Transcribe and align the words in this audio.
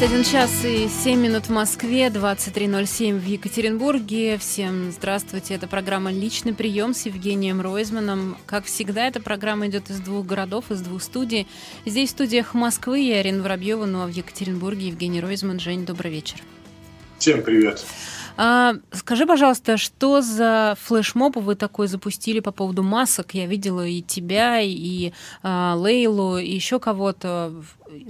21 0.00 0.24
час 0.24 0.64
и 0.64 0.88
7 0.88 1.20
минут 1.20 1.44
в 1.44 1.50
Москве, 1.50 2.06
23.07 2.06 3.18
в 3.18 3.26
Екатеринбурге. 3.26 4.38
Всем 4.38 4.90
здравствуйте. 4.92 5.52
Это 5.52 5.66
программа 5.66 6.10
«Личный 6.10 6.54
прием» 6.54 6.94
с 6.94 7.04
Евгением 7.04 7.60
Ройзманом. 7.60 8.38
Как 8.46 8.64
всегда, 8.64 9.08
эта 9.08 9.20
программа 9.20 9.66
идет 9.66 9.90
из 9.90 10.00
двух 10.00 10.24
городов, 10.24 10.70
из 10.70 10.80
двух 10.80 11.02
студий. 11.02 11.46
Здесь 11.84 12.08
в 12.08 12.12
студиях 12.12 12.54
Москвы 12.54 13.00
я, 13.00 13.18
Арина 13.18 13.42
Воробьева, 13.42 13.84
ну 13.84 14.00
а 14.00 14.06
в 14.06 14.10
Екатеринбурге 14.10 14.86
Евгений 14.86 15.20
Ройзман. 15.20 15.60
Жень, 15.60 15.84
добрый 15.84 16.10
вечер. 16.10 16.40
Всем 17.18 17.42
привет. 17.42 17.84
А, 18.36 18.74
скажи, 18.92 19.26
пожалуйста, 19.26 19.76
что 19.76 20.22
за 20.22 20.76
флешмоб 20.82 21.36
вы 21.36 21.54
такой 21.54 21.88
запустили 21.88 22.40
по 22.40 22.52
поводу 22.52 22.82
масок? 22.82 23.34
Я 23.34 23.46
видела 23.46 23.86
и 23.86 24.02
тебя, 24.02 24.60
и 24.60 25.12
а, 25.42 25.74
Лейлу, 25.76 26.38
и 26.38 26.50
еще 26.50 26.78
кого-то. 26.78 27.52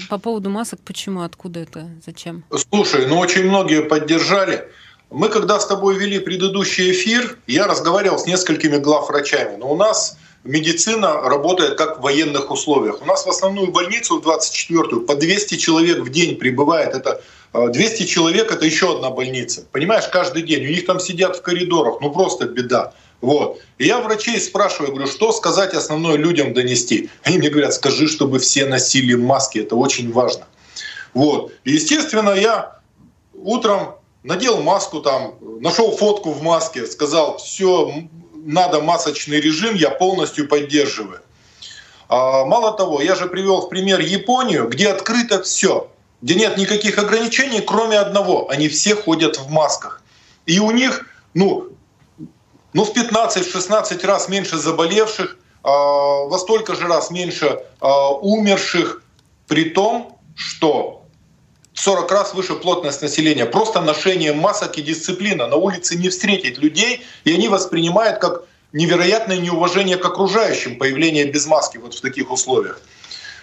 По 0.08 0.18
поводу 0.18 0.50
масок, 0.50 0.80
почему, 0.84 1.22
откуда 1.22 1.60
это, 1.60 1.88
зачем? 2.04 2.44
Слушай, 2.70 3.06
ну 3.06 3.18
очень 3.18 3.44
многие 3.44 3.82
поддержали. 3.82 4.68
Мы 5.10 5.28
когда 5.28 5.58
с 5.58 5.66
тобой 5.66 5.96
вели 5.96 6.20
предыдущий 6.20 6.92
эфир, 6.92 7.38
я 7.46 7.66
разговаривал 7.66 8.18
с 8.18 8.26
несколькими 8.26 8.76
главврачами, 8.76 9.56
но 9.56 9.72
у 9.72 9.76
нас 9.76 10.16
медицина 10.44 11.20
работает 11.20 11.76
как 11.76 11.98
в 11.98 12.02
военных 12.02 12.50
условиях. 12.50 13.02
У 13.02 13.04
нас 13.04 13.26
в 13.26 13.28
основную 13.28 13.72
больницу, 13.72 14.20
в 14.20 14.26
24-ю, 14.26 15.02
по 15.02 15.14
200 15.14 15.56
человек 15.56 15.98
в 15.98 16.10
день 16.10 16.36
прибывает. 16.36 16.94
Это 16.94 17.20
200 17.52 18.02
э, 18.02 18.06
человек— 18.06 18.52
это 18.52 18.64
еще 18.64 18.96
одна 18.96 19.10
больница. 19.10 19.64
Понимаешь, 19.72 20.08
каждый 20.08 20.42
день. 20.42 20.64
У 20.64 20.68
них 20.68 20.86
там 20.86 21.00
сидят 21.00 21.36
в 21.36 21.42
коридорах. 21.42 22.00
Ну 22.00 22.10
просто 22.10 22.46
беда. 22.46 22.92
Вот. 23.20 23.60
И 23.78 23.86
я 23.86 24.00
врачей 24.00 24.40
спрашиваю, 24.40 24.92
говорю, 24.92 25.06
что 25.06 25.32
сказать 25.32 25.74
основное 25.74 26.16
людям 26.16 26.54
донести. 26.54 27.10
Они 27.22 27.38
мне 27.38 27.50
говорят, 27.50 27.74
скажи, 27.74 28.08
чтобы 28.08 28.38
все 28.38 28.66
носили 28.66 29.14
маски, 29.14 29.58
это 29.58 29.76
очень 29.76 30.10
важно. 30.12 30.46
Вот. 31.12 31.52
И, 31.64 31.72
естественно, 31.72 32.30
я 32.30 32.80
утром 33.34 33.96
надел 34.22 34.62
маску 34.62 35.00
там, 35.00 35.34
нашел 35.60 35.96
фотку 35.96 36.32
в 36.32 36.42
маске, 36.42 36.86
сказал, 36.86 37.36
все, 37.38 37.92
надо 38.32 38.80
масочный 38.80 39.40
режим, 39.40 39.74
я 39.74 39.90
полностью 39.90 40.48
поддерживаю. 40.48 41.20
А, 42.08 42.44
мало 42.44 42.72
того, 42.72 43.02
я 43.02 43.14
же 43.14 43.26
привел 43.26 43.62
в 43.62 43.68
пример 43.68 44.00
Японию, 44.00 44.68
где 44.68 44.88
открыто 44.88 45.42
все, 45.42 45.90
где 46.22 46.34
нет 46.34 46.56
никаких 46.56 46.98
ограничений, 46.98 47.60
кроме 47.60 47.98
одного, 47.98 48.48
они 48.50 48.68
все 48.68 48.94
ходят 48.94 49.38
в 49.38 49.50
масках. 49.50 50.02
И 50.46 50.58
у 50.58 50.70
них, 50.70 51.06
ну, 51.34 51.68
ну 52.72 52.84
в 52.84 52.94
15-16 52.94 54.06
раз 54.06 54.28
меньше 54.28 54.58
заболевших, 54.58 55.36
а, 55.62 55.70
во 55.70 56.38
столько 56.38 56.74
же 56.74 56.86
раз 56.86 57.10
меньше 57.10 57.60
а, 57.80 58.10
умерших, 58.10 59.02
при 59.46 59.70
том, 59.70 60.18
что 60.36 61.04
40 61.74 62.12
раз 62.12 62.34
выше 62.34 62.54
плотность 62.54 63.02
населения. 63.02 63.46
Просто 63.46 63.80
ношение 63.80 64.32
масок 64.32 64.78
и 64.78 64.82
дисциплина. 64.82 65.46
На 65.46 65.56
улице 65.56 65.96
не 65.96 66.08
встретить 66.08 66.58
людей, 66.58 67.04
и 67.24 67.32
они 67.32 67.48
воспринимают 67.48 68.18
как 68.18 68.44
невероятное 68.72 69.38
неуважение 69.38 69.96
к 69.96 70.04
окружающим 70.04 70.78
появление 70.78 71.24
без 71.24 71.46
маски 71.46 71.78
вот 71.78 71.94
в 71.94 72.00
таких 72.00 72.30
условиях. 72.30 72.80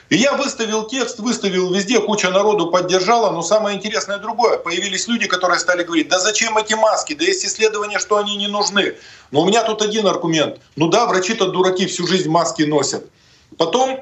И 0.09 0.15
я 0.15 0.33
выставил 0.33 0.85
текст, 0.85 1.19
выставил 1.19 1.73
везде, 1.73 1.99
куча 1.99 2.29
народу 2.29 2.71
поддержала, 2.71 3.31
но 3.31 3.41
самое 3.41 3.75
интересное 3.75 4.17
другое. 4.17 4.57
Появились 4.57 5.07
люди, 5.07 5.27
которые 5.27 5.59
стали 5.59 5.83
говорить, 5.83 6.07
да 6.07 6.19
зачем 6.19 6.57
эти 6.57 6.75
маски, 6.75 7.13
да 7.13 7.25
есть 7.25 7.45
исследования, 7.45 7.99
что 7.99 8.17
они 8.17 8.37
не 8.37 8.47
нужны. 8.47 8.95
Но 9.31 9.41
у 9.41 9.45
меня 9.45 9.63
тут 9.63 9.81
один 9.81 10.07
аргумент. 10.07 10.59
Ну 10.77 10.87
да, 10.87 11.07
врачи-то 11.07 11.47
дураки 11.47 11.85
всю 11.87 12.07
жизнь 12.07 12.29
маски 12.29 12.63
носят. 12.63 13.05
Потом 13.57 13.99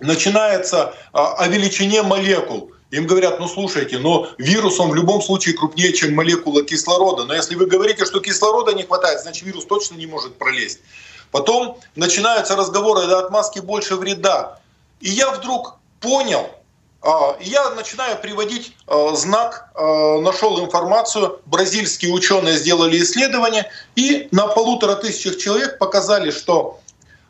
начинается 0.00 0.94
а, 1.12 1.34
о 1.34 1.48
величине 1.48 2.02
молекул. 2.02 2.72
Им 2.90 3.06
говорят, 3.06 3.38
ну 3.38 3.48
слушайте, 3.48 3.98
но 3.98 4.28
вирус 4.38 4.80
он 4.80 4.90
в 4.90 4.94
любом 4.94 5.20
случае 5.20 5.54
крупнее, 5.54 5.92
чем 5.92 6.14
молекула 6.14 6.62
кислорода. 6.62 7.26
Но 7.26 7.34
если 7.34 7.54
вы 7.54 7.66
говорите, 7.66 8.06
что 8.06 8.20
кислорода 8.20 8.72
не 8.72 8.84
хватает, 8.84 9.20
значит 9.20 9.44
вирус 9.44 9.66
точно 9.66 9.96
не 9.96 10.06
может 10.06 10.38
пролезть. 10.38 10.80
Потом 11.30 11.78
начинаются 11.96 12.56
разговоры, 12.56 13.06
да, 13.06 13.18
от 13.18 13.30
маски 13.30 13.58
больше 13.58 13.96
вреда. 13.96 14.58
И 15.00 15.10
я 15.10 15.30
вдруг 15.30 15.78
понял, 16.00 16.48
а, 17.00 17.36
я 17.40 17.70
начинаю 17.70 18.18
приводить 18.18 18.74
а, 18.86 19.14
знак, 19.14 19.70
а, 19.74 20.20
нашел 20.20 20.64
информацию, 20.64 21.40
бразильские 21.46 22.12
ученые 22.12 22.56
сделали 22.56 23.00
исследование 23.00 23.70
и 23.94 24.28
на 24.32 24.48
полутора 24.48 24.96
тысячах 24.96 25.38
человек 25.38 25.78
показали, 25.78 26.30
что 26.30 26.80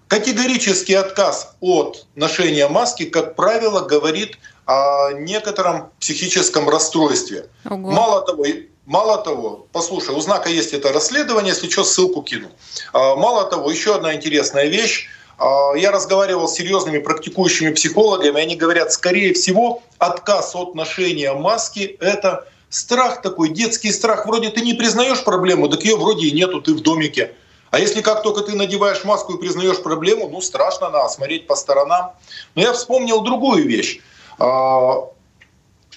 категорический 0.06 0.96
отказ 0.96 1.54
от 1.60 2.06
ношения 2.14 2.66
маски, 2.68 3.04
как 3.04 3.36
правило, 3.36 3.80
говорит 3.80 4.38
о 4.64 5.12
некотором 5.12 5.90
психическом 6.00 6.68
расстройстве. 6.68 7.48
Ого. 7.64 7.90
Мало 7.90 8.22
того, 8.22 8.44
Мало 8.88 9.18
того, 9.18 9.66
послушай, 9.70 10.14
у 10.14 10.20
знака 10.20 10.48
есть 10.48 10.72
это 10.72 10.94
расследование, 10.94 11.52
если 11.52 11.68
что, 11.68 11.84
ссылку 11.84 12.22
кину. 12.22 12.48
Мало 12.94 13.44
того, 13.44 13.70
еще 13.70 13.94
одна 13.94 14.14
интересная 14.14 14.64
вещь. 14.64 15.08
А, 15.38 15.72
я 15.76 15.93
разговаривал 15.93 16.49
с 16.49 16.54
серьезными 16.54 16.99
практикующими 16.99 17.71
психологами, 17.71 18.41
они 18.41 18.56
говорят, 18.56 18.93
скорее 18.93 19.32
всего, 19.34 19.82
отказ 19.99 20.54
от 20.54 20.75
ношения 20.75 21.32
маски— 21.32 21.97
это 22.00 22.47
страх 22.69 23.22
такой, 23.22 23.50
детский 23.50 23.93
страх. 23.93 24.27
Вроде 24.27 24.50
ты 24.50 24.60
не 24.60 24.75
признаешь 24.75 25.22
проблему, 25.22 25.69
так 25.69 25.84
ее 25.84 25.97
вроде 25.97 26.27
и 26.27 26.32
нету, 26.32 26.60
ты 26.60 26.75
в 26.75 26.81
домике. 26.81 27.34
А 27.71 27.78
если 27.78 28.00
как 28.00 28.22
только 28.22 28.43
ты 28.43 28.56
надеваешь 28.56 29.04
маску 29.04 29.34
и 29.34 29.41
признаешь 29.41 29.82
проблему, 29.82 30.28
ну 30.28 30.41
страшно, 30.41 30.91
надо 30.91 31.09
смотреть 31.09 31.47
по 31.47 31.54
сторонам. 31.54 32.12
Но 32.54 32.62
я 32.62 32.72
вспомнил 32.72 33.21
другую 33.21 33.66
вещь. 33.66 34.00
А, 34.38 35.04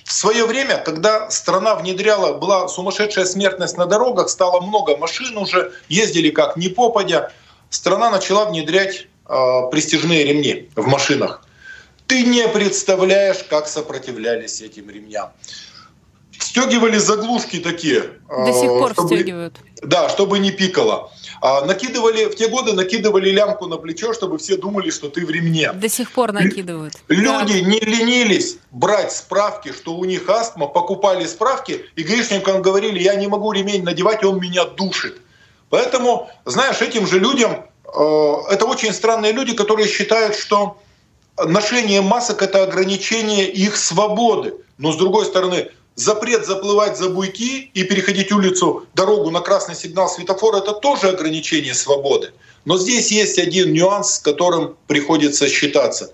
в 0.04 0.14
свое 0.14 0.46
время, 0.46 0.78
когда 0.78 1.32
страна 1.32 1.76
внедряла, 1.76 2.34
была 2.34 2.68
сумасшедшая 2.68 3.26
смертность 3.26 3.78
на 3.78 3.86
дорогах, 3.86 4.30
стало 4.30 4.62
много 4.62 4.98
машин 4.98 5.38
уже, 5.38 5.72
ездили 5.88 6.30
как 6.30 6.58
ни 6.58 6.68
попадя, 6.68 7.32
страна 7.70 8.12
начала 8.12 8.46
внедрять 8.46 9.08
престижные 9.32 10.26
ремни 10.26 10.70
в 10.76 10.88
машинах. 10.88 11.46
Ты 12.08 12.24
не 12.24 12.46
представляешь, 12.50 13.38
как 13.50 13.68
сопротивлялись 13.68 14.62
этим 14.62 14.90
ремням. 14.90 15.30
Стегивали 16.38 16.98
заглушки 16.98 17.60
такие. 17.60 18.20
До 18.28 18.52
сих 18.52 18.68
пор 18.68 18.92
чтобы, 18.92 19.16
стегивают. 19.16 19.56
Да, 19.82 20.10
чтобы 20.10 20.40
не 20.40 20.52
пикало. 20.52 21.12
А, 21.40 21.64
накидывали, 21.64 22.26
в 22.26 22.36
те 22.36 22.50
годы 22.50 22.74
накидывали 22.74 23.30
лямку 23.30 23.68
на 23.68 23.78
плечо, 23.78 24.12
чтобы 24.12 24.38
все 24.40 24.58
думали, 24.58 24.90
что 24.90 25.08
ты 25.08 25.26
в 25.26 25.30
ремне. 25.30 25.72
До 25.72 25.88
сих 25.88 26.12
пор 26.12 26.34
накидывают. 26.34 26.96
Люди 27.08 27.62
да. 27.62 27.70
не 27.70 27.80
ленились 27.80 28.58
брать 28.72 29.14
справки, 29.14 29.72
что 29.72 29.96
у 29.96 30.04
них 30.04 30.28
астма, 30.28 30.68
покупали 30.68 31.26
справки, 31.26 31.86
и 31.96 32.04
гаишникам 32.04 32.62
говорили, 32.62 33.00
я 33.00 33.16
не 33.16 33.28
могу 33.28 33.54
ремень 33.54 33.84
надевать, 33.84 34.26
он 34.26 34.42
меня 34.42 34.66
душит. 34.66 35.22
Поэтому, 35.70 36.30
знаешь, 36.44 36.82
этим 36.82 37.08
же 37.08 37.20
людям 37.20 37.52
Э, 37.52 37.71
это 37.94 38.66
очень 38.66 38.94
странные 38.94 39.32
люди, 39.32 39.54
которые 39.54 39.88
считают, 39.88 40.36
что 40.36 40.78
ношение 41.38 42.02
масок— 42.02 42.42
это 42.44 42.64
ограничение 42.64 43.50
их 43.50 43.78
свободы. 43.78 44.54
Но 44.78 44.92
с 44.92 44.98
другой 44.98 45.26
стороны, 45.26 45.70
запрет 45.96 46.46
заплывать 46.46 46.98
за 46.98 47.10
буйки 47.10 47.70
и 47.74 47.84
переходить 47.84 48.32
улицу, 48.32 48.86
дорогу 48.94 49.30
на 49.30 49.42
красный 49.42 49.76
сигнал 49.76 50.10
светофора— 50.10 50.58
это 50.60 50.74
тоже 50.74 51.10
ограничение 51.10 51.74
свободы. 51.74 52.32
Но 52.66 52.78
здесь 52.78 53.12
есть 53.12 53.38
один 53.40 53.74
нюанс, 53.74 54.16
с 54.16 54.20
которым 54.20 54.78
приходится 54.88 55.48
считаться. 55.50 56.14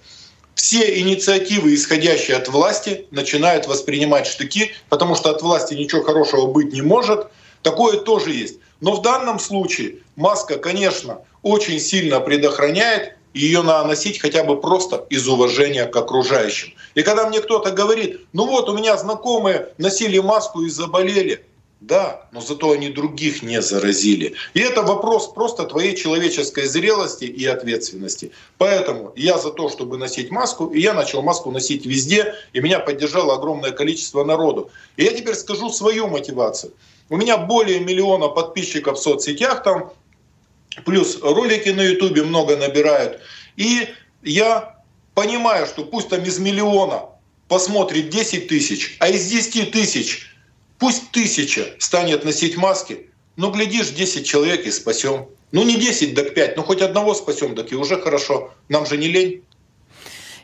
Все 0.56 1.00
инициативы, 1.00 1.76
исходящие 1.76 2.38
от 2.38 2.48
власти, 2.48 3.06
начинают 3.12 3.68
воспринимать 3.68 4.26
штыки, 4.26 4.72
потому 4.90 5.14
что 5.16 5.30
от 5.30 5.42
власти 5.44 5.76
ничего 5.76 6.02
хорошего 6.02 6.48
быть 6.48 6.74
не 6.74 6.82
может. 6.82 7.28
Такое 7.62 7.98
тоже 7.98 8.32
есть. 8.32 8.56
Но 8.80 8.94
в 8.94 9.02
данном 9.02 9.40
случае 9.40 10.00
маска, 10.16 10.58
конечно, 10.58 11.22
очень 11.42 11.80
сильно 11.80 12.20
предохраняет, 12.20 13.14
ее 13.34 13.62
надо 13.62 13.90
носить 13.90 14.20
хотя 14.20 14.44
бы 14.44 14.60
просто 14.60 15.06
из 15.10 15.28
уважения 15.28 15.86
к 15.86 15.96
окружающим. 15.96 16.74
И 16.96 17.04
когда 17.04 17.28
мне 17.28 17.40
кто-то 17.40 17.72
говорит, 17.72 18.22
ну 18.34 18.48
вот 18.48 18.70
у 18.70 18.78
меня 18.78 18.98
знакомые 18.98 19.70
носили 19.78 20.20
маску 20.20 20.64
и 20.64 20.70
заболели, 20.70 21.46
да, 21.80 22.28
но 22.32 22.42
зато 22.42 22.72
они 22.72 22.90
других 22.90 23.44
не 23.44 23.62
заразили. 23.62 24.34
И 24.56 24.60
это 24.60 24.82
вопрос 24.82 25.28
просто 25.28 25.66
твоей 25.66 25.96
человеческой 25.96 26.66
зрелости 26.66 27.26
и 27.26 27.46
ответственности. 27.46 28.32
Поэтому 28.58 29.14
я 29.16 29.38
за 29.38 29.52
то, 29.52 29.70
чтобы 29.70 29.98
носить 29.98 30.32
маску, 30.32 30.68
и 30.68 30.82
я 30.82 30.96
начал 30.96 31.22
маску 31.22 31.52
носить 31.52 31.86
везде, 31.86 32.34
и 32.54 32.62
меня 32.62 32.80
поддержало 32.80 33.36
огромное 33.36 33.72
количество 33.72 34.24
народу. 34.24 34.72
И 34.96 35.04
я 35.04 35.12
теперь 35.14 35.36
скажу 35.36 35.70
свою 35.70 36.08
мотивацию. 36.08 36.74
У 37.10 37.18
меня 37.18 37.38
более 37.38 37.80
миллиона 37.80 38.28
подписчиков 38.28 38.98
в 38.98 39.02
соцсетях 39.02 39.64
там, 39.64 39.94
плюс 40.86 41.20
ролики 41.22 41.70
на 41.70 41.82
ютубе 41.82 42.24
много 42.24 42.58
набирают. 42.58 43.22
И 43.56 43.88
я 44.24 44.78
понимаю, 45.14 45.66
что 45.66 45.84
пусть 45.84 46.10
там 46.10 46.24
из 46.24 46.40
миллиона 46.40 47.06
посмотрит 47.48 48.10
10 48.10 48.48
тысяч, 48.48 48.98
а 49.00 49.08
из 49.10 49.28
10 49.28 49.72
тысяч 49.72 50.28
пусть 50.80 51.12
тысяча 51.12 51.76
станет 51.80 52.26
носить 52.26 52.58
маски, 52.58 53.10
но 53.36 53.52
глядишь, 53.52 53.90
10 53.90 54.26
человек 54.26 54.66
и 54.66 54.72
спасем. 54.72 55.28
Ну 55.52 55.64
не 55.64 55.78
10, 55.78 56.14
так 56.14 56.34
5, 56.34 56.58
ну 56.58 56.64
хоть 56.64 56.82
одного 56.82 57.14
спасем, 57.14 57.56
так 57.56 57.72
и 57.72 57.76
уже 57.76 58.00
хорошо. 58.02 58.54
Нам 58.68 58.86
же 58.86 58.98
не 58.98 59.08
лень. 59.08 59.44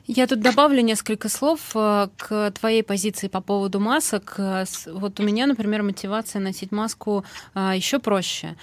Я 0.06 0.28
тут 0.28 0.42
добавлю 0.42 0.82
несколько 0.82 1.30
слов 1.30 1.72
э, 1.76 2.10
к 2.18 2.52
твоей 2.52 2.84
позиции 2.84 3.30
по 3.30 3.40
поводу 3.40 3.80
масок. 3.80 4.36
Э, 4.38 4.66
вот 4.88 5.18
у 5.22 5.24
меня, 5.24 5.48
например, 5.48 5.82
мотивация 5.82 6.42
носить 6.42 6.74
маску 6.74 7.24
э, 7.56 7.72
еще 7.76 8.00
проще, 8.00 8.58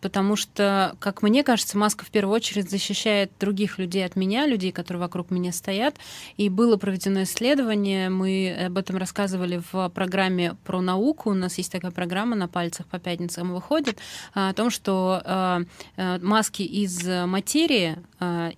потому 0.00 0.36
что, 0.36 0.94
как 1.00 1.22
мне 1.22 1.42
кажется, 1.42 1.76
маска 1.76 2.04
в 2.04 2.10
первую 2.10 2.36
очередь 2.36 2.70
защищает 2.70 3.32
других 3.40 3.78
людей 3.78 4.04
от 4.04 4.14
меня, 4.14 4.46
людей, 4.46 4.70
которые 4.70 5.00
вокруг 5.00 5.30
меня 5.30 5.50
стоят. 5.50 5.96
И 6.36 6.48
было 6.48 6.76
проведено 6.76 7.24
исследование, 7.24 8.08
мы 8.08 8.66
об 8.66 8.78
этом 8.78 8.96
рассказывали 8.96 9.60
в 9.72 9.88
программе 9.88 10.54
про 10.64 10.80
науку. 10.80 11.30
У 11.30 11.34
нас 11.34 11.58
есть 11.58 11.72
такая 11.72 11.90
программа 11.90 12.36
на 12.36 12.46
пальцах 12.46 12.86
по 12.86 13.00
пятницам 13.00 13.52
выходит 13.52 13.98
о 14.34 14.52
том, 14.52 14.70
что 14.70 15.64
маски 15.96 16.62
из 16.62 17.04
материи 17.06 17.98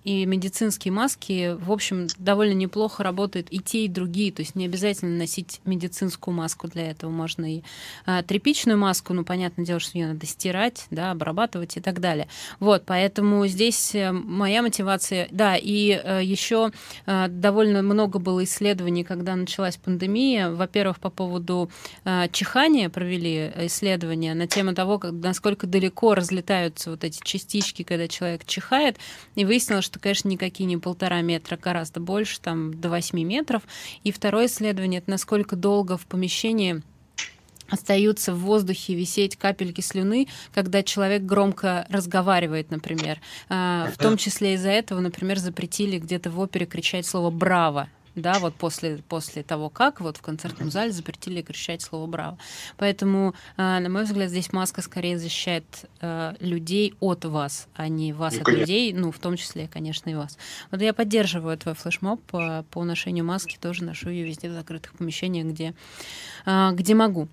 и 0.03 0.25
медицинские 0.25 0.91
маски, 0.91 1.55
в 1.59 1.71
общем, 1.71 2.02
довольно 2.17 2.53
неплохо 2.53 3.03
работают 3.03 3.47
и 3.51 3.59
те, 3.59 3.85
и 3.85 3.87
другие. 3.87 4.31
То 4.31 4.41
есть 4.41 4.55
не 4.55 4.65
обязательно 4.65 5.17
носить 5.17 5.61
медицинскую 5.65 6.35
маску 6.35 6.67
для 6.67 6.91
этого. 6.91 7.09
Можно 7.11 7.57
и 7.57 7.63
а, 8.05 8.23
тряпичную 8.23 8.77
маску, 8.77 9.13
ну, 9.13 9.23
понятное 9.23 9.65
дело, 9.65 9.79
что 9.79 9.97
ее 9.97 10.07
надо 10.07 10.25
стирать, 10.25 10.87
да, 10.91 11.11
обрабатывать 11.11 11.77
и 11.77 11.81
так 11.81 11.99
далее. 11.99 12.27
Вот, 12.59 12.83
поэтому 12.85 13.45
здесь 13.47 13.95
э, 13.95 14.11
моя 14.11 14.61
мотивация, 14.61 15.27
да, 15.31 15.55
и 15.55 15.91
э, 15.91 16.21
еще 16.23 16.71
э, 17.05 17.27
довольно 17.29 17.81
много 17.81 18.19
было 18.19 18.43
исследований, 18.43 19.03
когда 19.03 19.35
началась 19.35 19.77
пандемия. 19.77 20.49
Во-первых, 20.49 20.99
по 20.99 21.09
поводу 21.09 21.69
э, 22.05 22.27
чихания 22.31 22.89
провели 22.89 23.51
исследования 23.61 24.33
на 24.33 24.47
тему 24.47 24.73
того, 24.73 24.99
как, 24.99 25.11
насколько 25.13 25.67
далеко 25.67 26.15
разлетаются 26.15 26.91
вот 26.91 27.03
эти 27.03 27.19
частички, 27.23 27.83
когда 27.83 28.07
человек 28.07 28.45
чихает, 28.45 28.97
и 29.35 29.45
выяснилось, 29.45 29.85
что, 29.85 29.99
конечно, 29.99 30.29
никакие 30.29 30.65
не 30.65 30.77
полтора 30.77 31.21
метра, 31.21 31.57
гораздо 31.57 31.92
гораздо 31.93 31.99
больше, 31.99 32.39
там 32.41 32.73
до 32.73 32.89
8 32.89 33.19
метров. 33.23 33.63
И 34.03 34.11
второе 34.11 34.47
исследование— 34.47 34.99
это 34.99 35.11
насколько 35.11 35.55
долго 35.55 35.97
в 35.97 36.05
помещении 36.05 36.81
остаются 37.69 38.33
в 38.33 38.39
воздухе 38.39 38.93
висеть 38.93 39.35
капельки 39.35 39.81
слюны, 39.81 40.27
когда 40.53 40.83
человек 40.83 41.23
громко 41.23 41.85
разговаривает, 41.89 42.71
например. 42.71 43.19
А, 43.49 43.89
в 43.91 43.97
том 43.97 44.17
числе 44.17 44.53
из-за 44.53 44.69
этого, 44.69 44.99
например, 44.99 45.39
запретили 45.39 45.97
где-то 45.97 46.29
в 46.29 46.39
опере 46.39 46.65
кричать 46.65 47.05
слово 47.05 47.31
«браво», 47.31 47.87
да, 48.15 48.39
вот 48.39 48.55
после, 48.55 48.97
после 49.09 49.43
того, 49.43 49.69
как 49.69 50.01
вот 50.01 50.17
в 50.17 50.21
концертном 50.21 50.71
зале 50.71 50.91
запретили 50.91 51.41
кричать 51.41 51.81
слово 51.81 52.07
«браво». 52.07 52.37
Поэтому, 52.77 53.33
э, 53.57 53.79
на 53.79 53.89
мой 53.89 54.03
взгляд, 54.03 54.29
здесь 54.29 54.53
маска 54.53 54.81
скорее 54.81 55.17
защищает 55.17 55.65
э, 56.01 56.35
людей 56.39 56.93
от 56.99 57.25
вас, 57.25 57.67
а 57.75 57.87
не 57.87 58.13
вас 58.13 58.35
ну, 58.35 58.41
от 58.41 58.47
людей, 58.49 58.93
ну, 58.93 59.11
в 59.11 59.19
том 59.19 59.35
числе, 59.35 59.67
конечно, 59.67 60.09
и 60.09 60.15
вас. 60.15 60.37
Вот 60.71 60.81
я 60.81 60.93
поддерживаю 60.93 61.57
твой 61.57 61.75
флешмоб 61.75 62.21
по, 62.23 62.65
по 62.69 62.83
ношению 62.83 63.25
маски, 63.25 63.57
тоже 63.59 63.83
ношу 63.83 64.09
ее 64.09 64.25
везде 64.25 64.49
в 64.49 64.53
закрытых 64.53 64.93
помещениях, 64.93 65.47
где, 65.47 65.73
э, 66.45 66.71
где 66.73 66.95
могу. 66.95 67.27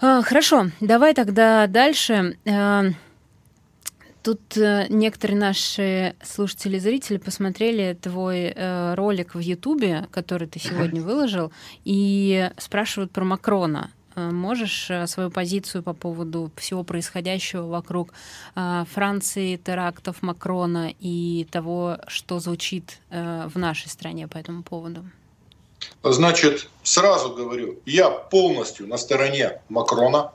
Хорошо, 0.00 0.70
давай 0.80 1.12
тогда 1.12 1.66
дальше. 1.66 2.36
Тут 4.28 4.58
э, 4.58 4.88
некоторые 4.90 5.38
наши 5.38 6.14
слушатели 6.22 6.76
и 6.76 6.80
зрители 6.80 7.16
посмотрели 7.16 7.94
твой 7.94 8.52
э, 8.54 8.92
ролик 8.94 9.34
в 9.34 9.38
Ютубе, 9.38 10.06
который 10.10 10.46
ты 10.46 10.58
сегодня 10.58 11.00
выложил, 11.00 11.50
и 11.86 12.50
спрашивают 12.58 13.10
про 13.10 13.24
Макрона. 13.24 13.90
Э, 14.16 14.30
можешь 14.30 14.90
э, 14.90 15.06
свою 15.06 15.30
позицию 15.30 15.82
по 15.82 15.94
поводу 15.94 16.52
всего 16.56 16.84
происходящего 16.84 17.68
вокруг 17.68 18.12
Франции, 18.54 19.56
терактов 19.56 20.20
Макрона 20.20 20.92
и 21.00 21.46
того, 21.50 21.96
что 22.06 22.38
звучит 22.38 22.98
в 23.08 23.52
нашей 23.54 23.88
стране 23.88 24.28
по 24.28 24.36
этому 24.36 24.62
поводу? 24.62 25.06
Значит, 26.02 26.68
сразу 26.82 27.34
говорю, 27.34 27.78
я 27.86 28.10
полностью 28.10 28.88
на 28.88 28.98
стороне 28.98 29.62
Макрона, 29.70 30.32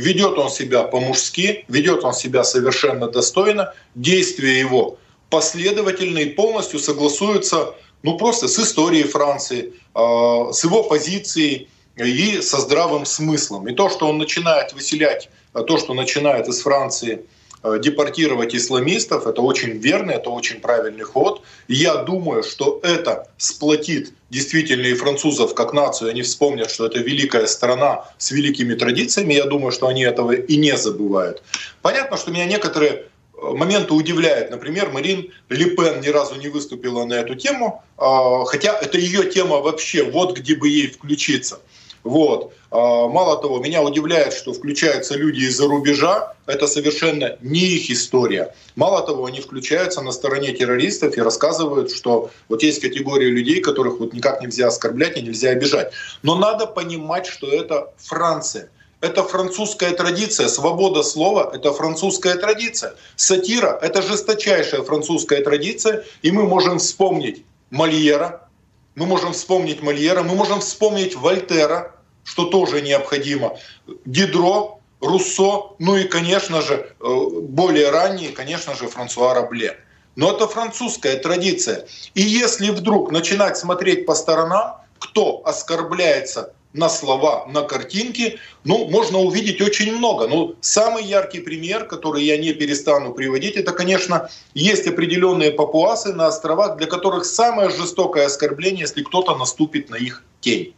Ведет 0.00 0.38
он 0.38 0.48
себя 0.48 0.84
по-мужски, 0.84 1.66
ведет 1.68 2.04
он 2.04 2.14
себя 2.14 2.42
совершенно 2.42 3.06
достойно, 3.06 3.74
действия 3.94 4.58
его 4.58 4.96
последовательны 5.28 6.20
и 6.20 6.30
полностью 6.30 6.78
согласуются 6.78 7.74
ну, 8.02 8.16
просто 8.16 8.48
с 8.48 8.58
историей 8.58 9.04
Франции, 9.04 9.74
а, 9.94 10.52
с 10.52 10.64
его 10.64 10.84
позицией 10.84 11.68
и 11.96 12.40
со 12.40 12.60
здравым 12.60 13.04
смыслом. 13.04 13.68
И 13.68 13.74
то, 13.74 13.90
что 13.90 14.08
он 14.08 14.16
начинает 14.16 14.72
выселять, 14.72 15.28
а 15.52 15.62
то, 15.62 15.76
что 15.76 15.92
начинает 15.92 16.48
из 16.48 16.62
Франции– 16.62 17.20
Э, 17.30 17.39
депортировать 17.62 18.54
исламистов. 18.54 19.26
Это 19.26 19.42
очень 19.42 19.78
верный, 19.78 20.14
это 20.14 20.30
очень 20.30 20.60
правильный 20.60 21.04
ход. 21.04 21.42
я 21.68 21.96
думаю, 21.96 22.42
что 22.42 22.80
это 22.82 23.28
сплотит 23.36 24.12
действительно 24.30 24.86
и 24.86 24.94
французов 24.94 25.54
как 25.54 25.72
нацию. 25.72 26.10
Они 26.10 26.22
вспомнят, 26.22 26.70
что 26.70 26.86
это 26.86 27.00
великая 27.00 27.46
страна 27.46 28.04
с 28.16 28.30
великими 28.30 28.74
традициями. 28.74 29.34
Я 29.34 29.44
думаю, 29.44 29.72
что 29.72 29.88
они 29.88 30.02
этого 30.02 30.32
и 30.32 30.56
не 30.56 30.76
забывают. 30.76 31.42
Понятно, 31.82 32.16
что 32.16 32.30
меня 32.30 32.46
некоторые 32.46 32.90
э, 32.92 33.06
моменты 33.42 33.92
удивляют. 33.92 34.50
Например, 34.50 34.90
Марин 34.90 35.30
Ле 35.48 35.66
Пен 35.70 36.00
ни 36.00 36.08
разу 36.08 36.36
не 36.36 36.48
выступила 36.48 37.04
на 37.04 37.14
эту 37.14 37.34
тему, 37.34 37.82
а, 37.98 38.44
хотя 38.44 38.78
это 38.78 38.98
ее 38.98 39.30
тема 39.30 39.58
вообще, 39.58 40.04
вот 40.04 40.38
где 40.38 40.54
бы 40.54 40.68
ей 40.68 40.88
включиться. 40.88 41.60
Вот. 42.04 42.52
А, 42.70 43.08
мало 43.08 43.36
того, 43.40 43.58
меня 43.58 43.82
удивляет, 43.82 44.32
что 44.32 44.52
включаются 44.52 45.14
люди 45.16 45.40
из-за 45.40 45.66
рубежа. 45.66 46.34
Это 46.46 46.66
совершенно 46.66 47.36
не 47.40 47.60
их 47.60 47.90
история. 47.90 48.54
Мало 48.76 49.02
того, 49.02 49.26
они 49.26 49.40
включаются 49.40 50.00
на 50.00 50.12
стороне 50.12 50.52
террористов 50.52 51.16
и 51.16 51.20
рассказывают, 51.20 51.90
что 51.90 52.30
вот 52.48 52.62
есть 52.62 52.80
категория 52.80 53.28
людей, 53.28 53.60
которых 53.60 54.00
вот 54.00 54.12
никак 54.12 54.40
нельзя 54.40 54.68
оскорблять 54.68 55.16
и 55.18 55.22
нельзя 55.22 55.50
обижать. 55.50 55.92
Но 56.22 56.36
надо 56.36 56.66
понимать, 56.66 57.26
что 57.26 57.48
это 57.48 57.92
Франция. 57.98 58.70
Это 59.00 59.22
французская 59.22 59.92
традиция. 59.92 60.48
Свобода 60.48 61.02
слова— 61.02 61.50
это 61.54 61.72
французская 61.72 62.34
традиция. 62.34 62.94
Сатира— 63.16 63.78
это 63.82 64.02
жесточайшая 64.02 64.82
французская 64.82 65.42
традиция. 65.42 66.04
И 66.20 66.30
мы 66.30 66.46
можем 66.46 66.78
вспомнить 66.78 67.44
Мольера, 67.70 68.49
мы 68.94 69.06
можем 69.06 69.32
вспомнить 69.32 69.82
Мольера, 69.82 70.22
мы 70.22 70.34
можем 70.34 70.60
вспомнить 70.60 71.14
Вольтера, 71.14 71.94
что 72.24 72.44
тоже 72.44 72.82
необходимо, 72.82 73.58
Дидро, 74.04 74.80
Руссо, 75.00 75.74
ну 75.78 75.96
и, 75.96 76.04
конечно 76.04 76.60
же, 76.60 76.94
э, 77.00 77.28
более 77.42 77.90
ранние, 77.90 78.30
конечно 78.30 78.74
же, 78.74 78.86
Франсуа 78.86 79.34
Рабле. 79.34 79.78
Но 80.16 80.32
это 80.32 80.46
французская 80.46 81.16
традиция. 81.16 81.86
И 82.14 82.20
если 82.20 82.70
вдруг 82.70 83.10
начинать 83.10 83.56
смотреть 83.56 84.04
по 84.04 84.14
сторонам, 84.14 84.82
кто 84.98 85.40
оскорбляется 85.44 86.52
на 86.72 86.88
слова, 86.88 87.46
на 87.46 87.62
картинки, 87.62 88.38
ну, 88.64 88.88
можно 88.88 89.18
увидеть 89.18 89.60
очень 89.60 89.96
много. 89.96 90.28
Ну, 90.28 90.54
самый 90.60 91.04
яркий 91.04 91.40
пример, 91.40 91.86
который 91.86 92.24
я 92.24 92.36
не 92.36 92.52
перестану 92.52 93.12
приводить, 93.12 93.56
это, 93.56 93.72
конечно, 93.72 94.30
есть 94.54 94.86
определенные 94.86 95.50
папуасы 95.50 96.12
на 96.12 96.28
островах, 96.28 96.76
для 96.76 96.86
которых 96.86 97.24
самое 97.24 97.70
жестокое 97.70 98.26
оскорбление, 98.26 98.82
если 98.82 99.02
кто-то 99.02 99.36
наступит 99.36 99.90
на 99.90 99.96
их 99.96 100.22
тень. 100.40 100.74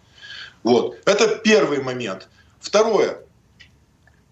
Вот. 0.63 0.97
Это 1.05 1.37
первый 1.37 1.83
момент. 1.83 2.29
Второе. 2.61 3.19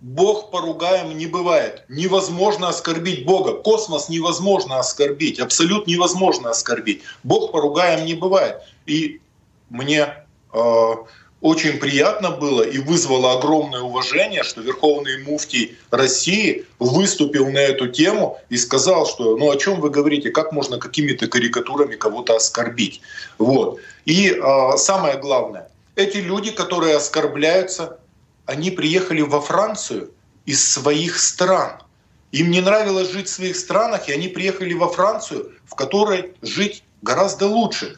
Бог 0.00 0.50
поругаем 0.50 1.17
не 1.19 1.26
бывает. 1.26 1.85
Невозможно 1.88 2.69
оскорбить 2.69 3.26
Бога. 3.26 3.52
Космос 3.52 4.09
невозможно 4.09 4.79
оскорбить. 4.79 5.38
Абсолютно 5.38 5.90
невозможно 5.90 6.50
оскорбить. 6.50 7.02
Бог 7.23 7.52
поругаем 7.52 8.07
не 8.07 8.14
бывает. 8.14 8.62
И 8.87 9.21
мне 9.69 10.14
э, 10.55 10.93
очень 11.40 11.78
приятно 11.78 12.30
было 12.30 12.62
и 12.62 12.78
вызвало 12.78 13.38
огромное 13.38 13.80
уважение, 13.80 14.42
что 14.42 14.61
Верховный 14.61 15.23
муфтий 15.25 15.78
России 15.90 16.66
выступил 16.78 17.50
на 17.50 17.59
эту 17.59 17.88
тему 17.88 18.38
и 18.50 18.59
сказал, 18.59 19.06
что 19.06 19.37
ну 19.37 19.50
о 19.50 19.56
чем 19.56 19.80
вы 19.80 19.90
говорите, 19.90 20.30
как 20.30 20.52
можно 20.52 20.78
какими-то 20.78 21.28
карикатурами 21.28 21.97
кого-то 21.97 22.37
оскорбить. 22.37 23.00
Вот. 23.38 23.80
И 24.04 24.30
э, 24.30 24.76
самое 24.76 25.16
главное, 25.18 25.70
эти 25.97 26.18
люди, 26.18 26.50
которые 26.50 26.97
оскорбляются, 26.97 27.99
они 28.44 28.70
приехали 28.70 29.23
во 29.23 29.40
Францию 29.40 30.11
из 30.44 30.66
своих 30.70 31.18
стран. 31.18 31.80
Им 32.32 32.50
не 32.50 32.61
нравилось 32.61 33.11
жить 33.11 33.28
в 33.28 33.32
своих 33.32 33.56
странах, 33.56 34.09
и 34.09 34.12
они 34.12 34.28
приехали 34.28 34.73
во 34.75 34.88
Францию, 34.88 35.52
в 35.66 35.75
которой 35.75 36.35
жить 36.42 36.85
гораздо 37.02 37.47
лучше. 37.47 37.97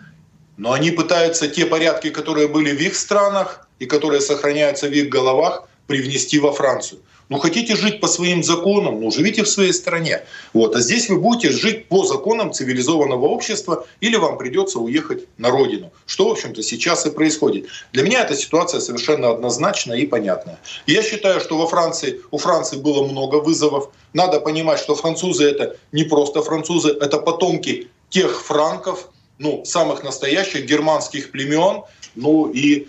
Но 0.57 0.73
они 0.73 0.91
пытаются 0.91 1.49
те 1.49 1.67
порядки, 1.67 2.11
которые 2.11 2.49
были 2.49 2.77
в 2.77 2.81
их 2.81 2.95
странах 2.95 3.69
и 3.79 3.87
которые 3.87 4.21
сохраняются 4.21 4.89
в 4.89 4.93
их 4.93 5.09
головах, 5.09 5.69
привнести 5.87 6.39
во 6.39 6.53
Францию. 6.53 7.01
Ну, 7.29 7.39
хотите 7.39 7.77
жить 7.77 7.99
по 8.01 8.09
своим 8.09 8.43
законам, 8.43 9.01
ну, 9.01 9.11
живите 9.11 9.43
в 9.43 9.49
своей 9.49 9.73
стране. 9.73 10.23
Вот. 10.53 10.77
А 10.77 10.81
здесь 10.81 11.09
вы 11.09 11.17
будете 11.17 11.51
жить 11.51 11.89
по 11.89 12.05
законам 12.05 12.53
цивилизованного 12.53 13.25
общества 13.25 13.87
или 14.01 14.17
вам 14.17 14.37
придется 14.37 14.79
уехать 14.79 15.27
на 15.39 15.49
родину. 15.49 15.93
Что, 16.05 16.29
в 16.29 16.33
общем-то, 16.33 16.63
сейчас 16.63 17.07
и 17.07 17.11
происходит. 17.11 17.69
Для 17.93 18.03
меня 18.03 18.23
эта 18.23 18.35
ситуация 18.35 18.81
совершенно 18.81 19.31
однозначная 19.31 19.97
и 19.97 20.07
понятная. 20.07 20.59
Я 20.87 21.03
считаю, 21.03 21.41
что 21.41 21.57
во 21.57 21.67
Франции, 21.67 22.21
у 22.31 22.37
Франции 22.37 22.77
было 22.77 23.03
много 23.07 23.37
вызовов. 23.37 23.89
Надо 24.13 24.39
понимать, 24.39 24.79
что 24.79 24.95
французы 24.95 25.45
это 25.45 25.77
не 25.91 26.05
просто 26.05 26.43
французы, 26.43 26.91
это 26.91 27.17
потомки 27.17 27.89
тех 28.11 28.43
франков, 28.43 29.09
ну, 29.43 29.65
самых 29.65 30.05
настоящих 30.05 30.65
германских 30.65 31.33
племен, 31.33 31.83
ну 32.15 32.51
и 32.51 32.89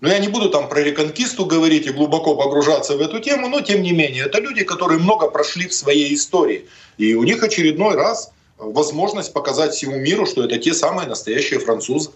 но 0.00 0.08
я 0.08 0.18
не 0.18 0.28
буду 0.28 0.48
там 0.48 0.68
про 0.70 0.80
реконкисту 0.80 1.44
говорить 1.44 1.86
и 1.86 1.90
глубоко 1.90 2.34
погружаться 2.34 2.96
в 2.96 3.00
эту 3.02 3.20
тему, 3.20 3.48
но 3.48 3.60
тем 3.60 3.82
не 3.82 3.92
менее, 3.92 4.24
это 4.24 4.40
люди, 4.40 4.64
которые 4.64 4.98
много 4.98 5.28
прошли 5.28 5.68
в 5.68 5.74
своей 5.74 6.14
истории. 6.14 6.66
И 6.96 7.14
у 7.14 7.22
них 7.22 7.42
очередной 7.42 7.96
раз 7.96 8.32
возможность 8.56 9.34
показать 9.34 9.74
всему 9.74 9.96
миру, 9.96 10.24
что 10.24 10.42
это 10.42 10.56
те 10.56 10.72
самые 10.72 11.06
настоящие 11.06 11.60
французы. 11.60 12.10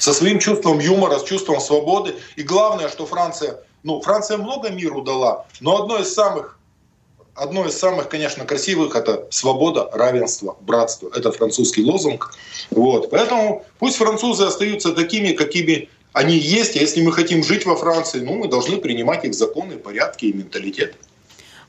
Со 0.00 0.12
своим 0.12 0.40
чувством 0.40 0.80
юмора, 0.80 1.20
с 1.20 1.22
чувством 1.24 1.60
свободы. 1.60 2.16
И 2.34 2.42
главное, 2.42 2.88
что 2.88 3.06
Франция, 3.06 3.60
ну, 3.84 4.00
Франция 4.00 4.36
много 4.38 4.70
миру 4.70 5.02
дала, 5.02 5.46
но 5.60 5.82
одно 5.82 5.98
из 5.98 6.12
самых 6.12 6.58
одно 7.34 7.66
из 7.66 7.76
самых, 7.76 8.08
конечно, 8.08 8.44
красивых 8.44 8.94
это 8.94 9.26
свобода, 9.30 9.88
равенство, 9.92 10.56
братство. 10.60 11.10
Это 11.14 11.32
французский 11.32 11.84
лозунг. 11.84 12.34
Вот. 12.70 13.10
Поэтому 13.10 13.64
пусть 13.78 13.96
французы 13.96 14.44
остаются 14.44 14.92
такими, 14.92 15.32
какими 15.32 15.88
они 16.12 16.36
есть, 16.36 16.76
а 16.76 16.80
если 16.80 17.02
мы 17.02 17.12
хотим 17.12 17.44
жить 17.44 17.66
во 17.66 17.76
Франции, 17.76 18.20
ну, 18.20 18.34
мы 18.34 18.48
должны 18.48 18.78
принимать 18.78 19.24
их 19.24 19.34
законы, 19.34 19.76
порядки 19.76 20.26
и 20.26 20.32
менталитет. 20.32 20.96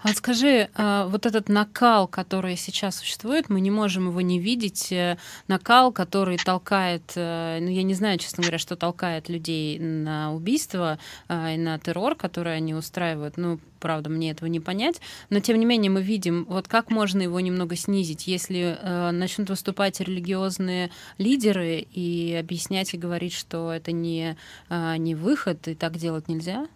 А 0.03 0.13
скажи, 0.13 0.69
а, 0.73 1.05
вот 1.05 1.27
этот 1.27 1.47
накал, 1.47 2.07
который 2.07 2.55
сейчас 2.55 2.95
существует, 2.97 3.49
мы 3.49 3.61
не 3.61 3.69
можем 3.69 4.07
его 4.07 4.19
не 4.21 4.39
видеть. 4.39 4.91
Э, 4.91 5.17
накал, 5.47 5.91
который 5.91 6.37
толкает, 6.37 7.03
э, 7.15 7.59
ну 7.61 7.69
я 7.69 7.83
не 7.83 7.93
знаю, 7.93 8.17
честно 8.17 8.41
говоря, 8.41 8.57
что 8.57 8.75
толкает 8.75 9.29
людей 9.29 9.77
на 9.77 10.33
убийство 10.33 10.97
а, 11.27 11.51
и 11.51 11.57
на 11.57 11.77
террор, 11.77 12.15
который 12.15 12.55
они 12.57 12.73
устраивают. 12.73 13.37
Ну, 13.37 13.59
правда, 13.79 14.09
мне 14.09 14.31
этого 14.31 14.49
не 14.49 14.59
понять. 14.59 14.99
Но 15.29 15.39
тем 15.39 15.59
не 15.59 15.65
менее 15.65 15.91
мы 15.91 16.01
видим, 16.01 16.45
вот 16.49 16.67
как 16.67 16.89
можно 16.89 17.21
его 17.21 17.39
немного 17.39 17.75
снизить, 17.75 18.25
если 18.25 18.79
э, 18.81 19.11
начнут 19.11 19.49
выступать 19.49 19.99
религиозные 19.99 20.89
лидеры 21.19 21.85
и 21.91 22.35
объяснять 22.39 22.95
и 22.95 22.97
говорить, 22.97 23.33
что 23.33 23.71
это 23.71 23.91
не, 23.91 24.35
не 24.69 25.15
выход 25.15 25.67
и 25.67 25.75
так 25.75 25.97
делать 25.97 26.27
нельзя. 26.27 26.67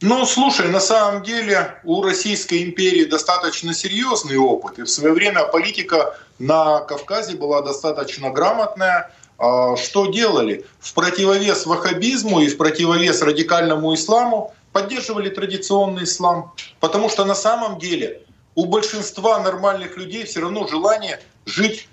Ну, 0.00 0.24
слушай, 0.26 0.68
на 0.68 0.78
самом 0.78 1.24
деле 1.24 1.74
у 1.82 2.02
Российской 2.02 2.62
империи 2.62 3.04
достаточно 3.04 3.74
серьезный 3.74 4.36
опыт. 4.36 4.78
И 4.78 4.82
в 4.82 4.88
свое 4.88 5.12
время 5.12 5.44
политика 5.44 6.16
на 6.38 6.80
Кавказе 6.80 7.36
была 7.36 7.62
достаточно 7.62 8.30
грамотная. 8.30 9.10
А, 9.38 9.76
что 9.76 10.06
делали? 10.06 10.64
В 10.78 10.94
противовес 10.94 11.66
ваххабизму 11.66 12.40
и 12.40 12.48
в 12.48 12.56
противовес 12.56 13.22
радикальному 13.22 13.92
исламу 13.94 14.54
поддерживали 14.72 15.30
традиционный 15.30 16.04
ислам. 16.04 16.52
Потому 16.78 17.08
что 17.08 17.24
на 17.24 17.34
самом 17.34 17.80
деле 17.80 18.22
у 18.54 18.66
большинства 18.66 19.40
нормальных 19.40 19.96
людей 19.96 20.24
все 20.26 20.40
равно 20.40 20.68
желание 20.68 21.20
жить 21.44 21.88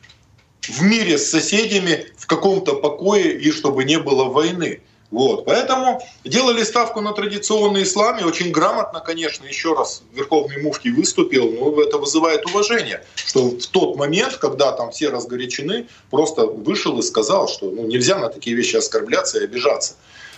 в 0.61 0.83
мире 0.83 1.17
с 1.17 1.31
соседями, 1.31 2.05
в 2.17 2.27
каком-то 2.27 2.75
покое 2.75 3.35
и 3.39 3.51
чтобы 3.51 3.83
не 3.83 3.97
было 3.97 4.25
войны. 4.25 4.81
Вот. 5.11 5.45
Поэтому 5.45 6.01
делали 6.23 6.63
ставку 6.63 7.01
на 7.01 7.13
традиционный 7.13 7.83
ислам, 7.83 8.19
и 8.19 8.23
очень 8.23 8.51
грамотно, 8.51 8.99
конечно, 8.99 9.45
еще 9.45 9.73
раз 9.73 10.01
Верховный 10.13 10.61
Муфтий 10.61 10.91
выступил, 10.91 11.51
но 11.51 11.81
это 11.81 11.97
вызывает 11.97 12.45
уважение, 12.45 13.03
что 13.15 13.49
в 13.49 13.67
тот 13.67 13.95
момент, 13.95 14.37
когда 14.37 14.71
там 14.71 14.91
все 14.91 15.09
разгорячены, 15.09 15.87
просто 16.09 16.45
вышел 16.45 16.97
и 16.99 17.03
сказал, 17.03 17.47
что 17.47 17.69
ну, 17.69 17.85
нельзя 17.85 18.17
на 18.17 18.29
такие 18.29 18.55
вещи 18.55 18.75
оскорбляться 18.75 19.39
и 19.39 19.43
обижаться. 19.43 19.95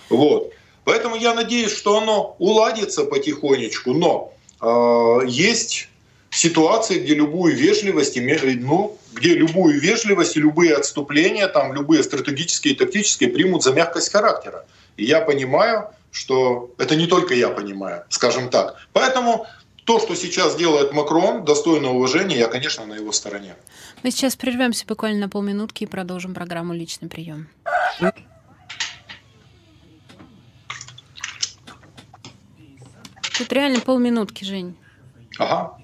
Вот. 0.10 0.52
Поэтому 0.84 1.16
я 1.16 1.34
надеюсь, 1.34 1.72
что 1.72 1.98
оно 1.98 2.36
уладится 2.40 3.04
потихонечку, 3.04 3.94
но 3.94 4.34
э, 4.62 5.28
есть 5.28 5.90
ситуации, 6.30 7.00
где 7.00 7.14
любую 7.16 7.56
вежливость, 7.56 8.18
ну, 8.18 8.98
где 9.18 9.34
любую 9.34 9.80
вежливость 9.80 10.38
и 10.38 10.40
любые 10.40 10.76
отступления, 10.76 11.48
там, 11.48 11.74
любые 11.74 12.04
стратегические 12.04 12.74
и 12.74 12.78
тактические 12.78 13.30
примут 13.30 13.64
за 13.64 13.74
мягкость 13.74 14.12
характера. 14.12 14.66
И 14.96 15.06
я 15.06 15.22
понимаю, 15.22 15.90
что 16.12 16.72
это 16.78 16.96
не 16.96 17.08
только 17.08 17.34
я 17.34 17.50
понимаю, 17.50 18.04
скажем 18.10 18.50
так. 18.50 18.76
Поэтому 18.94 19.48
то, 19.86 20.00
что 20.00 20.16
сейчас 20.16 20.56
делает 20.56 20.94
Макрон, 20.94 21.46
достойно 21.46 21.92
уважения, 21.92 22.38
я, 22.38 22.48
конечно, 22.48 22.86
на 22.86 22.94
его 22.94 23.12
стороне. 23.12 23.56
Мы 24.04 24.12
сейчас 24.12 24.36
прервемся 24.36 24.86
буквально 24.86 25.22
на 25.22 25.30
полминутки 25.30 25.84
и 25.84 25.88
продолжим 25.88 26.34
программу 26.34 26.74
«Личный 26.74 27.10
прием». 27.10 27.50
Тут 33.38 33.54
реально 33.54 33.80
полминутки, 33.80 34.44
Жень. 34.44 34.76
Ага. 35.38 35.78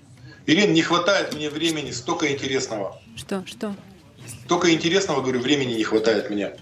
Ирина, 0.46 0.72
не 0.72 0.82
хватает 0.82 1.34
мне 1.34 1.50
времени, 1.50 1.92
столько 1.92 2.32
интересного. 2.32 3.02
Что, 3.16 3.46
что? 3.46 3.76
Столько 4.46 4.74
интересного, 4.74 5.22
говорю, 5.22 5.40
времени 5.40 5.74
не 5.74 5.84
хватает 5.84 6.30
мне. 6.30 6.56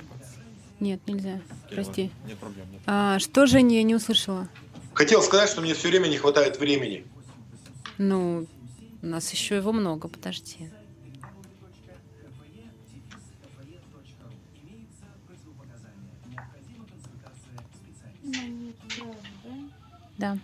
Нет, 0.80 1.00
нельзя. 1.08 1.40
Прости. 1.70 2.12
Нет 2.28 2.38
проблем. 2.38 2.72
Нет. 2.72 2.82
А, 2.86 3.20
что, 3.20 3.46
Женя, 3.46 3.78
я 3.78 3.84
не 3.84 3.96
услышала? 3.96 4.50
Хотел 4.94 5.22
сказать, 5.22 5.50
что 5.50 5.62
мне 5.62 5.74
все 5.74 5.90
время 5.90 6.08
не 6.08 6.18
хватает 6.18 6.60
времени. 6.60 7.06
Ну, 7.98 8.48
у 9.02 9.06
нас 9.06 9.32
еще 9.32 9.56
его 9.56 9.72
много, 9.72 10.08
подожди. 10.08 10.70
Да. 20.18 20.38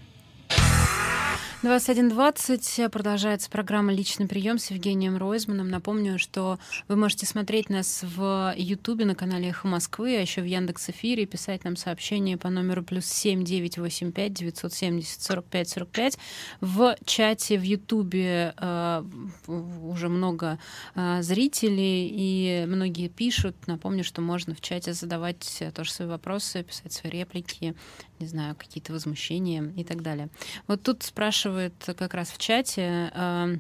21.20. 1.68 2.88
Продолжается 2.88 3.50
программа 3.50 3.92
«Личный 3.92 4.26
прием» 4.26 4.58
с 4.58 4.72
Евгением 4.72 5.18
Ройзманом. 5.18 5.70
Напомню, 5.70 6.18
что 6.18 6.60
вы 6.88 6.96
можете 6.96 7.26
смотреть 7.26 7.70
нас 7.70 8.04
в 8.04 8.54
Ютубе 8.56 9.04
на 9.04 9.16
канале 9.16 9.50
«Эхо 9.50 9.68
Москвы», 9.68 10.16
а 10.16 10.22
еще 10.22 10.40
в 10.40 10.46
Яндекс 10.46 10.92
Эфире, 10.92 11.26
писать 11.26 11.66
нам 11.66 11.76
сообщение 11.76 12.38
по 12.38 12.50
номеру 12.50 12.84
плюс 12.84 13.06
7 13.08 13.44
985 13.44 14.34
970 14.34 15.22
45 15.22 15.70
45. 15.70 16.18
В 16.62 16.96
чате 17.04 17.58
в 17.58 17.64
Ютубе 17.64 18.54
э, 18.56 19.04
уже 19.48 20.08
много 20.08 20.60
э, 20.96 21.22
зрителей, 21.22 22.08
и 22.10 22.66
многие 22.66 23.10
пишут. 23.10 23.58
Напомню, 23.68 24.06
что 24.06 24.22
можно 24.22 24.56
в 24.56 24.62
чате 24.62 24.94
задавать 24.94 25.62
тоже 25.76 25.92
свои 25.92 26.08
вопросы, 26.08 26.64
писать 26.64 26.94
свои 26.94 27.12
реплики, 27.12 27.76
не 28.20 28.28
знаю, 28.28 28.56
какие-то 28.56 28.94
возмущения 28.94 29.74
и 29.76 29.84
так 29.84 30.02
далее. 30.02 30.30
Вот 30.68 30.82
тут 30.82 31.04
спрашивают 31.04 31.74
как 31.98 32.14
раз 32.14 32.30
в 32.30 32.38
чате, 32.38 33.12
э, 33.14 33.56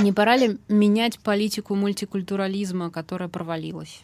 не 0.00 0.12
пора 0.12 0.36
ли 0.36 0.58
менять 0.68 1.18
политику 1.18 1.74
мультикультурализма, 1.74 2.90
которая 2.90 3.28
провалилась? 3.28 4.02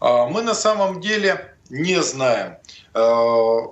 А, 0.00 0.26
мы 0.26 0.42
на 0.42 0.54
самом 0.54 1.00
деле 1.00 1.54
не 1.70 2.02
знаем, 2.02 2.56
э, 2.94 2.98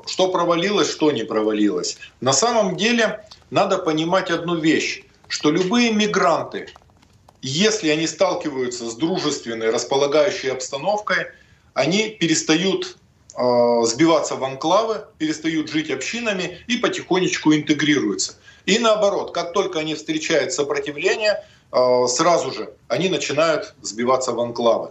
что 0.06 0.28
провалилось, 0.30 0.90
что 0.90 1.12
не 1.12 1.24
провалилось. 1.24 1.98
На 2.20 2.32
самом 2.32 2.76
деле 2.76 3.24
надо 3.50 3.78
понимать 3.78 4.30
одну 4.30 4.56
вещь, 4.56 5.04
что 5.28 5.50
любые 5.50 5.92
мигранты, 5.92 6.68
если 7.42 7.88
они 7.88 8.06
сталкиваются 8.06 8.90
с 8.90 8.96
дружественной, 8.96 9.70
располагающей 9.70 10.50
обстановкой, 10.50 11.28
они 11.74 12.10
перестают 12.10 12.98
сбиваться 13.36 14.36
в 14.36 14.44
анклавы, 14.44 15.04
перестают 15.18 15.68
жить 15.68 15.90
общинами 15.90 16.58
и 16.68 16.78
потихонечку 16.78 17.54
интегрируются. 17.54 18.36
И 18.64 18.78
наоборот, 18.78 19.32
как 19.32 19.52
только 19.52 19.78
они 19.78 19.94
встречают 19.94 20.52
сопротивление, 20.52 21.44
э, 21.70 22.06
сразу 22.08 22.50
же 22.50 22.72
они 22.88 23.08
начинают 23.08 23.74
сбиваться 23.82 24.32
в 24.32 24.40
анклавы. 24.40 24.90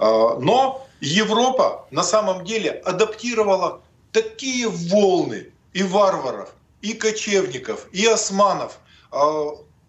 Э, 0.00 0.38
но 0.40 0.86
Европа 1.00 1.86
на 1.90 2.02
самом 2.02 2.44
деле 2.44 2.70
адаптировала 2.70 3.80
такие 4.10 4.68
волны 4.68 5.48
и 5.72 5.82
варваров, 5.82 6.54
и 6.80 6.94
кочевников, 6.94 7.88
и 7.92 8.06
османов. 8.06 8.78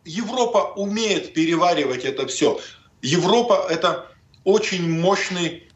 Европа 0.05 0.73
умеет 0.75 1.33
переваривать 1.33 2.03
это 2.03 2.27
все. 2.27 2.59
Европа 3.01 3.67
это 3.69 4.07
очень 4.43 4.99
мощный, 4.99 5.69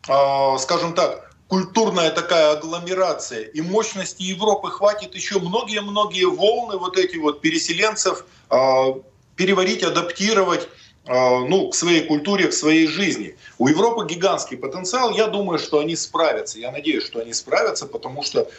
скажем 0.60 0.94
так, 0.94 1.27
культурная 1.48 2.12
такая 2.12 2.52
агломерация, 2.52 3.42
и 3.42 3.62
мощности 3.62 4.24
Европы 4.24 4.70
хватит 4.70 5.16
еще 5.16 5.40
многие-многие 5.40 6.26
волны 6.26 6.78
вот 6.78 6.98
эти 6.98 7.18
вот 7.18 7.42
переселенцев 7.42 8.26
э, 8.50 8.94
переварить, 9.36 9.84
адаптировать 9.84 10.68
э, 11.06 11.40
ну, 11.48 11.70
к 11.70 11.76
своей 11.76 12.02
культуре, 12.06 12.48
к 12.48 12.54
своей 12.54 12.88
жизни. 12.88 13.38
У 13.58 13.68
Европы 13.68 14.06
гигантский 14.06 14.58
потенциал, 14.58 15.12
я 15.12 15.28
думаю, 15.28 15.60
что 15.60 15.80
они 15.80 15.96
справятся, 15.96 16.60
я 16.60 16.72
надеюсь, 16.72 17.06
что 17.06 17.20
они 17.20 17.34
справятся, 17.34 17.86
потому 17.86 18.24
что 18.24 18.50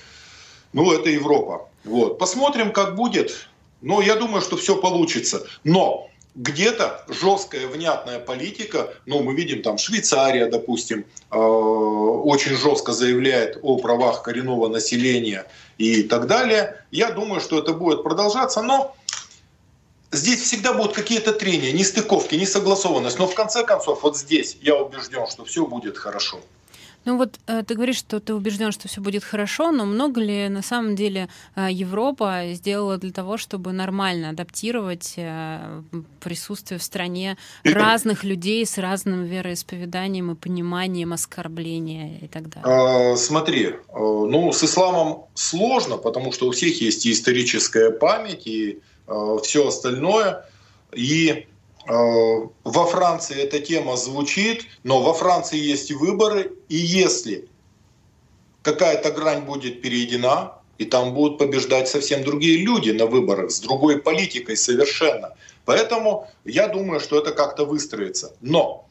ну, 0.72 0.92
это 0.92 1.10
Европа. 1.10 1.68
Вот. 1.84 2.18
Посмотрим, 2.18 2.72
как 2.72 2.94
будет. 2.94 3.48
Но 3.80 4.02
я 4.02 4.16
думаю, 4.16 4.42
что 4.42 4.56
все 4.56 4.76
получится. 4.76 5.46
Но 5.64 6.10
где-то 6.38 7.04
жесткая, 7.08 7.66
внятная 7.66 8.20
политика, 8.20 8.94
ну, 9.06 9.22
мы 9.22 9.34
видим 9.34 9.60
там 9.60 9.76
Швейцария, 9.76 10.46
допустим, 10.46 11.04
э, 11.32 11.36
очень 11.36 12.56
жестко 12.56 12.92
заявляет 12.92 13.58
о 13.62 13.76
правах 13.78 14.22
коренного 14.22 14.68
населения 14.68 15.46
и 15.78 16.04
так 16.04 16.28
далее. 16.28 16.84
Я 16.92 17.10
думаю, 17.10 17.40
что 17.40 17.58
это 17.58 17.72
будет 17.72 18.04
продолжаться, 18.04 18.62
но 18.62 18.94
здесь 20.12 20.40
всегда 20.40 20.74
будут 20.74 20.92
какие-то 20.94 21.32
трения, 21.32 21.72
нестыковки, 21.72 22.36
несогласованность. 22.36 23.18
Но 23.18 23.26
в 23.26 23.34
конце 23.34 23.64
концов, 23.64 24.04
вот 24.04 24.16
здесь 24.16 24.58
я 24.60 24.76
убежден, 24.76 25.26
что 25.26 25.44
все 25.44 25.66
будет 25.66 25.98
хорошо. 25.98 26.38
Ну 27.08 27.16
вот 27.16 27.40
э, 27.46 27.62
ты 27.66 27.74
говоришь, 27.74 27.96
что 27.96 28.20
ты 28.20 28.34
убежден, 28.34 28.70
что 28.70 28.86
все 28.86 29.00
будет 29.00 29.24
хорошо, 29.24 29.72
но 29.72 29.86
много 29.86 30.20
ли 30.20 30.50
на 30.50 30.60
самом 30.60 30.94
деле 30.94 31.30
э, 31.56 31.68
Европа 31.70 32.42
сделала 32.52 32.98
для 32.98 33.12
того, 33.12 33.38
чтобы 33.38 33.72
нормально 33.72 34.28
адаптировать 34.28 35.14
э, 35.16 35.82
присутствие 36.20 36.78
в 36.78 36.82
стране 36.82 37.38
разных 37.64 38.24
людей 38.24 38.66
с 38.66 38.76
разным 38.76 39.24
вероисповеданием 39.24 40.32
и 40.32 40.34
пониманием 40.34 41.14
оскорбления 41.14 42.18
и 42.20 42.28
так 42.28 42.50
далее? 42.50 43.12
А, 43.12 43.16
смотри, 43.16 43.76
ну 43.94 44.52
с 44.52 44.62
исламом 44.62 45.22
сложно, 45.32 45.96
потому 45.96 46.30
что 46.32 46.46
у 46.46 46.50
всех 46.50 46.78
есть 46.82 47.06
и 47.06 47.12
историческая 47.12 47.90
память, 47.90 48.46
и 48.46 48.80
все 49.42 49.66
остальное. 49.66 50.44
И 50.92 51.46
во 51.88 52.86
Франции 52.86 53.42
эта 53.42 53.60
тема 53.60 53.96
звучит, 53.96 54.66
но 54.84 55.02
во 55.02 55.14
Франции 55.14 55.58
есть 55.58 55.90
выборы, 55.90 56.52
и 56.68 56.76
если 56.76 57.48
какая-то 58.62 59.10
грань 59.10 59.42
будет 59.42 59.80
перейдена, 59.80 60.58
и 60.76 60.84
там 60.84 61.14
будут 61.14 61.38
побеждать 61.38 61.88
совсем 61.88 62.22
другие 62.22 62.58
люди 62.58 62.90
на 62.90 63.06
выборах, 63.06 63.50
с 63.50 63.60
другой 63.60 64.00
политикой 64.00 64.56
совершенно. 64.56 65.34
Поэтому 65.64 66.28
я 66.44 66.68
думаю, 66.68 67.00
что 67.00 67.18
это 67.18 67.32
как-то 67.32 67.64
выстроится. 67.64 68.34
Но 68.40 68.86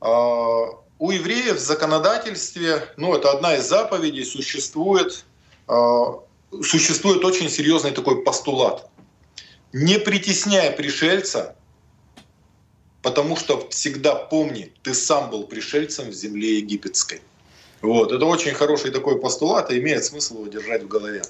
э, 0.00 0.06
у 0.06 1.10
евреев 1.10 1.56
в 1.56 1.60
законодательстве, 1.60 2.84
ну 2.96 3.14
это 3.14 3.32
одна 3.32 3.56
из 3.56 3.68
заповедей, 3.68 4.24
существует, 4.24 5.24
э, 5.68 6.04
существует 6.62 7.24
очень 7.24 7.50
серьезный 7.50 7.90
такой 7.90 8.22
постулат. 8.22 8.88
Не 9.72 9.98
притесняя 9.98 10.72
пришельца, 10.72 11.54
потому 13.02 13.36
что 13.36 13.68
всегда 13.70 14.14
помни, 14.14 14.72
ты 14.82 14.94
сам 14.94 15.30
был 15.30 15.44
пришельцем 15.44 16.10
в 16.10 16.12
земле 16.12 16.58
египетской. 16.58 17.20
Вот. 17.82 18.12
Это 18.12 18.24
очень 18.26 18.52
хороший 18.52 18.90
такой 18.90 19.18
постулат, 19.18 19.70
и 19.70 19.78
имеет 19.78 20.04
смысл 20.04 20.38
его 20.38 20.46
держать 20.48 20.82
в 20.82 20.88
голове. 20.88 21.22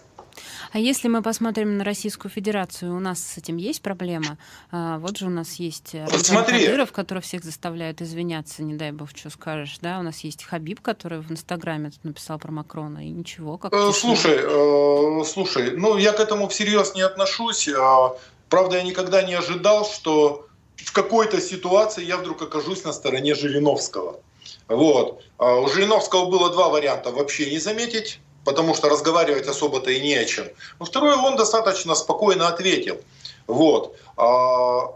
А 0.73 0.79
если 0.79 1.09
мы 1.09 1.23
посмотрим 1.23 1.79
на 1.79 1.85
Российскую 1.85 2.31
Федерацию, 2.31 2.95
у 2.95 3.01
нас 3.01 3.21
с 3.21 3.39
этим 3.39 3.57
есть 3.57 3.83
проблема? 3.83 4.39
А, 4.71 4.99
вот 4.99 5.19
же 5.19 5.27
у 5.27 5.31
нас 5.31 5.55
есть 5.55 5.95
вот 5.95 6.25
смотри. 6.25 6.65
Кадыров, 6.65 6.93
который 6.93 7.21
всех 7.21 7.43
заставляет 7.43 8.01
извиняться, 8.01 8.63
не 8.63 8.75
дай 8.75 8.93
бог, 8.93 9.11
что 9.11 9.31
скажешь, 9.31 9.79
да? 9.81 9.99
У 9.99 10.03
нас 10.03 10.21
есть 10.21 10.45
Хабиб, 10.45 10.81
который 10.81 11.21
в 11.21 11.31
Инстаграме 11.31 11.91
тут 11.91 12.05
написал 12.05 12.39
про 12.39 12.53
Макрона, 12.53 13.05
и 13.05 13.11
ничего. 13.11 13.59
Как 13.59 13.73
э, 13.73 13.93
слушай, 13.93 14.39
э, 14.41 15.25
слушай, 15.25 15.77
ну 15.77 15.97
я 15.97 16.13
к 16.13 16.21
этому 16.21 16.49
всерьез 16.49 16.95
не 16.95 17.03
отношусь. 17.03 17.69
А, 17.69 18.17
правда, 18.49 18.77
я 18.77 18.83
никогда 18.85 19.23
не 19.23 19.35
ожидал, 19.35 19.85
что 19.85 20.47
в 20.85 20.93
какой-то 20.93 21.41
ситуации 21.41 22.05
я 22.05 22.17
вдруг 22.17 22.43
окажусь 22.43 22.85
на 22.85 22.93
стороне 22.93 23.35
Жириновского. 23.35 24.21
Вот. 24.69 25.23
А 25.39 25.57
у 25.57 25.69
Жириновского 25.69 26.27
было 26.27 26.51
два 26.51 26.69
варианта. 26.69 27.11
Вообще 27.11 27.51
не 27.51 27.59
заметить, 27.59 28.21
потому 28.45 28.75
что 28.75 28.89
разговаривать 28.89 29.47
особо-то 29.47 29.91
и 29.91 30.01
не 30.01 30.15
о 30.15 30.25
чем. 30.25 30.47
Но 30.79 30.87
второе, 30.87 31.17
он 31.17 31.37
достаточно 31.37 31.95
спокойно 31.95 32.49
ответил. 32.49 32.99
Вот. 33.47 33.97
А, 34.17 34.95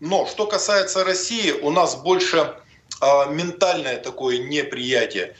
но 0.00 0.26
что 0.26 0.46
касается 0.46 1.04
России, 1.04 1.52
у 1.52 1.70
нас 1.70 1.96
больше 1.96 2.54
а, 3.00 3.26
ментальное 3.26 3.98
такое 3.98 4.38
неприятие 4.38 5.34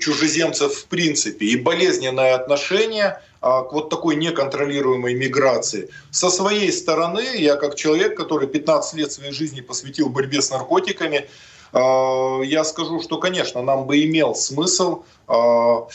чужеземцев 0.00 0.74
в 0.74 0.86
принципе 0.86 1.46
и 1.46 1.56
болезненное 1.56 2.34
отношение 2.34 3.22
к 3.40 3.68
вот 3.70 3.88
такой 3.88 4.16
неконтролируемой 4.16 5.14
миграции. 5.14 5.90
Со 6.10 6.28
своей 6.30 6.72
стороны, 6.72 7.24
я 7.36 7.56
как 7.56 7.76
человек, 7.76 8.16
который 8.16 8.48
15 8.48 8.94
лет 8.94 9.12
своей 9.12 9.32
жизни 9.32 9.60
посвятил 9.60 10.08
борьбе 10.08 10.42
с 10.42 10.50
наркотиками, 10.50 11.28
а, 11.72 12.40
я 12.42 12.64
скажу, 12.64 13.00
что, 13.02 13.18
конечно, 13.18 13.62
нам 13.62 13.86
бы 13.86 14.04
имел 14.04 14.34
смысл 14.34 15.02
а, 15.26 15.86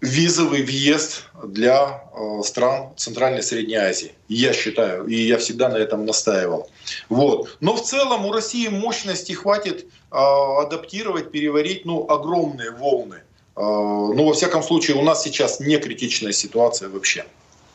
визовый 0.00 0.62
въезд 0.62 1.24
для 1.44 2.04
стран 2.42 2.94
Центральной 2.96 3.40
и 3.40 3.42
Средней 3.42 3.76
Азии. 3.76 4.12
Я 4.28 4.54
считаю, 4.54 5.06
и 5.06 5.14
я 5.14 5.36
всегда 5.36 5.68
на 5.68 5.76
этом 5.76 6.06
настаивал. 6.06 6.70
Вот. 7.10 7.58
Но 7.60 7.76
в 7.76 7.82
целом 7.82 8.24
у 8.24 8.32
России 8.32 8.68
мощности 8.68 9.32
хватит 9.32 9.86
адаптировать, 10.10 11.30
переварить 11.30 11.84
ну, 11.84 12.08
огромные 12.08 12.70
волны 12.70 13.22
а, 13.60 14.14
ну, 14.14 14.24
во 14.24 14.32
всяком 14.32 14.62
случае, 14.62 14.96
у 14.96 15.02
нас 15.02 15.22
сейчас 15.22 15.60
не 15.60 15.76
критичная 15.76 16.32
ситуация 16.32 16.88
вообще. 16.88 17.26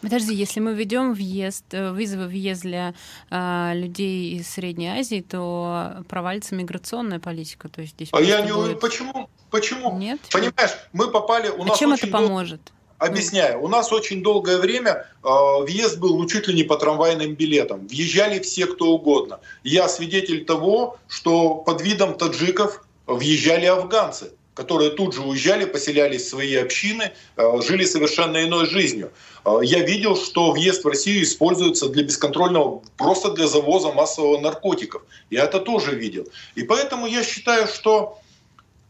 Подожди, 0.02 0.34
если 0.34 0.60
мы 0.60 0.74
ведем 0.74 1.14
въезд, 1.14 1.66
э, 1.72 1.92
вызовы 1.92 2.28
въезд 2.28 2.62
для 2.62 2.94
э, 3.30 3.72
людей 3.76 4.36
из 4.36 4.48
Средней 4.48 4.88
Азии, 5.00 5.22
то 5.22 6.04
провалится 6.10 6.56
миграционная 6.56 7.20
политика. 7.20 7.70
То 7.70 7.82
есть 7.82 7.94
здесь 7.94 8.10
а 8.12 8.22
я 8.22 8.42
не 8.42 8.52
будет... 8.52 8.80
почему? 8.80 9.30
Почему? 9.52 9.98
Нет. 9.98 10.20
Понимаешь, 10.32 10.72
мы 10.94 11.10
попали. 11.12 11.50
У 11.50 11.64
а 11.64 11.66
нас 11.66 11.80
чем 11.80 11.94
это 11.94 12.08
поможет? 12.08 12.62
Дол... 12.66 13.08
Объясняю. 13.08 13.62
У 13.62 13.68
нас 13.68 13.92
очень 13.92 14.24
долгое 14.24 14.58
время 14.58 15.06
э, 15.24 15.28
въезд 15.62 16.00
был 16.00 16.18
ну, 16.18 16.26
чуть 16.28 16.48
ли 16.48 16.56
не 16.56 16.64
по 16.64 16.78
трамвайным 16.78 17.36
билетам. 17.36 17.88
Въезжали 17.88 18.40
все, 18.40 18.66
кто 18.66 18.92
угодно. 18.92 19.40
Я 19.64 19.88
свидетель 19.88 20.46
того, 20.46 20.98
что 21.08 21.56
под 21.56 21.82
видом 21.82 22.16
таджиков 22.16 22.84
въезжали 23.06 23.66
афганцы 23.66 24.32
которые 24.56 24.90
тут 24.92 25.14
же 25.14 25.22
уезжали, 25.22 25.66
поселялись 25.66 26.24
в 26.24 26.30
свои 26.30 26.56
общины, 26.56 27.12
э, 27.36 27.62
жили 27.62 27.86
совершенно 27.86 28.44
иной 28.44 28.66
жизнью. 28.66 29.12
Э, 29.44 29.60
я 29.62 29.86
видел, 29.86 30.16
что 30.16 30.52
въезд 30.52 30.84
в 30.84 30.88
Россию 30.88 31.24
используется 31.24 31.90
для 31.90 32.04
бесконтрольного, 32.04 32.82
просто 32.98 33.32
для 33.32 33.48
завоза 33.48 33.92
массового 33.92 34.40
наркотиков. 34.40 35.04
Я 35.30 35.44
это 35.44 35.60
тоже 35.60 35.94
видел. 35.94 36.28
И 36.56 36.64
поэтому 36.64 37.06
я 37.06 37.24
считаю, 37.24 37.68
что 37.68 38.18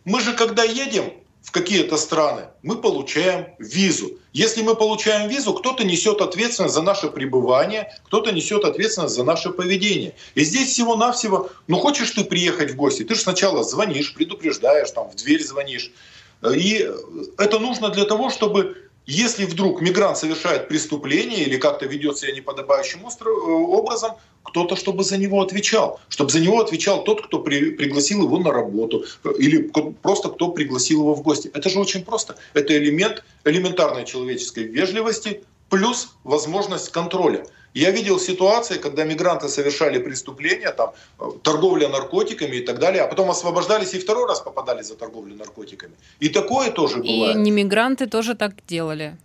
мы 0.05 0.21
же 0.21 0.33
когда 0.33 0.63
едем, 0.63 1.11
в 1.45 1.51
какие-то 1.51 1.95
страны, 1.97 2.47
мы 2.63 2.75
получаем 2.75 3.45
визу. 3.59 4.17
Если 4.33 4.63
мы 4.63 4.75
получаем 4.75 5.29
визу, 5.29 5.53
кто-то 5.53 5.83
несет 5.83 6.19
ответственность 6.21 6.73
за 6.73 6.81
наше 6.81 7.07
пребывание, 7.07 7.95
кто-то 8.07 8.31
несет 8.31 8.65
ответственность 8.65 9.13
за 9.13 9.23
наше 9.23 9.51
поведение. 9.51 10.15
И 10.33 10.43
здесь 10.43 10.71
всего-навсего, 10.71 11.51
ну 11.67 11.77
хочешь 11.77 12.09
ты 12.09 12.23
приехать 12.23 12.71
в 12.71 12.75
гости, 12.75 13.03
ты 13.03 13.13
же 13.13 13.21
сначала 13.21 13.63
звонишь, 13.63 14.15
предупреждаешь, 14.15 14.89
там 14.89 15.07
в 15.11 15.15
дверь 15.15 15.43
звонишь. 15.43 15.91
И 16.43 16.91
это 17.37 17.59
нужно 17.59 17.89
для 17.89 18.05
того, 18.05 18.31
чтобы 18.31 18.84
если 19.07 19.45
вдруг 19.45 19.81
мигрант 19.81 20.17
совершает 20.17 20.67
преступление 20.67 21.43
или 21.43 21.57
как-то 21.57 21.85
ведет 21.85 22.17
себя 22.17 22.33
неподобающим 22.33 23.01
э, 23.01 23.29
образом, 23.29 24.13
кто-то, 24.43 24.75
чтобы 24.75 25.03
за 25.03 25.17
него 25.17 25.41
отвечал. 25.41 25.99
Чтобы 26.09 26.31
за 26.31 26.39
него 26.39 26.59
отвечал 26.59 27.03
тот, 27.03 27.25
кто 27.25 27.39
при, 27.39 27.71
пригласил 27.71 28.23
его 28.23 28.39
на 28.39 28.51
работу. 28.51 29.05
Или 29.37 29.69
просто 30.01 30.29
кто 30.29 30.49
пригласил 30.49 31.01
его 31.01 31.15
в 31.15 31.21
гости. 31.21 31.51
Это 31.53 31.69
же 31.69 31.79
очень 31.79 32.03
просто. 32.03 32.35
Это 32.53 32.77
элемент 32.77 33.23
элементарной 33.43 34.05
человеческой 34.05 34.63
вежливости 34.63 35.43
плюс 35.69 36.15
возможность 36.23 36.91
контроля. 36.91 37.45
Я 37.75 37.91
видел 37.91 38.19
ситуации, 38.19 38.77
когда 38.77 39.03
мигранты 39.03 39.49
совершали 39.49 39.99
преступления, 39.99 40.71
там, 40.71 40.93
э, 41.19 41.31
торговля 41.43 41.89
наркотиками 41.89 42.55
и 42.55 42.61
так 42.61 42.79
далее, 42.79 43.03
а 43.03 43.07
потом 43.07 43.29
освобождались 43.29 43.93
и 43.93 43.99
второй 43.99 44.27
раз 44.27 44.39
попадали 44.39 44.81
за 44.83 44.95
торговлю 44.95 45.35
наркотиками. 45.35 45.93
И 46.21 46.29
такое 46.29 46.71
тоже 46.71 46.97
бывает. 46.97 47.35
И 47.35 47.39
не 47.39 47.51
мигранты 47.51 48.07
тоже 48.07 48.35
так 48.35 48.53
делали. 48.67 49.17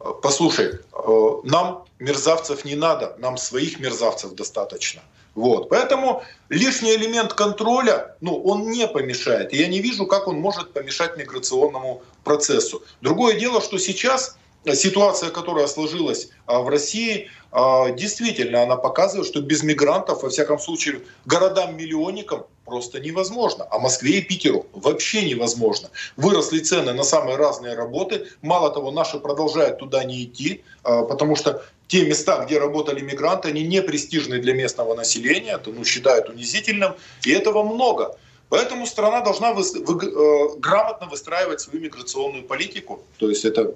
Э, 0.00 0.04
послушай, 0.22 0.78
э, 0.92 1.40
нам 1.44 1.84
мерзавцев 1.98 2.64
не 2.64 2.74
надо, 2.74 3.16
нам 3.18 3.36
своих 3.36 3.80
мерзавцев 3.80 4.34
достаточно. 4.34 5.02
Вот. 5.34 5.68
Поэтому 5.68 6.22
лишний 6.48 6.94
элемент 6.96 7.34
контроля, 7.34 8.16
ну, 8.20 8.42
он 8.42 8.70
не 8.70 8.88
помешает. 8.88 9.52
И 9.52 9.58
я 9.58 9.68
не 9.68 9.80
вижу, 9.80 10.06
как 10.06 10.26
он 10.26 10.40
может 10.40 10.72
помешать 10.72 11.16
миграционному 11.18 12.02
процессу. 12.24 12.82
Другое 13.00 13.38
дело, 13.38 13.60
что 13.60 13.78
сейчас 13.78 14.38
ситуация, 14.66 15.30
которая 15.30 15.66
сложилась 15.66 16.30
а, 16.46 16.60
в 16.60 16.68
России, 16.68 17.28
а, 17.52 17.90
действительно, 17.90 18.62
она 18.62 18.76
показывает, 18.76 19.26
что 19.26 19.40
без 19.40 19.62
мигрантов, 19.62 20.22
во 20.22 20.28
всяком 20.28 20.58
случае, 20.58 21.00
городам-миллионникам 21.24 22.44
просто 22.64 23.00
невозможно. 23.00 23.66
А 23.70 23.78
Москве 23.78 24.18
и 24.18 24.22
Питеру 24.22 24.66
вообще 24.72 25.28
невозможно. 25.28 25.90
Выросли 26.16 26.60
цены 26.60 26.92
на 26.92 27.02
самые 27.02 27.36
разные 27.36 27.74
работы. 27.74 28.28
Мало 28.42 28.70
того, 28.70 28.92
наши 28.92 29.18
продолжают 29.18 29.78
туда 29.78 30.04
не 30.04 30.24
идти, 30.24 30.62
а, 30.82 31.02
потому 31.02 31.36
что 31.36 31.62
те 31.88 32.04
места, 32.04 32.44
где 32.44 32.58
работали 32.58 33.00
мигранты, 33.00 33.48
они 33.48 33.64
не 33.64 33.82
престижны 33.82 34.38
для 34.38 34.54
местного 34.54 34.94
населения, 34.94 35.54
это 35.54 35.70
ну, 35.70 35.84
считают 35.84 36.28
унизительным, 36.28 36.94
и 37.24 37.32
этого 37.32 37.64
много. 37.64 38.16
Поэтому 38.48 38.86
страна 38.86 39.20
должна 39.22 39.52
вы, 39.52 39.62
вы, 39.62 40.06
э, 40.06 40.58
грамотно 40.58 41.06
выстраивать 41.06 41.60
свою 41.60 41.80
миграционную 41.80 42.44
политику. 42.44 43.00
То 43.18 43.28
есть 43.28 43.44
это 43.44 43.74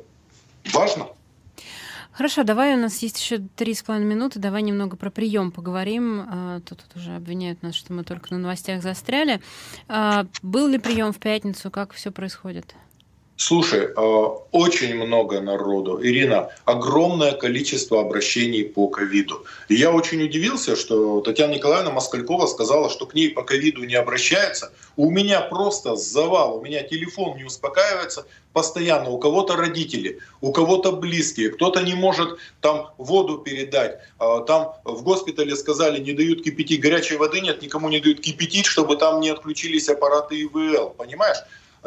важно. 0.73 1.09
Хорошо, 2.13 2.45
давай 2.45 2.75
у 2.75 2.77
нас 2.77 3.03
есть 3.03 3.21
еще 3.21 3.39
три 3.39 3.75
с 3.75 3.83
половиной 3.83 4.15
минуты, 4.15 4.39
давай 4.39 4.63
немного 4.63 4.97
про 4.97 5.11
прием 5.11 5.51
поговорим. 5.51 6.25
А, 6.29 6.61
тут, 6.61 6.85
тут 6.85 6.97
уже 6.97 7.17
обвиняют 7.17 7.63
нас, 7.63 7.75
что 7.75 7.93
мы 7.93 8.05
только 8.05 8.33
на 8.33 8.39
новостях 8.39 8.83
застряли. 8.83 9.41
А, 9.89 10.27
был 10.41 10.69
ли 10.69 10.79
прием 10.79 11.13
в 11.13 11.19
пятницу? 11.19 11.73
Как 11.73 11.93
все 11.93 12.13
происходит? 12.13 12.77
Слушай, 13.37 13.87
э, 13.87 13.91
очень 14.53 14.95
много 14.95 15.41
народу. 15.41 15.99
Ирина, 16.01 16.51
огромное 16.65 17.33
количество 17.33 18.01
обращений 18.01 18.65
по 18.65 18.87
ковиду. 18.87 19.45
Я 19.69 19.91
очень 19.91 20.23
удивился, 20.23 20.77
что 20.77 21.21
Татьяна 21.21 21.55
Николаевна 21.55 21.91
Москалькова 21.91 22.47
сказала, 22.47 22.89
что 22.89 23.07
к 23.07 23.15
ней 23.15 23.31
по 23.31 23.43
ковиду 23.43 23.83
не 23.83 23.97
обращаются. 23.97 24.73
У 24.97 25.11
меня 25.11 25.41
просто 25.41 25.97
завал, 25.97 26.59
у 26.59 26.61
меня 26.61 26.85
телефон 26.85 27.37
не 27.37 27.43
успокаивается 27.43 28.25
постоянно. 28.53 29.11
У 29.11 29.19
кого-то 29.19 29.57
родители, 29.57 30.21
у 30.41 30.53
кого-то 30.53 30.93
близкие, 30.93 31.51
кто-то 31.51 31.83
не 31.83 31.95
может 31.95 32.39
там 32.61 32.93
воду 32.99 33.39
передать. 33.39 33.99
А, 34.21 34.43
там 34.43 34.75
в 34.85 35.03
госпитале 35.03 35.57
сказали, 35.57 36.01
не 36.01 36.13
дают 36.13 36.45
кипятить, 36.45 36.81
горячей 36.81 37.17
воды 37.17 37.41
нет, 37.41 37.63
никому 37.63 37.89
не 37.89 37.99
дают 37.99 38.21
кипятить, 38.21 38.67
чтобы 38.67 38.97
там 38.97 39.19
не 39.21 39.31
отключились 39.31 39.89
аппараты 39.89 40.41
ИВЛ, 40.41 40.91
понимаешь? 40.91 41.39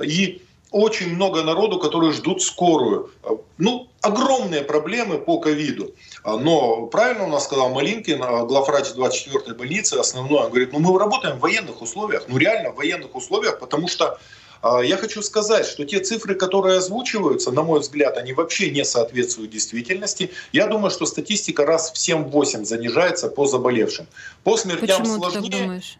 И 0.03 0.41
очень 0.71 1.15
много 1.15 1.43
народу, 1.43 1.80
которые 1.80 2.12
ждут 2.12 2.41
скорую. 2.41 3.12
Ну, 3.58 3.88
огромные 4.01 4.62
проблемы 4.62 5.17
по 5.17 5.39
ковиду. 5.39 5.93
Но 6.23 6.88
правильно 6.88 7.25
у 7.25 7.30
нас 7.30 7.45
сказал 7.45 7.69
Малинкин, 7.69 8.19
главврач 8.47 8.88
24-й 8.95 9.53
больницы, 9.53 9.95
основной, 9.95 10.45
он 10.45 10.49
говорит, 10.49 10.73
ну 10.73 10.80
мы 10.80 10.97
работаем 10.99 11.38
в 11.38 11.41
военных 11.41 11.82
условиях, 11.82 12.25
ну 12.27 12.38
реально 12.38 12.71
в 12.71 12.75
военных 12.75 13.15
условиях, 13.15 13.60
потому 13.60 13.88
что 13.88 14.19
а, 14.62 14.82
я 14.82 14.97
хочу 14.97 15.21
сказать, 15.21 15.65
что 15.65 15.86
те 15.86 15.99
цифры, 15.99 16.36
которые 16.36 16.77
озвучиваются, 16.77 17.51
на 17.51 17.63
мой 17.63 17.80
взгляд, 17.80 18.17
они 18.17 18.34
вообще 18.34 18.71
не 18.71 18.84
соответствуют 18.84 19.51
действительности. 19.51 20.32
Я 20.51 20.67
думаю, 20.67 20.91
что 20.91 21.06
статистика 21.06 21.65
раз 21.65 21.91
в 21.91 21.95
7-8 21.95 22.65
занижается 22.65 23.30
по 23.30 23.45
заболевшим. 23.45 24.08
По 24.43 24.58
смертям 24.58 25.01
Почему 25.01 25.17
сложнее. 25.17 25.43
ты 25.43 25.51
так 25.51 25.62
думаешь? 25.62 25.97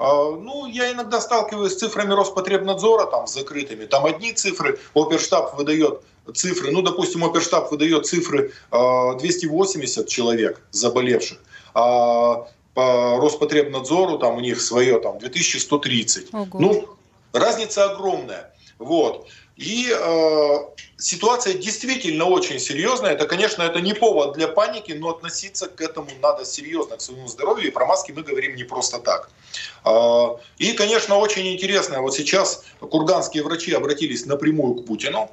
А, 0.00 0.30
ну, 0.30 0.66
я 0.66 0.92
иногда 0.92 1.20
сталкиваюсь 1.20 1.74
с 1.74 1.76
цифрами 1.76 2.14
Роспотребнадзора, 2.14 3.04
там, 3.04 3.26
закрытыми. 3.26 3.84
Там 3.84 4.06
одни 4.06 4.32
цифры, 4.32 4.78
оперштаб 4.94 5.58
выдает 5.58 6.00
цифры, 6.34 6.70
ну, 6.70 6.80
допустим, 6.80 7.22
оперштаб 7.22 7.70
выдает 7.70 8.06
цифры 8.06 8.52
280 8.70 10.04
а, 10.04 10.08
человек 10.08 10.62
заболевших, 10.70 11.38
а 11.74 12.46
по 12.72 13.18
Роспотребнадзору 13.18 14.18
там 14.18 14.38
у 14.38 14.40
них 14.40 14.62
свое, 14.62 14.98
там, 15.00 15.18
2130. 15.18 16.32
Ого. 16.32 16.46
Ну, 16.58 16.88
разница 17.34 17.90
огромная. 17.90 18.54
Вот. 18.78 19.28
И 19.60 19.94
э, 19.94 20.58
ситуация 20.96 21.52
действительно 21.52 22.24
очень 22.24 22.58
серьезная. 22.58 23.12
Это, 23.12 23.26
конечно, 23.26 23.62
это 23.62 23.82
не 23.82 23.92
повод 23.92 24.32
для 24.32 24.48
паники, 24.48 24.92
но 24.92 25.10
относиться 25.10 25.68
к 25.68 25.82
этому 25.82 26.08
надо 26.22 26.46
серьезно, 26.46 26.96
к 26.96 27.02
своему 27.02 27.28
здоровью. 27.28 27.68
И 27.68 27.70
про 27.70 27.84
маски 27.84 28.10
мы 28.10 28.22
говорим 28.22 28.56
не 28.56 28.64
просто 28.64 28.98
так. 28.98 29.28
Э, 29.84 30.28
и, 30.56 30.72
конечно, 30.72 31.18
очень 31.18 31.46
интересно. 31.52 32.00
Вот 32.00 32.14
сейчас 32.14 32.64
курганские 32.80 33.42
врачи 33.42 33.74
обратились 33.74 34.24
напрямую 34.24 34.76
к 34.76 34.86
Путину. 34.86 35.30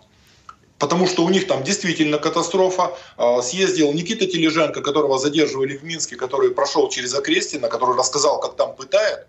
Потому 0.78 1.08
что 1.08 1.24
у 1.24 1.30
них 1.30 1.48
там 1.48 1.64
действительно 1.64 2.18
катастрофа. 2.18 2.98
Э, 3.18 3.42
съездил 3.42 3.94
Никита 3.94 4.26
Тележенко, 4.26 4.82
которого 4.82 5.18
задерживали 5.20 5.78
в 5.78 5.84
Минске, 5.84 6.18
который 6.18 6.52
прошел 6.52 6.90
через 6.90 7.14
Окрестина, 7.14 7.70
который 7.70 7.96
рассказал, 7.96 8.42
как 8.42 8.58
там 8.58 8.76
пытают. 8.76 9.26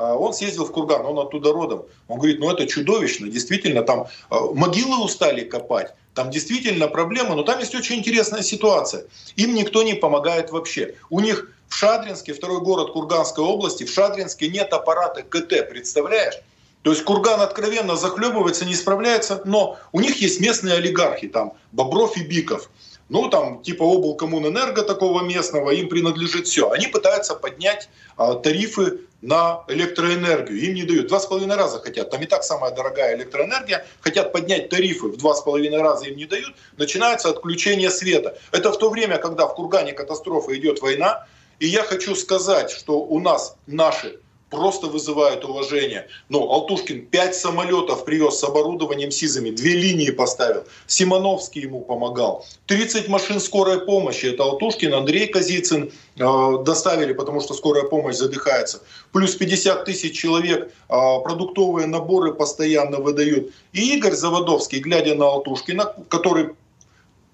А 0.00 0.14
он 0.14 0.32
съездил 0.32 0.64
в 0.64 0.72
Курган, 0.72 1.04
он 1.04 1.18
оттуда 1.18 1.52
родом. 1.52 1.84
Он 2.08 2.16
говорит, 2.16 2.40
ну 2.40 2.50
это 2.50 2.66
чудовищно, 2.66 3.28
действительно, 3.28 3.82
там 3.82 4.06
а, 4.30 4.40
могилы 4.54 5.04
устали 5.04 5.44
копать, 5.44 5.92
там 6.14 6.30
действительно 6.30 6.88
проблема, 6.88 7.34
но 7.34 7.42
там 7.42 7.58
есть 7.58 7.74
очень 7.74 7.96
интересная 7.96 8.40
ситуация. 8.40 9.04
Им 9.36 9.54
никто 9.54 9.82
не 9.82 9.92
помогает 9.92 10.52
вообще. 10.52 10.94
У 11.10 11.20
них 11.20 11.52
в 11.68 11.74
Шадринске, 11.74 12.32
второй 12.32 12.62
город 12.62 12.92
Курганской 12.92 13.44
области, 13.44 13.84
в 13.84 13.92
Шадринске 13.92 14.48
нет 14.48 14.72
аппарата 14.72 15.22
КТ, 15.22 15.68
представляешь? 15.68 16.38
То 16.80 16.92
есть 16.92 17.04
Курган 17.04 17.42
откровенно 17.42 17.94
захлебывается, 17.94 18.64
не 18.64 18.74
справляется, 18.74 19.42
но 19.44 19.76
у 19.92 20.00
них 20.00 20.16
есть 20.22 20.40
местные 20.40 20.76
олигархи, 20.76 21.28
там 21.28 21.52
Бобров 21.72 22.16
и 22.16 22.22
Биков 22.22 22.70
ну 23.10 23.28
там 23.28 23.60
типа 23.62 23.82
облкоммунэнерго 23.82 24.82
такого 24.82 25.22
местного, 25.22 25.70
им 25.70 25.88
принадлежит 25.88 26.46
все. 26.46 26.70
Они 26.70 26.86
пытаются 26.86 27.34
поднять 27.34 27.90
а, 28.16 28.34
тарифы 28.34 29.00
на 29.22 29.64
электроэнергию. 29.68 30.58
Им 30.60 30.74
не 30.74 30.84
дают. 30.84 31.08
Два 31.08 31.20
с 31.20 31.26
половиной 31.26 31.56
раза 31.56 31.78
хотят. 31.78 32.10
Там 32.10 32.22
и 32.22 32.26
так 32.26 32.42
самая 32.42 32.72
дорогая 32.72 33.16
электроэнергия. 33.16 33.86
Хотят 34.00 34.32
поднять 34.32 34.68
тарифы 34.68 35.08
в 35.08 35.16
два 35.16 35.34
с 35.34 35.42
половиной 35.42 35.82
раза 35.82 36.06
им 36.06 36.16
не 36.16 36.26
дают. 36.26 36.54
Начинается 36.76 37.28
отключение 37.28 37.90
света. 37.90 38.38
Это 38.52 38.72
в 38.72 38.78
то 38.78 38.90
время, 38.90 39.18
когда 39.18 39.46
в 39.46 39.54
Кургане 39.54 39.92
катастрофа 39.92 40.56
идет 40.56 40.80
война. 40.80 41.26
И 41.58 41.66
я 41.66 41.82
хочу 41.82 42.14
сказать, 42.14 42.70
что 42.70 43.00
у 43.00 43.20
нас 43.20 43.56
наши 43.66 44.18
просто 44.50 44.88
вызывают 44.88 45.44
уважение. 45.44 46.08
Ну, 46.28 46.50
Алтушкин 46.50 47.06
пять 47.06 47.34
самолетов 47.34 48.04
привез 48.04 48.38
с 48.38 48.44
оборудованием 48.44 49.10
СИЗами, 49.10 49.50
две 49.50 49.74
линии 49.74 50.10
поставил. 50.10 50.64
Симоновский 50.86 51.62
ему 51.62 51.80
помогал. 51.80 52.44
30 52.66 53.08
машин 53.08 53.40
скорой 53.40 53.80
помощи. 53.86 54.26
Это 54.26 54.42
Алтушкин, 54.42 54.92
Андрей 54.92 55.28
Казицын 55.28 55.90
э, 56.16 56.64
доставили, 56.64 57.12
потому 57.12 57.40
что 57.40 57.54
скорая 57.54 57.84
помощь 57.84 58.16
задыхается. 58.16 58.82
Плюс 59.12 59.36
50 59.36 59.84
тысяч 59.84 60.18
человек 60.18 60.66
э, 60.66 60.70
продуктовые 60.88 61.86
наборы 61.86 62.34
постоянно 62.34 62.98
выдают. 62.98 63.52
И 63.72 63.96
Игорь 63.96 64.14
Заводовский, 64.14 64.80
глядя 64.80 65.14
на 65.14 65.26
Алтушкина, 65.26 65.94
который 66.08 66.50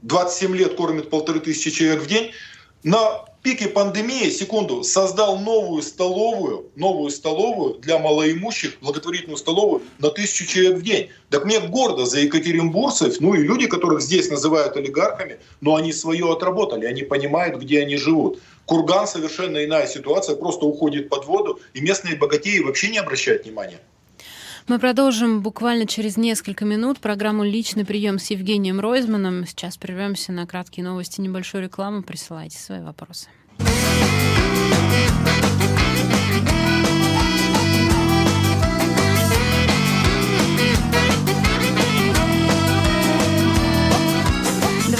27 0.02 0.54
лет 0.54 0.74
кормит 0.76 1.08
полторы 1.08 1.40
тысячи 1.40 1.70
человек 1.70 2.02
в 2.02 2.06
день, 2.06 2.30
на 2.82 3.24
пике 3.46 3.68
пандемии, 3.68 4.28
секунду, 4.30 4.82
создал 4.82 5.38
новую 5.38 5.80
столовую, 5.80 6.66
новую 6.74 7.10
столовую 7.10 7.74
для 7.74 7.96
малоимущих, 7.96 8.80
благотворительную 8.80 9.36
столовую 9.36 9.82
на 10.00 10.10
тысячу 10.10 10.44
человек 10.46 10.78
в 10.78 10.82
день. 10.82 11.10
Так 11.30 11.44
мне 11.44 11.60
гордо 11.60 12.06
за 12.06 12.18
екатеринбургцев, 12.18 13.20
ну 13.20 13.34
и 13.34 13.44
люди, 13.44 13.68
которых 13.68 14.00
здесь 14.00 14.28
называют 14.30 14.76
олигархами, 14.76 15.38
но 15.60 15.76
они 15.76 15.92
свое 15.92 16.32
отработали, 16.32 16.86
они 16.86 17.04
понимают, 17.04 17.62
где 17.62 17.82
они 17.82 17.96
живут. 17.96 18.40
Курган 18.64 19.06
совершенно 19.06 19.64
иная 19.64 19.86
ситуация, 19.86 20.34
просто 20.34 20.66
уходит 20.66 21.08
под 21.08 21.26
воду, 21.26 21.60
и 21.72 21.80
местные 21.80 22.16
богатеи 22.16 22.58
вообще 22.58 22.88
не 22.88 22.98
обращают 22.98 23.44
внимания. 23.44 23.78
Мы 24.68 24.80
продолжим 24.80 25.42
буквально 25.42 25.86
через 25.86 26.16
несколько 26.16 26.64
минут 26.64 26.98
программу 26.98 27.44
«Личный 27.44 27.84
прием» 27.84 28.18
с 28.18 28.32
Евгением 28.32 28.80
Ройзманом. 28.80 29.46
Сейчас 29.46 29.76
прервемся 29.76 30.32
на 30.32 30.44
краткие 30.44 30.84
новости, 30.84 31.20
небольшую 31.20 31.62
рекламу. 31.62 32.02
Присылайте 32.02 32.58
свои 32.58 32.80
вопросы. 32.80 33.28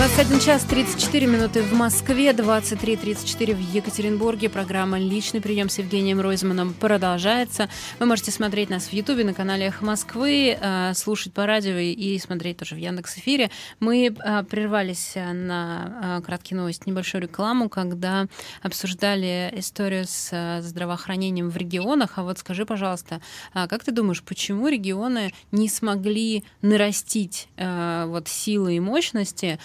21 0.07 0.41
час 0.41 0.63
34 0.63 1.27
минуты 1.27 1.63
в 1.63 1.73
Москве, 1.73 2.31
23.34 2.31 3.55
в 3.55 3.75
Екатеринбурге. 3.75 4.49
Программа 4.49 5.01
«Личный 5.01 5.41
прием» 5.41 5.69
с 5.69 5.79
Евгением 5.79 6.21
Ройзманом 6.21 6.75
продолжается. 6.75 7.69
Вы 7.99 8.07
можете 8.07 8.31
смотреть 8.31 8.71
нас 8.71 8.85
в 8.85 8.93
Ютубе 8.93 9.25
на 9.25 9.35
канале 9.35 9.67
«Эхо 9.67 9.85
Москвы», 9.85 10.57
э, 10.59 10.95
слушать 10.95 11.33
по 11.33 11.45
радио 11.45 11.77
и 11.79 12.17
смотреть 12.21 12.59
тоже 12.59 12.77
в 12.77 12.79
Яндекс 12.79 13.19
Эфире. 13.19 13.51
Мы 13.81 14.07
э, 14.07 14.45
прервались 14.45 15.15
на 15.17 16.19
э, 16.21 16.25
краткие 16.25 16.59
новости, 16.59 16.85
небольшую 16.87 17.23
рекламу, 17.23 17.69
когда 17.69 18.27
обсуждали 18.63 19.53
историю 19.57 20.05
с 20.07 20.61
здравоохранением 20.63 21.51
в 21.51 21.57
регионах. 21.57 22.13
А 22.15 22.23
вот 22.23 22.39
скажи, 22.39 22.65
пожалуйста, 22.65 23.21
как 23.53 23.83
ты 23.83 23.91
думаешь, 23.91 24.23
почему 24.23 24.69
регионы 24.69 25.35
не 25.51 25.69
смогли 25.69 26.45
нарастить 26.63 27.49
вот 27.59 28.29
силы 28.29 28.77
и 28.77 28.81
мощности 28.81 29.59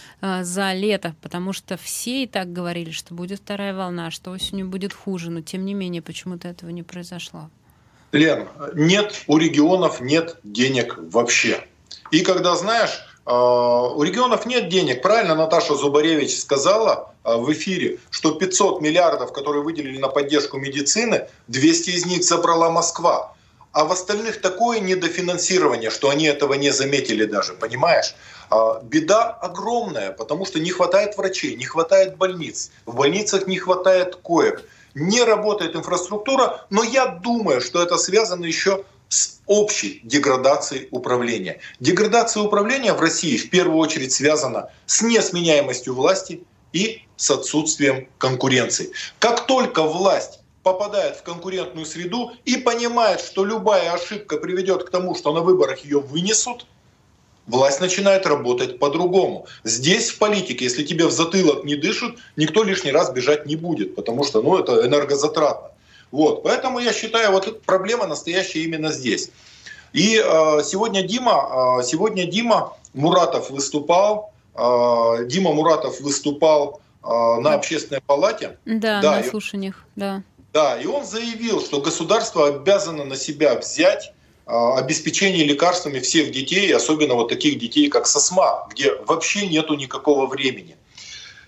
за 0.43 0.73
лето, 0.73 1.15
потому 1.21 1.53
что 1.53 1.77
все 1.77 2.23
и 2.23 2.27
так 2.27 2.51
говорили, 2.51 2.91
что 2.91 3.13
будет 3.13 3.39
вторая 3.39 3.73
волна, 3.73 4.11
что 4.11 4.31
осенью 4.31 4.67
будет 4.67 4.93
хуже, 4.93 5.29
но 5.29 5.41
тем 5.41 5.65
не 5.65 5.73
менее 5.73 6.01
почему-то 6.01 6.47
этого 6.47 6.69
не 6.69 6.83
произошло. 6.83 7.49
Лен, 8.11 8.47
нет, 8.73 9.23
у 9.27 9.37
регионов 9.37 10.01
нет 10.01 10.37
денег 10.43 10.97
вообще. 10.97 11.65
И 12.11 12.21
когда 12.21 12.55
знаешь, 12.55 13.05
а, 13.25 13.87
у 13.89 14.03
регионов 14.03 14.45
нет 14.45 14.69
денег. 14.69 15.01
Правильно 15.01 15.35
Наташа 15.35 15.75
Зубаревич 15.75 16.39
сказала 16.39 17.13
а, 17.23 17.37
в 17.37 17.51
эфире, 17.53 17.99
что 18.09 18.31
500 18.31 18.81
миллиардов, 18.81 19.31
которые 19.31 19.63
выделили 19.63 19.97
на 19.97 20.07
поддержку 20.07 20.57
медицины, 20.57 21.27
200 21.47 21.89
из 21.91 22.05
них 22.05 22.23
забрала 22.23 22.69
Москва. 22.69 23.33
А 23.71 23.85
в 23.85 23.91
остальных 23.91 24.41
такое 24.41 24.79
недофинансирование, 24.79 25.89
что 25.89 26.09
они 26.09 26.25
этого 26.25 26.55
не 26.55 26.71
заметили 26.71 27.25
даже, 27.25 27.53
понимаешь? 27.53 28.15
А, 28.49 28.81
беда 28.83 29.29
огромная, 29.29 30.11
потому 30.11 30.45
что 30.45 30.59
не 30.59 30.71
хватает 30.71 31.17
врачей, 31.17 31.55
не 31.55 31.63
хватает 31.63 32.17
больниц, 32.17 32.71
в 32.85 32.95
больницах 32.95 33.47
не 33.47 33.57
хватает 33.57 34.17
коек, 34.17 34.67
не 34.93 35.23
работает 35.23 35.75
инфраструктура, 35.75 36.65
но 36.69 36.83
я 36.83 37.07
думаю, 37.07 37.61
что 37.61 37.81
это 37.81 37.97
связано 37.97 38.43
еще 38.43 38.83
с 39.07 39.39
общей 39.45 40.01
деградацией 40.03 40.89
управления. 40.91 41.59
Деградация 41.79 42.43
управления 42.43 42.93
в 42.93 42.99
России 42.99 43.37
в 43.37 43.49
первую 43.49 43.77
очередь 43.77 44.11
связана 44.11 44.69
с 44.85 45.01
несменяемостью 45.01 45.95
власти 45.95 46.43
и 46.73 47.03
с 47.15 47.31
отсутствием 47.31 48.09
конкуренции. 48.17 48.91
Как 49.19 49.47
только 49.47 49.83
власть 49.83 50.40
попадает 50.63 51.17
в 51.17 51.23
конкурентную 51.23 51.85
среду 51.85 52.31
и 52.45 52.57
понимает, 52.57 53.21
что 53.21 53.45
любая 53.45 53.93
ошибка 53.93 54.37
приведет 54.37 54.83
к 54.83 54.89
тому, 54.89 55.15
что 55.15 55.33
на 55.33 55.41
выборах 55.41 55.79
ее 55.79 55.99
вынесут– 55.99 56.65
власть 57.47 57.81
начинает 57.81 58.25
работать 58.25 58.79
по-другому. 58.79 59.45
Здесь 59.63 60.09
в 60.09 60.17
политике, 60.17 60.65
если 60.65 60.83
тебе 60.83 61.05
в 61.05 61.11
затылок 61.11 61.63
не 61.63 61.75
дышат, 61.75 62.15
никто 62.35 62.63
лишний 62.63 62.91
раз 62.91 63.11
бежать 63.11 63.45
не 63.45 63.55
будет, 63.55 63.95
потому 63.95 64.23
что 64.23 64.41
ну, 64.41 64.57
это 64.57 64.85
энергозатратно. 64.85 65.71
Вот. 66.11 66.43
Поэтому 66.43 66.79
я 66.79 66.93
считаю, 66.93 67.31
вот 67.31 67.61
проблема 67.63 68.07
настоящая 68.07 68.61
именно 68.61 68.91
здесь. 68.91 69.31
И 69.93 70.17
э, 70.17 70.63
сегодня 70.63 71.03
Дима, 71.03 71.79
э, 71.79 71.83
сегодня 71.83 72.25
Дима 72.25 72.73
Муратов 72.93 73.49
выступал, 73.49 74.33
э, 74.55 75.25
Дима 75.25 75.53
Муратов 75.53 75.99
выступал 76.01 76.81
э, 77.03 77.07
на 77.07 77.53
общественной 77.53 78.01
палате. 78.01 78.57
Да, 78.65 79.01
да 79.01 79.17
на 79.17 79.23
слушаниях, 79.23 79.85
да. 79.95 80.23
Да, 80.53 80.77
и 80.77 80.85
он 80.85 81.05
заявил, 81.05 81.61
что 81.61 81.79
государство 81.79 82.47
обязано 82.47 83.05
на 83.05 83.15
себя 83.15 83.55
взять 83.55 84.11
а, 84.45 84.77
обеспечение 84.77 85.45
лекарствами 85.45 85.99
всех 85.99 86.31
детей, 86.31 86.73
особенно 86.75 87.13
вот 87.13 87.29
таких 87.29 87.57
детей, 87.57 87.87
как 87.87 88.05
СОСМА, 88.05 88.67
где 88.69 88.93
вообще 89.07 89.47
нету 89.47 89.75
никакого 89.75 90.27
времени. 90.27 90.75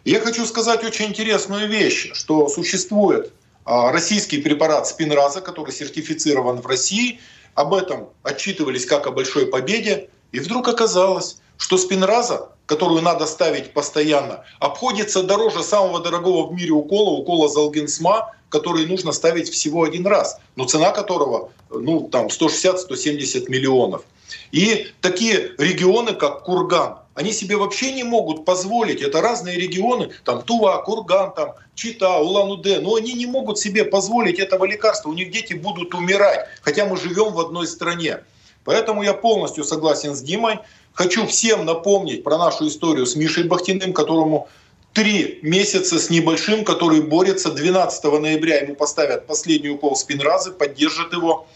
Я 0.05 0.21
хочу 0.21 0.45
сказать 0.45 0.83
очень 0.85 1.07
интересную 1.07 1.67
вещь, 1.67 2.11
что 2.13 2.47
существует 2.47 3.33
а, 3.65 3.91
российский 3.91 4.37
препарат 4.41 4.87
спинраза, 4.87 5.41
который 5.41 5.73
сертифицирован 5.73 6.61
в 6.61 6.67
России. 6.67 7.19
Об 7.55 7.73
этом 7.73 8.09
отчитывались 8.23 8.85
как 8.85 9.05
о 9.05 9.11
большой 9.11 9.47
победе. 9.47 10.09
И 10.31 10.39
вдруг 10.39 10.69
оказалось, 10.69 11.37
что 11.57 11.77
спинраза, 11.77 12.52
которую 12.65 13.01
надо 13.01 13.25
ставить 13.25 13.73
постоянно, 13.73 14.43
обходится 14.59 15.23
дороже 15.23 15.63
самого 15.63 15.99
дорогого 15.99 16.47
в 16.47 16.53
мире 16.53 16.71
укола, 16.71 17.11
укола 17.11 17.49
Залгенсма, 17.49 18.33
который 18.49 18.85
нужно 18.85 19.11
ставить 19.11 19.49
всего 19.49 19.83
один 19.83 20.05
раз, 20.05 20.39
но 20.55 20.65
цена 20.65 20.91
которого 20.91 21.51
ну, 21.69 22.07
там 22.11 22.27
160-170 22.27 23.49
миллионов. 23.49 24.03
И 24.51 24.87
такие 25.01 25.51
регионы, 25.57 26.13
как 26.13 26.43
Курган, 26.43 26.97
они 27.15 27.31
себе 27.31 27.57
вообще 27.57 27.91
не 27.91 28.03
могут 28.03 28.45
позволить, 28.45 29.01
это 29.01 29.21
разные 29.21 29.57
регионы, 29.57 30.11
там 30.23 30.41
Тува, 30.41 30.81
Курган, 30.83 31.33
там 31.33 31.53
Чита, 31.75 32.19
Улан-Удэ, 32.19 32.79
но 32.79 32.95
они 32.95 33.13
не 33.13 33.25
могут 33.25 33.59
себе 33.59 33.83
позволить 33.83 34.39
этого 34.39 34.65
лекарства, 34.65 35.09
у 35.09 35.13
них 35.13 35.31
дети 35.31 35.53
будут 35.53 35.93
умирать, 35.93 36.47
хотя 36.61 36.85
мы 36.85 36.97
живем 36.97 37.33
в 37.33 37.39
одной 37.39 37.67
стране. 37.67 38.19
Поэтому 38.63 39.03
я 39.03 39.13
полностью 39.13 39.63
согласен 39.63 40.15
с 40.15 40.21
Димой. 40.21 40.59
Хочу 40.93 41.25
всем 41.27 41.65
напомнить 41.65 42.23
про 42.23 42.37
нашу 42.37 42.67
историю 42.67 43.05
с 43.05 43.15
Мишей 43.15 43.43
Бахтиным, 43.43 43.93
которому 43.93 44.47
три 44.93 45.39
месяца 45.41 45.99
с 45.99 46.09
небольшим, 46.09 46.63
который 46.63 47.01
борется. 47.01 47.51
12 47.51 48.03
ноября 48.21 48.59
ему 48.59 48.75
поставят 48.75 49.27
последний 49.27 49.69
укол 49.69 49.95
спинразы, 49.95 50.51
поддержат 50.51 51.13
его. 51.13 51.47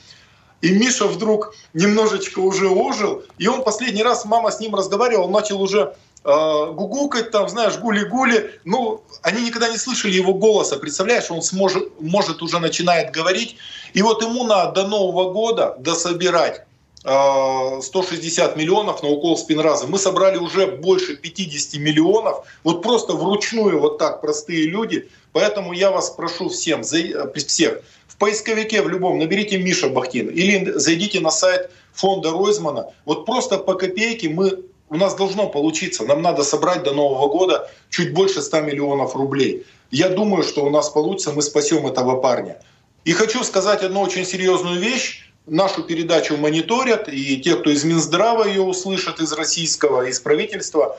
И 0.61 0.71
Миша 0.71 1.07
вдруг 1.07 1.53
немножечко 1.73 2.39
уже 2.39 2.67
ожил, 2.67 3.23
и 3.37 3.47
он 3.47 3.63
последний 3.63 4.01
раз, 4.01 4.25
мама 4.25 4.49
с 4.49 4.59
ним 4.59 4.73
разговаривала, 4.73 5.25
он 5.25 5.31
начал 5.31 5.61
уже 5.61 5.93
э, 6.23 6.71
гугукать, 6.73 7.29
там, 7.29 7.47
знаешь, 7.47 7.77
гули-гули. 7.77 8.59
Ну, 8.65 9.03
они 9.21 9.45
никогда 9.45 9.69
не 9.69 9.77
слышали 9.77 10.13
его 10.13 10.33
голоса, 10.33 10.77
представляешь, 10.77 11.29
он 11.29 11.43
сможет, 11.43 12.01
может 12.01 12.41
уже 12.41 12.57
начинает 12.57 13.11
говорить. 13.11 13.57
И 13.93 14.01
вот 14.01 14.23
ему 14.23 14.45
надо 14.45 14.81
до 14.81 14.87
Нового 14.87 15.31
года 15.31 15.75
дособирать 15.77 16.65
160 17.01 18.53
а, 18.53 18.59
миллионов 18.59 19.03
на 19.03 19.09
укол 19.09 19.37
спинраза. 19.37 19.87
Мы 19.87 19.97
собрали 19.97 20.37
уже 20.37 20.67
больше 20.67 21.15
50 21.15 21.79
миллионов. 21.79 22.45
Вот 22.63 22.81
просто 22.81 23.13
вручную 23.13 23.79
вот 23.79 23.97
так 23.97 24.21
простые 24.21 24.67
люди. 24.67 25.07
Поэтому 25.31 25.73
я 25.73 25.91
вас 25.91 26.09
прошу 26.09 26.49
всем, 26.49 26.83
всех, 26.83 27.81
в 28.07 28.17
поисковике 28.17 28.81
в 28.81 28.89
любом 28.89 29.19
наберите 29.19 29.57
Миша 29.57 29.89
Бахтин 29.89 30.29
или 30.29 30.71
зайдите 30.71 31.19
на 31.19 31.29
сайт 31.29 31.69
фонда 31.93 32.31
Ройзмана. 32.31 32.87
Вот 33.05 33.25
просто 33.25 33.59
по 33.59 33.75
копейке 33.75 34.29
мы 34.29 34.63
у 34.89 34.95
нас 34.95 35.15
должно 35.15 35.47
получиться. 35.47 36.03
Нам 36.03 36.21
надо 36.21 36.43
собрать 36.43 36.83
до 36.83 36.93
Нового 36.93 37.27
года 37.27 37.69
чуть 37.89 38.13
больше 38.13 38.41
100 38.41 38.61
миллионов 38.61 39.15
рублей. 39.15 39.65
Я 39.91 40.09
думаю, 40.09 40.43
что 40.43 40.65
у 40.65 40.69
нас 40.69 40.89
получится, 40.89 41.31
мы 41.31 41.41
спасем 41.41 41.85
этого 41.85 42.19
парня. 42.19 42.57
И 43.05 43.13
хочу 43.13 43.43
сказать 43.43 43.83
одну 43.83 44.01
очень 44.01 44.25
серьезную 44.25 44.79
вещь 44.79 45.26
нашу 45.47 45.83
передачу 45.83 46.37
мониторят, 46.37 47.07
и 47.07 47.37
те, 47.41 47.55
кто 47.55 47.69
из 47.69 47.83
Минздрава 47.83 48.45
ее 48.45 48.61
услышат, 48.61 49.19
из 49.19 49.31
российского, 49.31 50.07
из 50.07 50.19
правительства, 50.19 50.97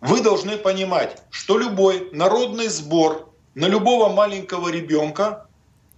вы 0.00 0.20
должны 0.20 0.56
понимать, 0.56 1.16
что 1.30 1.58
любой 1.58 2.08
народный 2.12 2.68
сбор 2.68 3.28
на 3.54 3.66
любого 3.66 4.08
маленького 4.08 4.68
ребенка, 4.68 5.46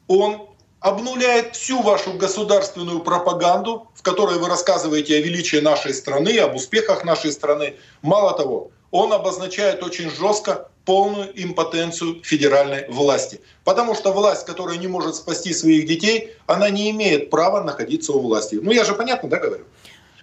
он 0.09 0.49
обнуляет 0.81 1.55
всю 1.55 1.83
вашу 1.83 2.15
государственную 2.15 3.01
пропаганду, 3.01 3.89
в 3.95 4.03
которой 4.03 4.39
вы 4.39 4.49
рассказываете 4.49 5.17
о 5.17 5.21
величии 5.21 5.59
нашей 5.59 5.93
страны, 5.93 6.39
об 6.39 6.57
успехах 6.57 7.05
нашей 7.05 7.33
страны. 7.33 7.77
Мало 8.01 8.35
того, 8.35 8.71
он 8.91 9.13
обозначает 9.13 9.83
очень 9.83 10.11
жестко 10.11 10.69
полную 10.85 11.31
импотенцию 11.41 12.23
федеральной 12.25 12.89
власти. 12.89 13.41
Потому 13.65 13.95
что 13.95 14.13
власть, 14.13 14.47
которая 14.47 14.79
не 14.79 14.89
может 14.89 15.15
спасти 15.15 15.53
своих 15.53 15.87
детей, 15.87 16.35
она 16.47 16.71
не 16.71 16.91
имеет 16.91 17.31
права 17.31 17.63
находиться 17.63 18.13
у 18.13 18.21
власти. 18.21 18.59
Ну 18.61 18.73
я 18.73 18.85
же 18.85 18.95
понятно, 18.95 19.29
да, 19.29 19.39
говорю? 19.39 19.65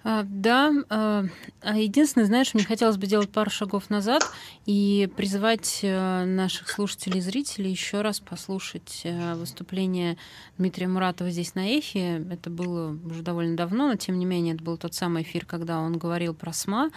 А, 0.04 0.22
да, 0.24 0.72
а, 0.88 1.24
а 1.60 1.76
единственное, 1.76 2.26
знаешь, 2.26 2.54
мне 2.54 2.64
хотелось 2.64 2.96
бы 2.96 3.06
делать 3.06 3.30
пару 3.30 3.50
шагов 3.50 3.90
назад 3.90 4.22
и 4.64 5.08
призывать 5.16 5.80
э, 5.82 6.24
наших 6.24 6.70
слушателей 6.70 7.18
и 7.18 7.22
зрителей 7.22 7.70
еще 7.70 8.00
раз 8.00 8.20
послушать 8.20 9.02
э, 9.04 9.34
выступление 9.34 10.16
Дмитрия 10.56 10.88
Муратова 10.88 11.30
здесь 11.30 11.54
на 11.54 11.66
Эхе. 11.66 12.24
Это 12.30 12.48
было 12.48 12.96
уже 13.04 13.22
довольно 13.22 13.56
давно, 13.56 13.88
но 13.88 13.96
тем 13.96 14.18
не 14.18 14.24
менее 14.24 14.54
это 14.54 14.64
был 14.64 14.76
тот 14.76 14.94
самый 14.94 15.22
эфир, 15.22 15.44
когда 15.44 15.78
он 15.80 15.98
говорил 15.98 16.34
про 16.34 16.52
СМА. 16.52 16.90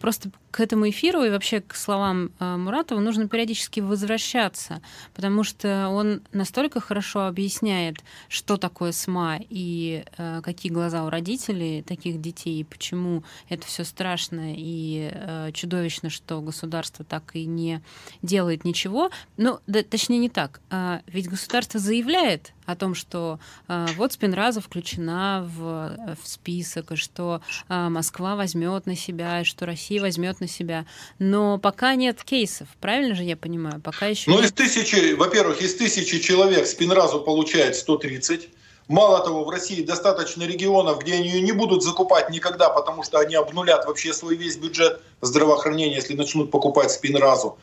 Просто 0.00 0.30
к 0.50 0.60
этому 0.60 0.88
эфиру 0.88 1.24
и 1.24 1.30
вообще 1.30 1.60
к 1.60 1.74
словам 1.74 2.30
Муратова 2.38 3.00
нужно 3.00 3.28
периодически 3.28 3.80
возвращаться, 3.80 4.80
потому 5.14 5.44
что 5.44 5.88
он 5.88 6.22
настолько 6.32 6.80
хорошо 6.80 7.26
объясняет, 7.26 7.98
что 8.28 8.56
такое 8.56 8.92
СМА 8.92 9.40
и 9.48 10.04
э, 10.16 10.40
какие 10.42 10.72
глаза 10.72 11.04
у 11.04 11.10
родителей 11.10 11.82
таких 11.82 12.20
детей, 12.20 12.60
и 12.60 12.64
почему 12.64 13.24
это 13.48 13.66
все 13.66 13.84
страшно 13.84 14.54
и 14.56 15.10
э, 15.12 15.50
чудовищно, 15.52 16.10
что 16.10 16.40
государство 16.40 17.04
так 17.04 17.34
и 17.34 17.46
не 17.46 17.82
делает 18.22 18.64
ничего. 18.64 19.10
Ну, 19.36 19.60
да, 19.66 19.82
точнее 19.82 20.18
не 20.18 20.28
так. 20.28 20.60
А, 20.70 21.02
ведь 21.06 21.28
государство 21.28 21.80
заявляет 21.80 22.52
о 22.70 22.76
том, 22.76 22.94
что 22.94 23.38
э, 23.68 23.86
вот 23.96 24.12
Спинраза 24.12 24.60
включена 24.60 25.48
в, 25.56 26.16
в 26.22 26.28
список, 26.28 26.92
и 26.92 26.96
что 26.96 27.40
э, 27.68 27.88
Москва 27.88 28.36
возьмет 28.36 28.86
на 28.86 28.96
себя, 28.96 29.40
и 29.40 29.44
что 29.44 29.66
Россия 29.66 30.00
возьмет 30.00 30.40
на 30.40 30.48
себя. 30.48 30.86
Но 31.18 31.58
пока 31.58 31.94
нет 31.94 32.22
кейсов, 32.22 32.68
правильно 32.80 33.14
же 33.14 33.24
я 33.24 33.36
понимаю? 33.36 33.80
Пока 33.80 34.06
еще. 34.06 34.30
Ну, 34.30 34.40
из 34.40 34.52
тысячи, 34.52 35.14
во-первых, 35.14 35.60
из 35.62 35.74
тысячи 35.74 36.18
человек 36.20 36.66
Спинразу 36.66 37.20
получает 37.20 37.76
130. 37.76 38.48
Мало 38.88 39.24
того, 39.24 39.44
в 39.44 39.50
России 39.50 39.82
достаточно 39.82 40.42
регионов, 40.42 40.98
где 40.98 41.14
они 41.14 41.28
ее 41.28 41.42
не 41.42 41.52
будут 41.52 41.84
закупать 41.84 42.28
никогда, 42.30 42.70
потому 42.70 43.04
что 43.04 43.20
они 43.20 43.36
обнулят 43.36 43.86
вообще 43.86 44.12
свой 44.12 44.34
весь 44.34 44.56
бюджет 44.56 45.00
здравоохранения, 45.20 45.94
если 45.94 46.14
начнут 46.14 46.50
покупать 46.50 46.90
спинразу. 46.90 47.56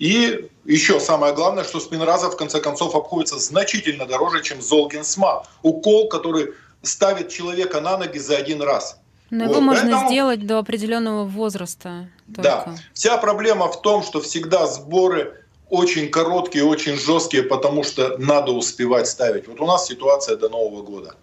И 0.00 0.48
еще 0.64 0.98
самое 0.98 1.34
главное, 1.34 1.62
что 1.62 1.78
спинраза 1.78 2.30
в 2.30 2.36
конце 2.36 2.58
концов 2.60 2.96
обходится 2.96 3.38
значительно 3.38 4.06
дороже, 4.06 4.42
чем 4.42 4.62
золгенсма. 4.62 5.44
Укол, 5.62 6.08
который 6.08 6.54
ставит 6.82 7.28
человека 7.28 7.82
на 7.82 7.98
ноги 7.98 8.18
за 8.18 8.38
один 8.38 8.62
раз. 8.62 8.98
Но 9.28 9.44
вот. 9.44 9.52
его 9.52 9.60
можно 9.60 9.90
Поэтому... 9.90 10.08
сделать 10.08 10.46
до 10.46 10.58
определенного 10.58 11.24
возраста. 11.24 12.08
Только. 12.26 12.42
Да. 12.42 12.74
Вся 12.94 13.18
проблема 13.18 13.70
в 13.70 13.82
том, 13.82 14.02
что 14.02 14.22
всегда 14.22 14.66
сборы 14.66 15.44
очень 15.68 16.08
короткие, 16.08 16.64
очень 16.64 16.96
жесткие, 16.96 17.42
потому 17.42 17.84
что 17.84 18.16
надо 18.16 18.52
успевать 18.52 19.06
ставить. 19.06 19.48
Вот 19.48 19.60
у 19.60 19.66
нас 19.66 19.86
ситуация 19.86 20.36
до 20.36 20.48
Нового 20.48 20.82
года 20.82 21.14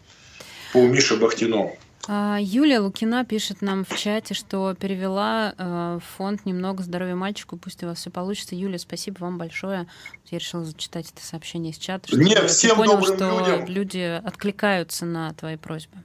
по 0.72 0.78
Мише 0.78 1.18
Бахтину. 1.18 1.76
А, 2.10 2.38
Юлия 2.40 2.80
Лукина 2.80 3.26
пишет 3.26 3.62
нам 3.62 3.84
в 3.84 3.98
чате, 3.98 4.34
что 4.34 4.74
перевела 4.74 5.54
э, 5.58 6.00
фонд 6.16 6.46
«Немного 6.46 6.82
здоровья 6.82 7.16
мальчику». 7.16 7.58
Пусть 7.58 7.84
у 7.84 7.88
вас 7.88 8.00
все 8.00 8.10
получится. 8.10 8.56
Юлия, 8.56 8.80
спасибо 8.80 9.20
вам 9.20 9.38
большое. 9.38 9.88
Я 10.28 10.38
решила 10.38 10.64
зачитать 10.64 11.12
это 11.12 11.26
сообщение 11.26 11.74
из 11.74 11.78
чата. 11.78 12.16
Нет, 12.16 12.50
всем 12.50 12.78
понял, 12.78 12.98
добрым 12.98 13.16
что 13.16 13.40
людям. 13.40 13.66
люди 13.68 14.22
откликаются 14.24 15.06
на 15.06 15.34
твои 15.34 15.58
просьбы. 15.58 15.98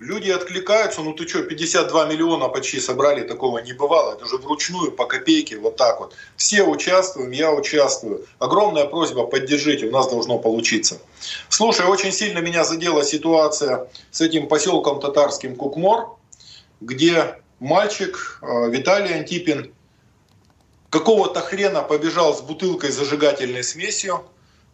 Люди 0.00 0.30
откликаются, 0.30 1.02
ну 1.02 1.12
ты 1.12 1.28
что, 1.28 1.42
52 1.42 2.06
миллиона 2.06 2.48
почти 2.48 2.80
собрали, 2.80 3.20
такого 3.20 3.58
не 3.58 3.74
бывало. 3.74 4.14
Это 4.14 4.24
же 4.24 4.38
вручную, 4.38 4.92
по 4.92 5.04
копейке, 5.04 5.58
вот 5.58 5.76
так 5.76 6.00
вот. 6.00 6.14
Все 6.38 6.62
участвуем, 6.62 7.32
я 7.32 7.52
участвую. 7.52 8.26
Огромная 8.38 8.86
просьба, 8.86 9.26
поддержите, 9.26 9.88
у 9.88 9.90
нас 9.90 10.08
должно 10.08 10.38
получиться. 10.38 11.02
Слушай, 11.50 11.84
очень 11.84 12.12
сильно 12.12 12.38
меня 12.38 12.64
задела 12.64 13.04
ситуация 13.04 13.88
с 14.10 14.22
этим 14.22 14.48
поселком 14.48 15.00
татарским 15.00 15.54
Кукмор, 15.54 16.16
где 16.80 17.36
мальчик 17.58 18.40
э, 18.40 18.70
Виталий 18.70 19.12
Антипин 19.12 19.74
какого-то 20.88 21.40
хрена 21.40 21.82
побежал 21.82 22.34
с 22.34 22.40
бутылкой 22.40 22.90
зажигательной 22.90 23.62
смесью, 23.62 24.24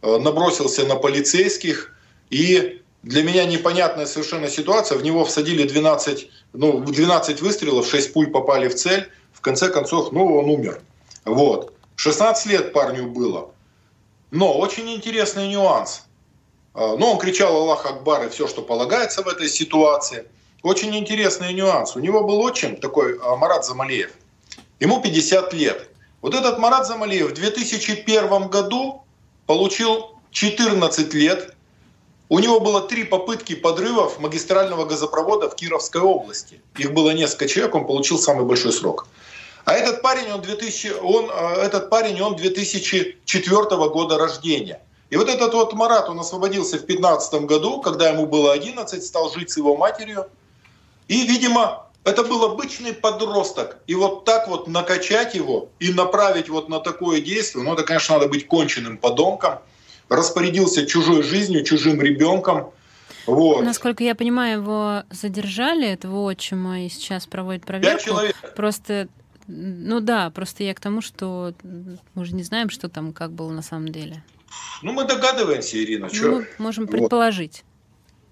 э, 0.03 0.19
набросился 0.19 0.87
на 0.87 0.95
полицейских 0.95 1.93
и 2.31 2.81
для 3.07 3.23
меня 3.23 3.45
непонятная 3.45 4.05
совершенно 4.05 4.49
ситуация. 4.49 4.99
В 4.99 5.05
него 5.05 5.25
всадили 5.25 5.63
12, 5.63 6.29
ну, 6.55 6.81
12 6.81 7.41
выстрелов, 7.41 7.87
6 7.87 8.13
пуль 8.13 8.27
попали 8.27 8.67
в 8.67 8.75
цель. 8.75 9.09
В 9.33 9.41
конце 9.41 9.69
концов, 9.69 10.11
ну, 10.11 10.37
он 10.37 10.47
умер. 10.47 10.81
Вот. 11.25 11.73
16 11.95 12.47
лет 12.47 12.73
парню 12.73 13.07
было. 13.07 13.53
Но 14.33 14.59
очень 14.59 14.93
интересный 14.93 15.47
нюанс. 15.47 16.03
А, 16.75 16.97
ну, 16.97 17.13
он 17.13 17.19
кричал 17.19 17.55
Аллах 17.55 17.87
Акбар 17.87 18.27
и 18.27 18.29
все, 18.29 18.49
что 18.49 18.61
полагается 18.61 19.23
в 19.23 19.29
этой 19.29 19.49
ситуации. 19.49 20.27
Очень 20.65 20.97
интересный 20.97 21.55
нюанс. 21.55 21.95
У 21.95 22.01
него 22.01 22.25
был 22.25 22.41
отчим 22.41 22.75
такой 22.75 23.21
а, 23.23 23.37
Марат 23.37 23.65
Замалеев. 23.65 24.11
Ему 24.81 25.01
50 25.01 25.53
лет. 25.53 25.89
Вот 26.23 26.35
этот 26.35 26.59
Марат 26.59 26.89
Замалеев 26.89 27.31
в 27.31 27.35
2001 27.35 28.49
году 28.49 29.05
получил 29.47 30.17
14 30.33 31.15
лет 31.15 31.56
у 32.29 32.39
него 32.41 32.59
было 32.59 32.81
три 32.81 33.05
попытки 33.05 33.55
подрывов 33.55 34.19
магистрального 34.19 34.85
газопровода 34.85 35.49
в 35.49 35.55
Кировской 35.55 36.01
области. 36.01 36.61
Их 36.77 36.93
было 36.93 37.11
несколько 37.11 37.47
человек, 37.47 37.75
он 37.75 37.87
получил 37.87 38.19
самый 38.19 38.45
большой 38.45 38.73
срок. 38.73 39.07
А 39.65 39.75
этот 39.75 40.03
парень, 40.03 40.33
он, 40.33 40.43
2000, 40.43 40.95
он, 41.03 41.31
а, 41.33 41.55
этот 41.65 41.89
парень, 41.89 42.21
он 42.21 42.37
2004 42.37 43.89
года 43.89 44.19
рождения. 44.19 44.81
И 45.11 45.17
вот 45.17 45.29
этот 45.29 45.55
вот 45.55 45.73
Марат, 45.73 46.09
он 46.09 46.19
освободился 46.19 46.79
в 46.79 46.87
15 46.87 47.43
году, 47.43 47.81
когда 47.81 48.09
ему 48.09 48.27
было 48.27 48.53
11, 48.53 49.05
стал 49.05 49.33
жить 49.33 49.51
с 49.51 49.57
его 49.57 49.77
матерью. 49.77 50.27
И, 51.07 51.25
видимо, 51.27 51.87
это 52.03 52.25
был 52.25 52.45
обычный 52.45 52.93
подросток. 52.93 53.79
И 53.87 53.95
вот 53.95 54.25
так 54.25 54.49
вот 54.49 54.67
накачать 54.67 55.37
его 55.37 55.69
и 55.79 55.93
направить 55.93 56.49
вот 56.49 56.69
на 56.69 56.81
такое 56.81 57.21
действие, 57.21 57.65
ну 57.65 57.75
это, 57.75 57.85
конечно, 57.85 58.17
надо 58.17 58.29
быть 58.29 58.49
конченным 58.49 58.99
подонком– 58.99 59.61
распорядился 60.09 60.87
чужой 60.87 61.23
жизнью, 61.23 61.65
чужим 61.65 62.01
ребенком. 62.01 62.73
Вот. 63.27 63.65
Насколько 63.65 64.05
я 64.05 64.15
понимаю, 64.15 64.61
его 64.61 65.03
задержали, 65.11 65.89
этого 65.89 66.23
отчима, 66.23 66.85
и 66.85 66.89
сейчас 66.89 67.27
проводят 67.27 67.65
проверку. 67.65 67.97
Пять 67.97 68.05
человек. 68.05 68.37
Просто, 68.55 69.09
ну 69.49 70.01
да, 70.01 70.31
просто 70.31 70.63
я 70.63 70.75
к 70.75 70.81
тому, 70.81 71.01
что 71.01 71.55
мы 72.15 72.25
же 72.25 72.35
не 72.35 72.45
знаем, 72.45 72.71
что 72.71 72.89
там, 72.89 73.13
как 73.13 73.33
было 73.33 73.51
на 73.51 73.63
самом 73.63 73.89
деле. 73.89 74.23
Ну, 74.83 74.93
мы 74.93 75.05
догадываемся, 75.05 75.77
Ирина. 75.83 76.09
Ну, 76.13 76.39
мы 76.39 76.47
можем 76.59 76.87
предположить. 76.87 77.65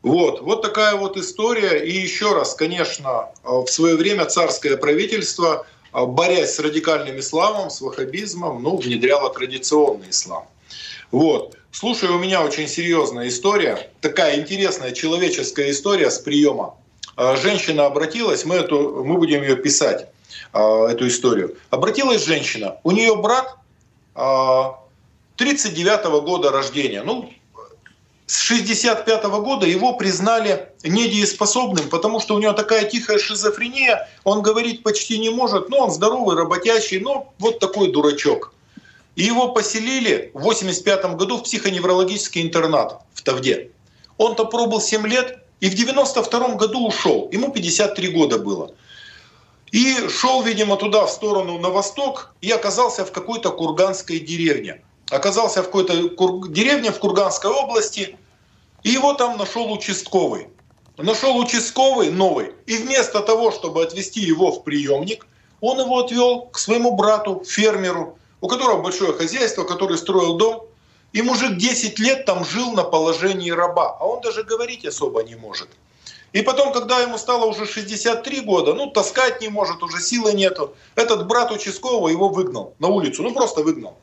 Вот. 0.03 0.43
вот, 0.43 0.63
такая 0.63 0.95
вот 0.95 1.17
история. 1.17 1.85
И 1.85 1.91
еще 1.91 2.35
раз, 2.35 2.55
конечно, 2.55 3.31
в 3.43 3.67
свое 3.67 3.97
время 3.97 4.27
царское 4.27 4.77
правительство, 4.77 5.67
борясь 5.93 6.55
с 6.55 6.59
радикальным 6.61 7.19
исламом, 7.19 7.71
с 7.71 7.81
ваххабизмом, 7.81 8.63
ну, 8.63 8.77
внедряло 8.77 9.33
традиционный 9.33 10.11
ислам. 10.11 10.47
Вот. 11.11 11.57
Слушай, 11.71 12.11
у 12.11 12.19
меня 12.19 12.43
очень 12.43 12.69
серьезная 12.69 13.29
история, 13.29 13.91
такая 14.01 14.37
интересная 14.39 14.93
человеческая 14.93 15.71
история 15.71 16.11
с 16.11 16.19
приема. 16.19 16.77
А, 17.17 17.37
женщина 17.37 17.87
обратилась, 17.87 18.45
мы, 18.45 18.57
эту, 18.57 19.05
мы 19.05 19.17
будем 19.19 19.43
ее 19.43 19.57
писать, 19.57 20.09
а, 20.53 20.87
эту 20.89 21.09
историю. 21.09 21.57
Обратилась 21.71 22.25
женщина, 22.25 22.79
у 22.85 22.93
нее 22.93 23.17
брат 23.17 23.57
39 25.37 26.07
-го 26.07 26.21
года 26.21 26.53
рождения. 26.53 27.03
Ну, 27.03 27.31
с 28.27 28.39
65 28.39 29.25
-го 29.25 29.43
года 29.43 29.67
его 29.67 29.95
признали 29.95 30.69
недееспособным, 30.85 31.89
потому 31.89 32.21
что 32.21 32.37
у 32.37 32.39
него 32.39 32.53
такая 32.53 32.85
тихая 32.85 33.19
шизофрения, 33.19 34.09
он 34.23 34.43
говорить 34.43 34.83
почти 34.83 35.19
не 35.19 35.31
может, 35.31 35.69
но 35.69 35.79
он 35.79 35.91
здоровый, 35.91 36.37
работящий, 36.37 37.01
но 37.01 37.33
вот 37.39 37.59
такой 37.59 37.91
дурачок. 37.91 38.53
И 39.17 39.23
его 39.23 39.53
поселили 39.53 40.31
в 40.35 40.39
1985 40.39 41.17
году 41.17 41.39
в 41.39 41.43
психоневрологический 41.45 42.43
интернат 42.43 43.01
в 43.13 43.23
Тавде. 43.23 43.71
Он-то 44.19 44.45
пробыл 44.45 44.81
7 44.81 45.07
лет 45.07 45.39
и 45.61 45.69
в 45.69 45.75
92 45.75 46.55
году 46.57 46.87
ушел. 46.87 47.29
Ему 47.33 47.53
53 47.53 48.09
года 48.09 48.39
было. 48.39 48.75
И 49.71 50.09
шел, 50.09 50.43
видимо, 50.43 50.77
туда, 50.77 51.07
в 51.07 51.11
сторону 51.11 51.59
на 51.59 51.69
восток, 51.69 52.35
и 52.41 52.51
оказался 52.51 53.05
в 53.05 53.13
какой-то 53.13 53.51
курганской 53.51 54.21
деревне. 54.21 54.83
Оказался 55.11 55.63
в 55.63 55.67
какой-то 55.67 56.11
кур... 56.11 56.49
деревне 56.49 56.91
в 56.93 56.99
Курганской 56.99 57.51
области, 57.51 58.17
и 58.85 58.91
его 58.91 59.15
там 59.15 59.37
нашел 59.37 59.73
участковый. 59.73 60.49
Нашел 60.97 61.37
участковый 61.37 62.11
новый, 62.11 62.53
и 62.67 62.77
вместо 62.77 63.21
того, 63.21 63.51
чтобы 63.51 63.83
отвезти 63.83 64.21
его 64.21 64.53
в 64.53 64.63
приемник, 64.63 65.27
он 65.61 65.81
его 65.81 65.99
отвел 65.99 66.43
к 66.53 66.59
своему 66.59 66.95
брату, 66.95 67.43
фермеру, 67.45 68.17
у 68.45 68.47
которого 68.47 68.83
большое 68.83 69.15
хозяйство, 69.15 69.65
который 69.65 69.97
строил 69.97 70.35
дом, 70.35 70.67
и 71.15 71.23
мужик 71.23 71.57
10 71.57 71.99
лет 71.99 72.27
там 72.27 72.45
жил 72.45 72.73
на 72.73 72.85
положении 72.85 73.49
раба, 73.49 73.97
а 73.99 74.05
он 74.05 74.21
даже 74.21 74.43
говорить 74.43 74.85
особо 74.85 75.23
не 75.23 75.35
может. 75.35 75.71
И 76.35 76.43
потом, 76.43 76.71
когда 76.75 77.01
ему 77.01 77.17
стало 77.17 77.47
уже 77.47 77.65
63 77.65 78.43
года, 78.43 78.75
ну, 78.75 78.91
таскать 78.91 79.41
не 79.41 79.49
может, 79.49 79.83
уже 79.83 79.99
силы 79.99 80.35
нету, 80.35 80.75
этот 80.95 81.27
брат 81.27 81.53
участкового 81.53 82.09
его 82.09 82.29
выгнал 82.29 82.75
на 82.81 82.89
улицу, 82.89 83.23
ну, 83.23 83.33
просто 83.33 83.63
выгнал. 83.63 83.97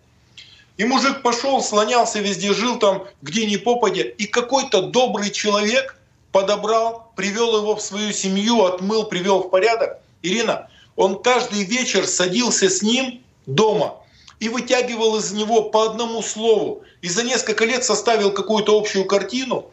И 0.78 0.86
мужик 0.86 1.22
пошел, 1.22 1.62
слонялся 1.62 2.18
везде, 2.18 2.52
жил 2.52 2.80
там, 2.80 3.06
где 3.22 3.46
ни 3.46 3.58
попадя, 3.58 4.02
и 4.02 4.26
какой-то 4.26 4.82
добрый 4.82 5.30
человек 5.30 6.00
подобрал, 6.32 7.12
привел 7.16 7.58
его 7.58 7.76
в 7.76 7.82
свою 7.84 8.12
семью, 8.12 8.64
отмыл, 8.64 9.04
привел 9.04 9.44
в 9.44 9.52
порядок. 9.52 10.00
Ирина, 10.24 10.68
он 10.96 11.22
каждый 11.22 11.64
вечер 11.64 12.08
садился 12.08 12.72
с 12.72 12.82
ним 12.82 13.22
дома– 13.46 13.98
и 14.42 14.50
вытягивал 14.50 15.18
из 15.18 15.32
него 15.32 15.70
по 15.70 15.86
одному 15.86 16.22
слову. 16.24 16.82
И 17.02 17.08
за 17.08 17.24
несколько 17.24 17.64
лет 17.64 17.86
составил 17.86 18.34
какую-то 18.34 18.76
общую 18.76 19.06
картину, 19.06 19.70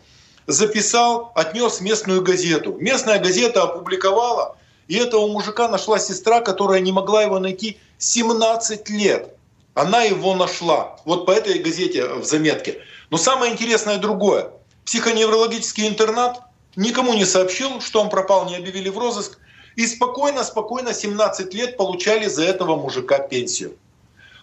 записал, 0.47 1.33
отнес 1.35 1.79
в 1.79 1.81
местную 1.81 2.23
газету. 2.23 2.77
Местная 2.79 3.19
газета 3.19 3.63
опубликовала, 3.63 4.57
и 4.87 4.97
этого 4.97 5.27
мужика 5.27 5.69
нашла 5.69 5.99
сестра, 5.99 6.43
которая 6.43 6.81
не 6.81 6.93
могла 6.93 7.23
его 7.23 7.39
найти 7.39 7.79
17 7.97 8.91
лет. 8.91 9.35
Она 9.73 10.03
его 10.03 10.35
нашла. 10.35 10.99
Вот 11.07 11.25
по 11.25 11.31
этой 11.31 11.61
газете 11.61 12.07
в 12.07 12.25
заметке. 12.25 12.79
Но 13.09 13.17
самое 13.17 13.53
интересное 13.53 13.97
другое. 13.97 14.51
Психоневрологический 14.85 15.89
интернат 15.89 16.43
никому 16.77 17.15
не 17.15 17.25
сообщил, 17.25 17.81
что 17.81 18.03
он 18.03 18.11
пропал, 18.11 18.47
не 18.47 18.57
объявили 18.57 18.91
в 18.91 18.99
розыск. 18.99 19.39
И 19.77 19.87
спокойно-спокойно 19.87 20.93
17 20.93 21.55
лет 21.55 21.79
получали 21.79 22.27
за 22.27 22.45
этого 22.45 22.77
мужика 22.77 23.19
пенсию. 23.19 23.75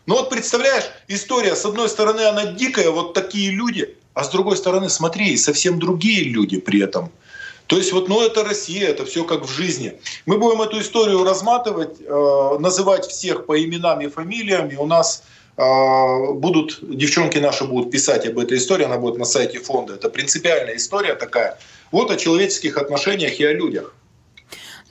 Ну 0.05 0.15
вот 0.15 0.29
представляешь, 0.29 0.85
история, 1.07 1.55
с 1.55 1.65
одной 1.65 1.89
стороны, 1.89 2.21
она 2.21 2.45
дикая, 2.45 2.91
вот 2.91 3.13
такие 3.13 3.51
люди, 3.51 3.95
а 4.13 4.23
с 4.23 4.29
другой 4.29 4.55
стороны, 4.55 4.89
смотри, 4.89 5.35
совсем 5.37 5.79
другие 5.79 6.23
люди 6.23 6.59
при 6.59 6.81
этом. 6.81 7.11
То 7.67 7.77
есть 7.77 7.91
вот, 7.91 8.07
ну 8.07 8.21
это 8.21 8.43
Россия, 8.43 8.87
это 8.87 9.05
все 9.05 9.23
как 9.23 9.45
в 9.45 9.49
жизни. 9.49 9.99
Мы 10.27 10.37
будем 10.37 10.61
эту 10.61 10.79
историю 10.79 11.23
разматывать, 11.23 11.99
э, 11.99 12.57
называть 12.59 13.07
всех 13.07 13.47
по 13.47 13.61
именам 13.61 14.01
и 14.01 14.07
фамилиям, 14.07 14.69
и 14.69 14.75
у 14.75 14.85
нас 14.85 15.23
э, 15.57 16.31
будут, 16.33 16.77
девчонки 16.81 17.39
наши 17.39 17.65
будут 17.65 17.89
писать 17.89 18.27
об 18.27 18.37
этой 18.37 18.59
истории, 18.59 18.85
она 18.85 18.97
будет 18.97 19.17
на 19.17 19.25
сайте 19.25 19.59
фонда. 19.59 19.95
Это 19.95 20.09
принципиальная 20.09 20.75
история 20.75 21.15
такая. 21.15 21.57
Вот 21.91 22.11
о 22.11 22.17
человеческих 22.17 22.77
отношениях 22.77 23.39
и 23.39 23.45
о 23.45 23.53
людях. 23.53 23.95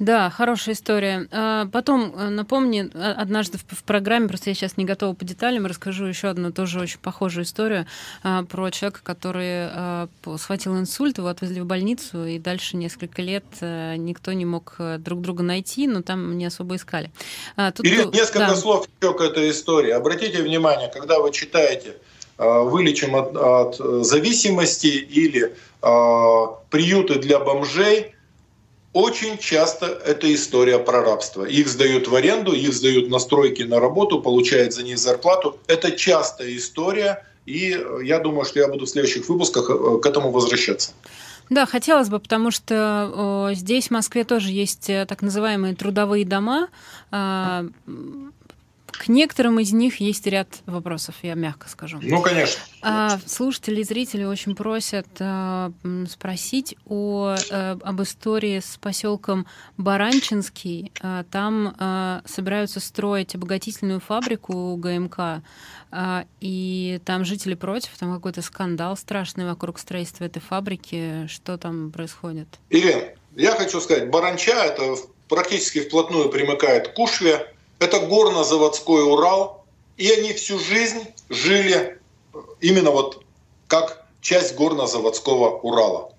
Да, 0.00 0.28
хорошая 0.28 0.74
история. 0.74 1.28
А, 1.30 1.66
потом 1.66 2.12
э, 2.16 2.28
напомни, 2.28 2.90
а, 2.94 3.12
однажды 3.12 3.58
в 3.58 3.84
программе, 3.84 4.26
просто 4.26 4.50
я 4.50 4.54
сейчас 4.54 4.76
не 4.76 4.84
готова 4.84 5.14
по 5.14 5.24
деталям, 5.24 5.66
расскажу 5.66 6.06
еще 6.06 6.28
одну 6.28 6.50
тоже 6.50 6.80
очень 6.80 6.98
похожую 6.98 7.44
историю 7.44 7.86
а, 8.24 8.42
про 8.42 8.70
человека, 8.70 9.00
который 9.04 9.68
схватил 10.38 10.76
инсульт, 10.78 11.18
его 11.18 11.28
отвезли 11.28 11.60
в 11.60 11.66
больницу, 11.66 12.26
и 12.26 12.38
дальше 12.38 12.76
несколько 12.76 13.22
лет 13.22 13.44
э, 13.60 13.94
никто 13.96 14.32
не 14.32 14.44
мог 14.44 14.74
э, 14.78 14.98
друг 14.98 15.20
друга 15.20 15.44
найти, 15.44 15.86
но 15.86 16.02
там 16.02 16.36
не 16.36 16.46
особо 16.46 16.76
искали. 16.76 17.10
Тут, 17.56 17.86
Ирина, 17.86 18.10
несколько 18.10 18.40
да. 18.40 18.56
слов 18.56 18.88
еще 19.00 19.14
к 19.14 19.20
этой 19.20 19.50
истории. 19.50 19.90
Обратите 19.90 20.42
внимание, 20.42 20.90
когда 20.92 21.20
вы 21.20 21.30
читаете 21.30 21.96
«Вылечим 22.36 23.14
от, 23.14 23.36
от 23.36 24.04
зависимости» 24.04 24.86
или 24.86 25.54
«Приюты 25.80 27.20
для 27.20 27.38
бомжей», 27.38 28.13
очень 28.94 29.38
часто 29.38 29.86
это 29.86 30.32
история 30.32 30.78
про 30.78 31.02
рабство. 31.02 31.44
Их 31.44 31.68
сдают 31.68 32.08
в 32.08 32.14
аренду, 32.14 32.52
их 32.52 32.72
сдают 32.72 33.10
на 33.10 33.18
стройки 33.18 33.62
на 33.62 33.80
работу, 33.80 34.22
получают 34.22 34.72
за 34.72 34.82
них 34.84 34.98
зарплату. 34.98 35.58
Это 35.66 35.90
частая 35.90 36.56
история, 36.56 37.26
и 37.44 37.78
я 38.02 38.20
думаю, 38.20 38.44
что 38.44 38.60
я 38.60 38.68
буду 38.68 38.86
в 38.86 38.88
следующих 38.88 39.28
выпусках 39.28 39.68
э, 39.68 39.98
к 40.00 40.06
этому 40.06 40.30
возвращаться. 40.30 40.92
Да, 41.50 41.66
хотелось 41.66 42.08
бы, 42.08 42.20
потому 42.20 42.50
что 42.50 43.50
э, 43.50 43.54
здесь 43.54 43.88
в 43.88 43.90
Москве 43.90 44.24
тоже 44.24 44.50
есть 44.50 44.88
э, 44.88 45.04
так 45.06 45.22
называемые 45.22 45.74
трудовые 45.74 46.24
дома, 46.24 46.68
э, 47.10 47.68
к 48.98 49.08
некоторым 49.08 49.60
из 49.60 49.72
них 49.72 50.00
есть 50.00 50.26
ряд 50.26 50.48
вопросов, 50.66 51.16
я 51.22 51.34
мягко 51.34 51.68
скажу. 51.68 51.98
Ну, 52.02 52.22
конечно. 52.22 52.60
А, 52.82 53.18
слушатели 53.26 53.80
и 53.80 53.84
зрители 53.84 54.24
очень 54.24 54.54
просят 54.54 55.06
а, 55.20 55.72
спросить 56.08 56.76
о, 56.86 57.34
а, 57.50 57.78
об 57.82 58.02
истории 58.02 58.60
с 58.60 58.76
поселком 58.78 59.46
Баранчинский. 59.76 60.92
А, 61.00 61.24
там 61.30 61.74
а, 61.78 62.22
собираются 62.26 62.80
строить 62.80 63.34
обогатительную 63.34 64.00
фабрику 64.00 64.76
ГМК, 64.76 65.42
а, 65.90 66.24
и 66.40 67.00
там 67.04 67.24
жители 67.24 67.54
против, 67.54 67.96
там 67.98 68.12
какой-то 68.12 68.42
скандал 68.42 68.96
страшный 68.96 69.46
вокруг 69.46 69.78
строительства 69.78 70.24
этой 70.24 70.40
фабрики. 70.40 71.26
Что 71.28 71.56
там 71.56 71.92
происходит? 71.92 72.48
Ирина, 72.70 73.04
я 73.36 73.52
хочу 73.52 73.80
сказать, 73.80 74.10
Баранча 74.10 74.52
это 74.52 74.96
практически 75.28 75.80
вплотную 75.80 76.28
примыкает 76.30 76.88
к 76.88 76.94
Кушве. 76.94 77.53
Это 77.78 78.00
горно-заводской 78.00 79.04
Урал. 79.04 79.64
И 79.96 80.10
они 80.10 80.32
всю 80.32 80.58
жизнь 80.58 81.04
жили 81.28 82.00
именно 82.60 82.90
вот 82.90 83.22
как 83.68 84.06
часть 84.20 84.54
горно-заводского 84.56 85.60
Урала. 85.60 86.12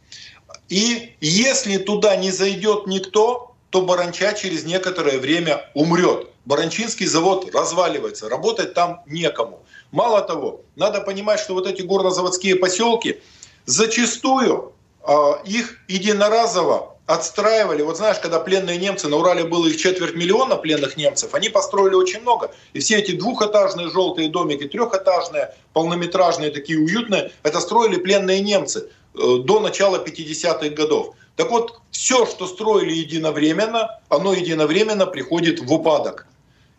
И 0.69 1.15
если 1.21 1.77
туда 1.77 2.15
не 2.15 2.31
зайдет 2.31 2.87
никто, 2.87 3.55
то 3.69 3.81
Баранча 3.81 4.33
через 4.33 4.63
некоторое 4.63 5.19
время 5.19 5.69
умрет. 5.73 6.29
Баранчинский 6.45 7.07
завод 7.07 7.53
разваливается, 7.53 8.29
работать 8.29 8.73
там 8.73 9.01
некому. 9.07 9.63
Мало 9.91 10.21
того, 10.21 10.61
надо 10.75 11.01
понимать, 11.01 11.39
что 11.39 11.53
вот 11.53 11.67
эти 11.67 11.81
горнозаводские 11.81 12.55
поселки 12.55 13.21
зачастую 13.65 14.73
э, 15.05 15.13
их 15.45 15.79
единоразово 15.87 16.94
отстраивали. 17.05 17.83
Вот 17.83 17.97
знаешь, 17.97 18.17
когда 18.19 18.39
пленные 18.39 18.77
немцы, 18.77 19.07
на 19.07 19.17
Урале 19.17 19.43
было 19.43 19.67
их 19.67 19.77
четверть 19.77 20.15
миллиона 20.15 20.55
пленных 20.55 20.97
немцев, 20.97 21.33
они 21.35 21.49
построили 21.49 21.93
очень 21.93 22.21
много. 22.21 22.51
И 22.73 22.79
все 22.79 22.97
эти 22.97 23.11
двухэтажные 23.11 23.89
желтые 23.89 24.29
домики, 24.29 24.67
трехэтажные, 24.67 25.53
полнометражные, 25.73 26.51
такие 26.51 26.79
уютные, 26.79 27.31
это 27.43 27.59
строили 27.59 27.97
пленные 27.97 28.41
немцы 28.41 28.89
э, 29.13 29.37
до 29.43 29.59
начала 29.59 30.03
50-х 30.03 30.69
годов. 30.69 31.15
Так 31.35 31.51
вот, 31.51 31.79
все, 31.91 32.25
что 32.25 32.47
строили 32.47 32.93
единовременно, 32.93 33.99
оно 34.09 34.33
единовременно 34.33 35.05
приходит 35.05 35.59
в 35.59 35.71
упадок. 35.71 36.27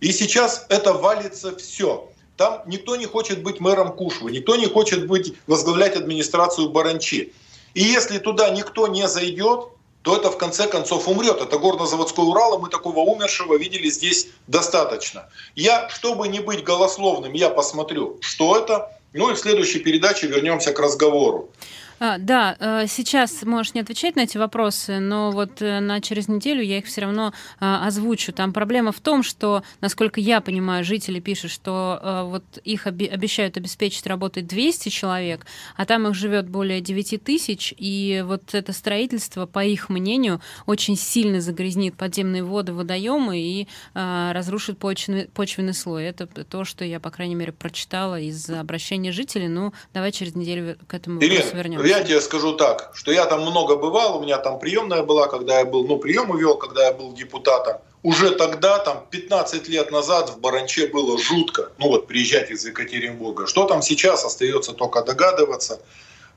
И 0.00 0.12
сейчас 0.12 0.66
это 0.68 0.92
валится 0.92 1.54
все. 1.56 2.10
Там 2.36 2.62
никто 2.66 2.96
не 2.96 3.06
хочет 3.06 3.42
быть 3.42 3.60
мэром 3.60 3.92
Кушвы, 3.92 4.30
никто 4.30 4.56
не 4.56 4.66
хочет 4.66 5.06
быть, 5.06 5.34
возглавлять 5.46 5.96
администрацию 5.96 6.68
Баранчи. 6.68 7.32
И 7.74 7.82
если 7.82 8.18
туда 8.18 8.50
никто 8.50 8.88
не 8.88 9.06
зайдет, 9.08 9.68
то 10.06 10.16
это 10.16 10.30
в 10.30 10.38
конце 10.38 10.68
концов 10.68 11.08
умрет. 11.08 11.40
Это 11.40 11.58
горно-заводской 11.58 12.24
Урал, 12.24 12.56
и 12.56 12.62
мы 12.62 12.68
такого 12.68 13.00
умершего 13.00 13.58
видели 13.58 13.90
здесь 13.90 14.28
достаточно. 14.46 15.28
Я, 15.56 15.88
чтобы 15.88 16.28
не 16.28 16.38
быть 16.38 16.62
голословным, 16.62 17.32
я 17.32 17.50
посмотрю, 17.50 18.16
что 18.20 18.56
это. 18.56 18.88
Ну 19.12 19.32
и 19.32 19.34
в 19.34 19.38
следующей 19.40 19.80
передаче 19.80 20.28
вернемся 20.28 20.72
к 20.72 20.78
разговору. 20.78 21.50
А, 21.98 22.18
да, 22.18 22.56
э, 22.58 22.86
сейчас 22.88 23.42
можешь 23.42 23.72
не 23.72 23.80
отвечать 23.80 24.16
на 24.16 24.20
эти 24.20 24.36
вопросы, 24.36 24.98
но 24.98 25.30
вот 25.30 25.62
э, 25.62 25.80
на 25.80 26.02
через 26.02 26.28
неделю 26.28 26.62
я 26.62 26.78
их 26.78 26.86
все 26.86 27.02
равно 27.02 27.32
а, 27.58 27.86
озвучу. 27.86 28.34
Там 28.34 28.52
проблема 28.52 28.92
в 28.92 29.00
том, 29.00 29.22
что, 29.22 29.62
насколько 29.80 30.20
я 30.20 30.42
понимаю, 30.42 30.84
жители 30.84 31.20
пишут, 31.20 31.50
что 31.50 31.98
э, 32.02 32.22
вот 32.24 32.44
их 32.64 32.86
обещают 32.86 33.56
обеспечить 33.56 34.06
работой 34.06 34.42
200 34.42 34.90
человек, 34.90 35.46
а 35.76 35.86
там 35.86 36.06
их 36.06 36.14
живет 36.14 36.50
более 36.50 36.82
9 36.82 37.22
тысяч, 37.24 37.72
и 37.78 38.22
вот 38.26 38.54
это 38.54 38.74
строительство, 38.74 39.46
по 39.46 39.64
их 39.64 39.88
мнению, 39.88 40.42
очень 40.66 40.96
сильно 40.96 41.40
загрязнит 41.40 41.96
подземные 41.96 42.44
воды, 42.44 42.74
водоемы 42.74 43.38
и 43.38 43.68
а, 43.94 44.34
разрушит 44.34 44.76
почвенный, 44.78 45.28
почвенный 45.32 45.74
слой. 45.74 46.04
Это 46.04 46.26
то, 46.26 46.64
что 46.64 46.84
я, 46.84 47.00
по 47.00 47.10
крайней 47.10 47.36
мере, 47.36 47.52
прочитала 47.52 48.20
из 48.20 48.50
обращения 48.50 49.12
жителей. 49.12 49.48
Ну, 49.48 49.72
давай 49.94 50.12
через 50.12 50.34
неделю 50.34 50.76
к 50.86 50.92
этому 50.92 51.20
вопросу 51.20 51.56
вернемся 51.56 51.85
я 51.86 52.02
тебе 52.02 52.20
скажу 52.20 52.52
так, 52.54 52.90
что 52.94 53.12
я 53.12 53.26
там 53.26 53.42
много 53.42 53.76
бывал, 53.76 54.18
у 54.18 54.22
меня 54.22 54.38
там 54.38 54.58
приемная 54.58 55.02
была, 55.02 55.28
когда 55.28 55.58
я 55.58 55.64
был, 55.64 55.86
ну, 55.86 55.98
прием 55.98 56.36
вел, 56.36 56.56
когда 56.56 56.86
я 56.86 56.92
был 56.92 57.12
депутатом. 57.12 57.76
Уже 58.02 58.30
тогда, 58.30 58.78
там, 58.78 59.04
15 59.10 59.68
лет 59.68 59.90
назад 59.90 60.30
в 60.30 60.38
Баранче 60.38 60.86
было 60.86 61.18
жутко, 61.18 61.72
ну 61.78 61.88
вот, 61.88 62.06
приезжать 62.06 62.50
из 62.50 62.64
Екатеринбурга. 62.64 63.46
Что 63.46 63.64
там 63.64 63.82
сейчас, 63.82 64.24
остается 64.24 64.72
только 64.72 65.02
догадываться. 65.02 65.80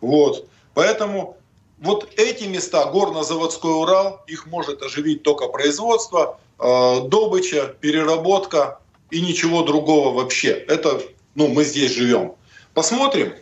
Вот. 0.01 0.47
Поэтому 0.73 1.37
вот 1.79 2.09
эти 2.17 2.45
места, 2.45 2.85
горно-заводской 2.85 3.71
Урал, 3.71 4.21
их 4.27 4.47
может 4.47 4.81
оживить 4.81 5.23
только 5.23 5.47
производство, 5.47 6.39
э, 6.59 7.01
добыча, 7.07 7.75
переработка 7.79 8.79
и 9.11 9.21
ничего 9.21 9.63
другого 9.63 10.13
вообще. 10.13 10.49
Это, 10.49 11.01
ну, 11.35 11.47
мы 11.47 11.63
здесь 11.63 11.91
живем. 11.93 12.33
Посмотрим, 12.73 13.33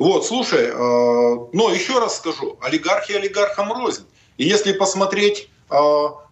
вот, 0.00 0.24
слушай, 0.24 0.64
э, 0.64 1.46
но 1.52 1.70
еще 1.70 1.98
раз 1.98 2.16
скажу, 2.16 2.56
олигархи 2.62 3.12
олигархам 3.12 3.70
рознь. 3.70 4.06
И 4.38 4.44
если 4.44 4.72
посмотреть, 4.72 5.50
э, 5.68 5.76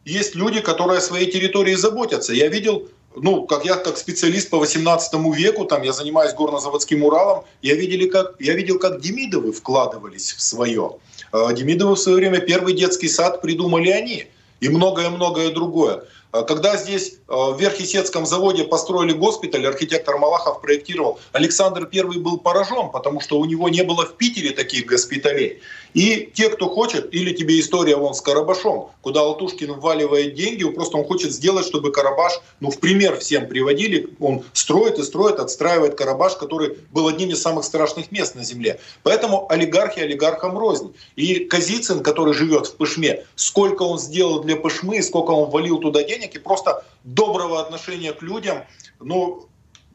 есть 0.07 0.35
люди, 0.35 0.61
которые 0.63 0.99
о 0.99 1.01
своей 1.03 1.31
территории 1.31 1.75
заботятся. 1.75 2.33
Я 2.33 2.49
видел, 2.49 2.89
ну, 3.15 3.43
как 3.47 3.67
я 3.67 3.77
как 3.77 3.99
специалист 3.99 4.49
по 4.49 4.59
18 4.59 5.35
веку, 5.35 5.67
там 5.67 5.83
я 5.83 5.93
занимаюсь 5.93 6.33
горнозаводским 6.33 7.05
Уралом, 7.05 7.45
я, 7.61 7.75
видели, 7.75 8.09
как, 8.09 8.37
я 8.41 8.55
видел, 8.55 8.79
как 8.79 9.03
Демидовы 9.03 9.53
вкладывались 9.53 10.33
в 10.33 10.41
свое. 10.41 10.97
Э, 11.35 11.53
Демидовы 11.53 11.95
в 11.95 11.99
свое 11.99 12.17
время 12.17 12.41
первый 12.41 12.73
детский 12.73 13.09
сад 13.09 13.43
придумали 13.43 13.91
они. 13.91 14.29
И 14.61 14.71
многое-многое 14.71 15.51
другое. 15.51 16.05
А 16.31 16.43
когда 16.43 16.77
здесь 16.77 17.15
э, 17.15 17.19
в 17.29 17.59
Верхесецком 17.59 18.27
заводе 18.27 18.65
построили 18.65 19.13
госпиталь, 19.13 19.67
архитектор 19.67 20.19
Малахов 20.19 20.61
проектировал, 20.61 21.19
Александр 21.33 21.89
I 21.91 22.03
был 22.19 22.39
поражен, 22.39 22.91
потому 22.91 23.21
что 23.21 23.39
у 23.39 23.45
него 23.47 23.69
не 23.71 23.83
было 23.83 24.05
в 24.05 24.17
Питере 24.17 24.51
таких 24.51 24.87
госпиталей. 24.87 25.63
И 25.95 26.31
те, 26.35 26.51
кто 26.51 26.69
хочет, 26.69 27.15
или 27.15 27.33
тебе 27.33 27.59
история 27.59 27.97
вон 27.97 28.15
с 28.15 28.21
Карабашом, 28.21 28.91
куда 29.01 29.21
Алтушкин 29.21 29.75
вваливает 29.75 30.35
деньги, 30.35 30.69
просто 30.69 30.99
он 30.99 31.05
хочет 31.05 31.33
сделать, 31.33 31.67
чтобы 31.67 31.93
Карабаш, 31.93 32.41
ну, 32.61 32.71
в 32.71 32.79
пример 32.79 33.19
всем 33.19 33.49
приводили, 33.49 34.11
он 34.21 34.45
строит 34.53 34.99
и 34.99 35.03
строит, 35.03 35.39
отстраивает 35.39 35.95
Карабаш, 35.95 36.37
который 36.37 36.77
был 36.93 37.09
одним 37.09 37.31
из 37.31 37.41
самых 37.41 37.65
страшных 37.65 38.13
мест 38.13 38.35
на 38.35 38.45
земле. 38.45 38.81
Поэтому 39.03 39.51
олигархи 39.51 40.01
олигархам 40.01 40.59
рознь. 40.59 40.95
И 41.17 41.47
Казицын, 41.47 42.03
который 42.03 42.35
живет 42.35 42.67
в 42.67 42.77
Пышме, 42.77 43.25
сколько 43.35 43.83
он 43.83 43.99
сделал 43.99 44.41
для 44.41 44.57
Пышмы, 44.57 45.03
сколько 45.03 45.31
он 45.31 45.51
валил 45.51 45.79
туда 45.79 46.03
денег, 46.03 46.18
и 46.27 46.39
просто 46.39 46.85
доброго 47.05 47.61
отношения 47.61 48.13
к 48.13 48.23
людям, 48.23 48.65
ну, 49.01 49.49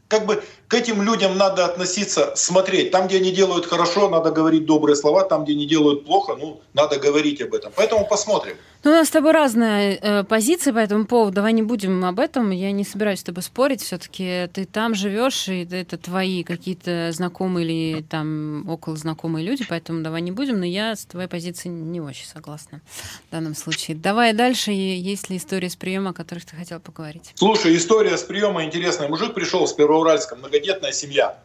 как 0.07 0.25
бы 0.25 0.43
к 0.73 0.75
этим 0.75 1.03
людям 1.03 1.37
надо 1.37 1.65
относиться, 1.65 2.33
смотреть. 2.35 2.89
Там, 2.89 3.05
где 3.05 3.17
они 3.17 3.31
делают 3.31 3.67
хорошо, 3.67 4.09
надо 4.09 4.31
говорить 4.31 4.65
добрые 4.65 4.95
слова, 4.95 5.23
там, 5.23 5.43
где 5.43 5.53
они 5.53 5.67
делают 5.67 6.03
плохо, 6.03 6.35
ну, 6.35 6.61
надо 6.73 6.97
говорить 6.97 7.43
об 7.43 7.53
этом. 7.53 7.71
Поэтому 7.75 8.07
посмотрим. 8.07 8.55
Ну, 8.83 8.91
у 8.91 8.95
нас 8.95 9.07
с 9.07 9.11
тобой 9.11 9.31
разная 9.31 9.97
э, 10.01 10.23
позиция 10.25 10.73
по 10.73 10.79
этому 10.79 11.05
поводу. 11.05 11.35
Давай 11.35 11.53
не 11.53 11.61
будем 11.61 12.03
об 12.03 12.19
этом. 12.19 12.49
Я 12.49 12.73
не 12.73 12.83
собираюсь 12.83 13.19
с 13.19 13.23
тобой 13.23 13.41
спорить. 13.41 13.81
Все-таки 13.81 14.49
ты 14.53 14.65
там 14.65 14.93
живешь, 14.93 15.47
и 15.47 15.65
это 15.71 15.97
твои 15.97 16.43
какие-то 16.43 17.11
знакомые 17.13 17.65
или 17.65 18.01
там 18.01 18.67
около 18.67 18.97
знакомые 18.97 19.45
люди, 19.45 19.65
поэтому 19.69 20.03
давай 20.03 20.19
не 20.19 20.31
будем. 20.31 20.59
Но 20.59 20.65
я 20.65 20.97
с 20.97 21.05
твоей 21.05 21.29
позицией 21.29 21.73
не 21.73 22.01
очень 22.01 22.25
согласна 22.25 22.81
в 23.29 23.31
данном 23.31 23.55
случае. 23.55 23.95
Давай 23.95 24.33
дальше. 24.33 24.71
Есть 24.71 25.29
ли 25.29 25.37
история 25.37 25.69
с 25.69 25.77
приема, 25.77 26.09
о 26.09 26.13
которых 26.13 26.43
ты 26.43 26.57
хотел 26.57 26.81
поговорить? 26.81 27.31
Слушай, 27.35 27.77
история 27.77 28.17
с 28.17 28.23
приема 28.23 28.65
интересная. 28.65 29.07
Мужик 29.07 29.33
пришел 29.33 29.65
с 29.65 29.71
Первоуральска, 29.71 30.35
многодетная 30.63 30.91
семья. 30.91 31.37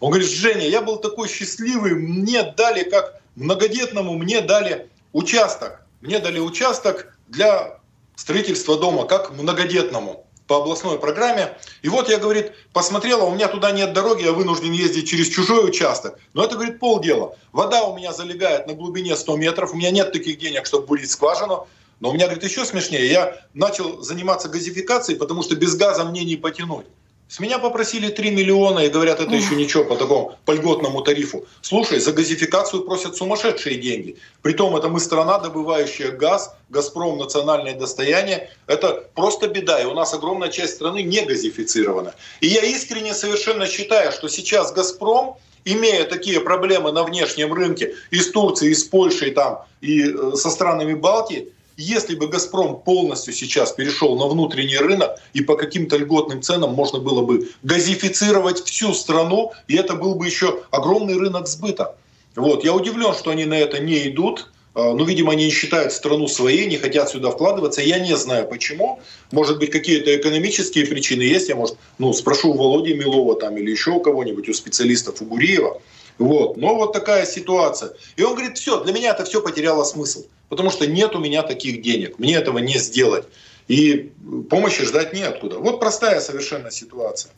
Он 0.00 0.10
говорит, 0.10 0.28
Женя, 0.28 0.68
я 0.68 0.82
был 0.82 0.96
такой 0.96 1.28
счастливый, 1.28 1.94
мне 1.94 2.42
дали 2.42 2.82
как 2.88 3.20
многодетному, 3.36 4.14
мне 4.14 4.40
дали 4.40 4.88
участок 5.12 5.82
мне 6.02 6.18
дали 6.18 6.40
участок 6.40 7.16
для 7.28 7.78
строительства 8.16 8.76
дома, 8.76 9.04
как 9.04 9.30
многодетному 9.30 10.26
по 10.48 10.56
областной 10.56 10.98
программе. 10.98 11.56
И 11.82 11.88
вот 11.88 12.10
я, 12.10 12.18
говорит, 12.18 12.52
посмотрела, 12.72 13.22
у 13.22 13.32
меня 13.32 13.46
туда 13.46 13.70
нет 13.70 13.92
дороги, 13.92 14.24
я 14.24 14.32
вынужден 14.32 14.72
ездить 14.72 15.08
через 15.08 15.28
чужой 15.28 15.68
участок. 15.68 16.18
Но 16.34 16.44
это, 16.44 16.56
говорит, 16.56 16.80
полдела. 16.80 17.36
Вода 17.52 17.84
у 17.84 17.96
меня 17.96 18.12
залегает 18.12 18.66
на 18.66 18.74
глубине 18.74 19.14
100 19.14 19.36
метров, 19.36 19.72
у 19.72 19.76
меня 19.76 19.92
нет 19.92 20.12
таких 20.12 20.38
денег, 20.38 20.66
чтобы 20.66 20.88
бурить 20.88 21.08
скважину. 21.08 21.68
Но 22.00 22.10
у 22.10 22.12
меня, 22.12 22.26
говорит, 22.26 22.42
еще 22.42 22.64
смешнее, 22.64 23.08
я 23.08 23.46
начал 23.54 24.02
заниматься 24.02 24.48
газификацией, 24.48 25.16
потому 25.16 25.44
что 25.44 25.54
без 25.54 25.76
газа 25.76 26.04
мне 26.04 26.24
не 26.24 26.34
потянуть. 26.34 26.86
С 27.32 27.40
меня 27.40 27.58
попросили 27.58 28.10
3 28.10 28.30
миллиона 28.30 28.80
и 28.80 28.90
говорят, 28.90 29.20
это 29.20 29.34
еще 29.34 29.54
ничего 29.54 29.84
по 29.84 29.96
такому 29.96 30.36
по 30.44 30.52
льготному 30.52 31.00
тарифу. 31.00 31.46
Слушай, 31.62 31.98
за 31.98 32.12
газификацию 32.12 32.82
просят 32.82 33.16
сумасшедшие 33.16 33.76
деньги. 33.76 34.16
Притом 34.42 34.76
это 34.76 34.88
мы 34.90 35.00
страна, 35.00 35.38
добывающая 35.38 36.10
газ, 36.10 36.54
Газпром 36.68 37.16
национальное 37.16 37.74
достояние. 37.74 38.50
Это 38.66 39.08
просто 39.14 39.48
беда. 39.48 39.80
И 39.80 39.86
у 39.86 39.94
нас 39.94 40.12
огромная 40.12 40.50
часть 40.50 40.74
страны 40.74 41.02
не 41.02 41.24
газифицирована. 41.24 42.14
И 42.42 42.48
я 42.48 42.64
искренне 42.64 43.14
совершенно 43.14 43.66
считаю, 43.66 44.12
что 44.12 44.28
сейчас 44.28 44.70
Газпром, 44.70 45.38
имея 45.64 46.04
такие 46.04 46.38
проблемы 46.38 46.92
на 46.92 47.02
внешнем 47.02 47.54
рынке 47.54 47.94
и 48.10 48.18
с 48.18 48.30
Турцией, 48.30 48.72
и 48.72 48.74
с 48.74 48.84
Польшей 48.84 49.30
там, 49.30 49.64
и 49.80 50.02
э, 50.02 50.32
со 50.34 50.50
странами 50.50 50.92
Балтии, 50.92 51.48
если 51.76 52.14
бы 52.14 52.28
«Газпром» 52.28 52.80
полностью 52.80 53.32
сейчас 53.32 53.72
перешел 53.72 54.16
на 54.16 54.26
внутренний 54.26 54.78
рынок, 54.78 55.18
и 55.32 55.42
по 55.42 55.56
каким-то 55.56 55.96
льготным 55.96 56.42
ценам 56.42 56.74
можно 56.74 56.98
было 56.98 57.22
бы 57.22 57.48
газифицировать 57.62 58.62
всю 58.64 58.94
страну, 58.94 59.52
и 59.68 59.76
это 59.76 59.94
был 59.94 60.14
бы 60.14 60.26
еще 60.26 60.60
огромный 60.70 61.16
рынок 61.16 61.48
сбыта. 61.48 61.96
Вот. 62.36 62.64
Я 62.64 62.74
удивлен, 62.74 63.14
что 63.14 63.30
они 63.30 63.44
на 63.44 63.58
это 63.58 63.78
не 63.78 64.08
идут. 64.08 64.48
А, 64.74 64.94
ну, 64.94 65.04
видимо, 65.04 65.32
они 65.32 65.46
не 65.46 65.50
считают 65.50 65.92
страну 65.92 66.28
своей, 66.28 66.66
не 66.66 66.78
хотят 66.78 67.10
сюда 67.10 67.30
вкладываться. 67.30 67.82
Я 67.82 67.98
не 67.98 68.16
знаю 68.16 68.48
почему. 68.48 69.00
Может 69.30 69.58
быть, 69.58 69.70
какие-то 69.70 70.16
экономические 70.16 70.86
причины 70.86 71.22
есть. 71.22 71.48
Я, 71.48 71.56
может, 71.56 71.76
ну, 71.98 72.12
спрошу 72.12 72.50
у 72.50 72.56
Володи 72.56 72.94
Милова 72.94 73.36
там 73.38 73.56
или 73.58 73.70
еще 73.70 73.90
у 73.90 74.00
кого-нибудь, 74.00 74.48
у 74.48 74.54
специалистов, 74.54 75.20
у 75.20 75.26
Гуриева. 75.26 75.80
Вот. 76.18 76.56
Но 76.56 76.74
вот 76.74 76.92
такая 76.92 77.26
ситуация. 77.26 77.92
И 78.16 78.22
он 78.22 78.34
говорит, 78.34 78.56
все, 78.56 78.82
для 78.82 78.92
меня 78.92 79.10
это 79.10 79.24
все 79.24 79.42
потеряло 79.42 79.84
смысл. 79.84 80.24
Потому 80.52 80.68
что 80.68 80.86
нет 80.86 81.16
у 81.16 81.18
меня 81.18 81.42
таких 81.42 81.80
денег. 81.80 82.18
Мне 82.18 82.34
этого 82.34 82.58
не 82.58 82.76
сделать. 82.76 83.24
И 83.68 84.12
помощи 84.50 84.84
ждать 84.84 85.14
неоткуда. 85.14 85.56
Вот 85.56 85.80
простая 85.80 86.20
совершенно 86.20 86.70
ситуация. 86.70 87.32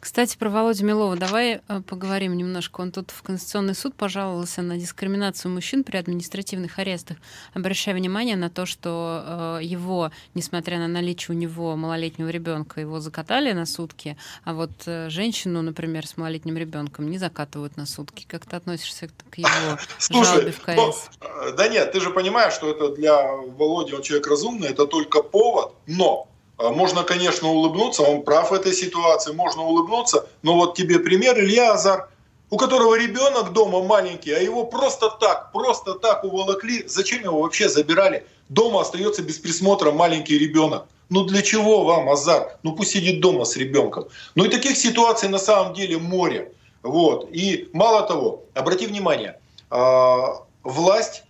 Кстати, 0.00 0.36
про 0.36 0.50
Володю 0.50 0.84
Милова 0.84 1.16
давай 1.16 1.60
э, 1.68 1.80
поговорим 1.80 2.36
немножко. 2.36 2.80
Он 2.80 2.92
тут 2.92 3.10
в 3.10 3.22
Конституционный 3.22 3.74
суд 3.74 3.94
пожаловался 3.94 4.62
на 4.62 4.76
дискриминацию 4.76 5.50
мужчин 5.50 5.84
при 5.84 5.96
административных 5.96 6.78
арестах, 6.78 7.16
обращая 7.54 7.94
внимание 7.94 8.36
на 8.36 8.50
то, 8.50 8.66
что 8.66 9.58
э, 9.60 9.64
его, 9.64 10.12
несмотря 10.34 10.78
на 10.78 10.86
наличие 10.86 11.34
у 11.34 11.38
него 11.38 11.74
малолетнего 11.76 12.28
ребенка, 12.28 12.80
его 12.80 13.00
закатали 13.00 13.52
на 13.52 13.66
сутки, 13.66 14.16
а 14.44 14.54
вот 14.54 14.70
э, 14.86 15.08
женщину, 15.08 15.62
например, 15.62 16.06
с 16.06 16.16
малолетним 16.16 16.56
ребенком 16.56 17.10
не 17.10 17.18
закатывают 17.18 17.76
на 17.76 17.86
сутки. 17.86 18.26
Как 18.28 18.46
ты 18.46 18.56
относишься 18.56 19.08
к 19.30 19.38
его 19.38 19.48
Слушай, 19.98 20.26
жалобе 20.26 20.52
в 20.52 20.60
КС? 20.60 21.10
Ну, 21.20 21.56
да 21.56 21.68
нет, 21.68 21.92
ты 21.92 22.00
же 22.00 22.10
понимаешь, 22.10 22.52
что 22.52 22.70
это 22.70 22.94
для 22.94 23.26
Володи, 23.32 23.94
он 23.94 24.02
человек 24.02 24.26
разумный, 24.26 24.68
это 24.68 24.86
только 24.86 25.22
повод, 25.22 25.74
но 25.86 26.28
можно, 26.58 27.02
конечно, 27.02 27.48
улыбнуться, 27.48 28.02
он 28.02 28.22
прав 28.22 28.50
в 28.50 28.54
этой 28.54 28.72
ситуации, 28.72 29.32
можно 29.32 29.62
улыбнуться, 29.62 30.26
но 30.42 30.54
вот 30.54 30.74
тебе 30.76 30.98
пример 30.98 31.38
Илья 31.38 31.72
Азар, 31.72 32.08
у 32.50 32.56
которого 32.56 32.94
ребенок 32.94 33.52
дома 33.52 33.82
маленький, 33.82 34.32
а 34.32 34.38
его 34.38 34.64
просто 34.64 35.10
так, 35.10 35.52
просто 35.52 35.94
так 35.94 36.24
уволокли. 36.24 36.84
Зачем 36.86 37.22
его 37.22 37.40
вообще 37.40 37.68
забирали? 37.68 38.26
Дома 38.48 38.82
остается 38.82 39.22
без 39.22 39.38
присмотра 39.38 39.90
маленький 39.90 40.38
ребенок. 40.38 40.86
Ну 41.08 41.24
для 41.24 41.42
чего 41.42 41.84
вам 41.84 42.08
Азар? 42.08 42.58
Ну 42.62 42.74
пусть 42.74 42.92
сидит 42.92 43.20
дома 43.20 43.44
с 43.44 43.56
ребенком. 43.56 44.06
Ну 44.34 44.44
и 44.44 44.48
таких 44.48 44.76
ситуаций 44.76 45.28
на 45.28 45.38
самом 45.38 45.74
деле 45.74 45.98
море. 45.98 46.52
Вот. 46.82 47.28
И 47.32 47.68
мало 47.72 48.02
того, 48.02 48.44
обрати 48.54 48.86
внимание, 48.86 49.40
а, 49.70 50.44
власть 50.62 51.24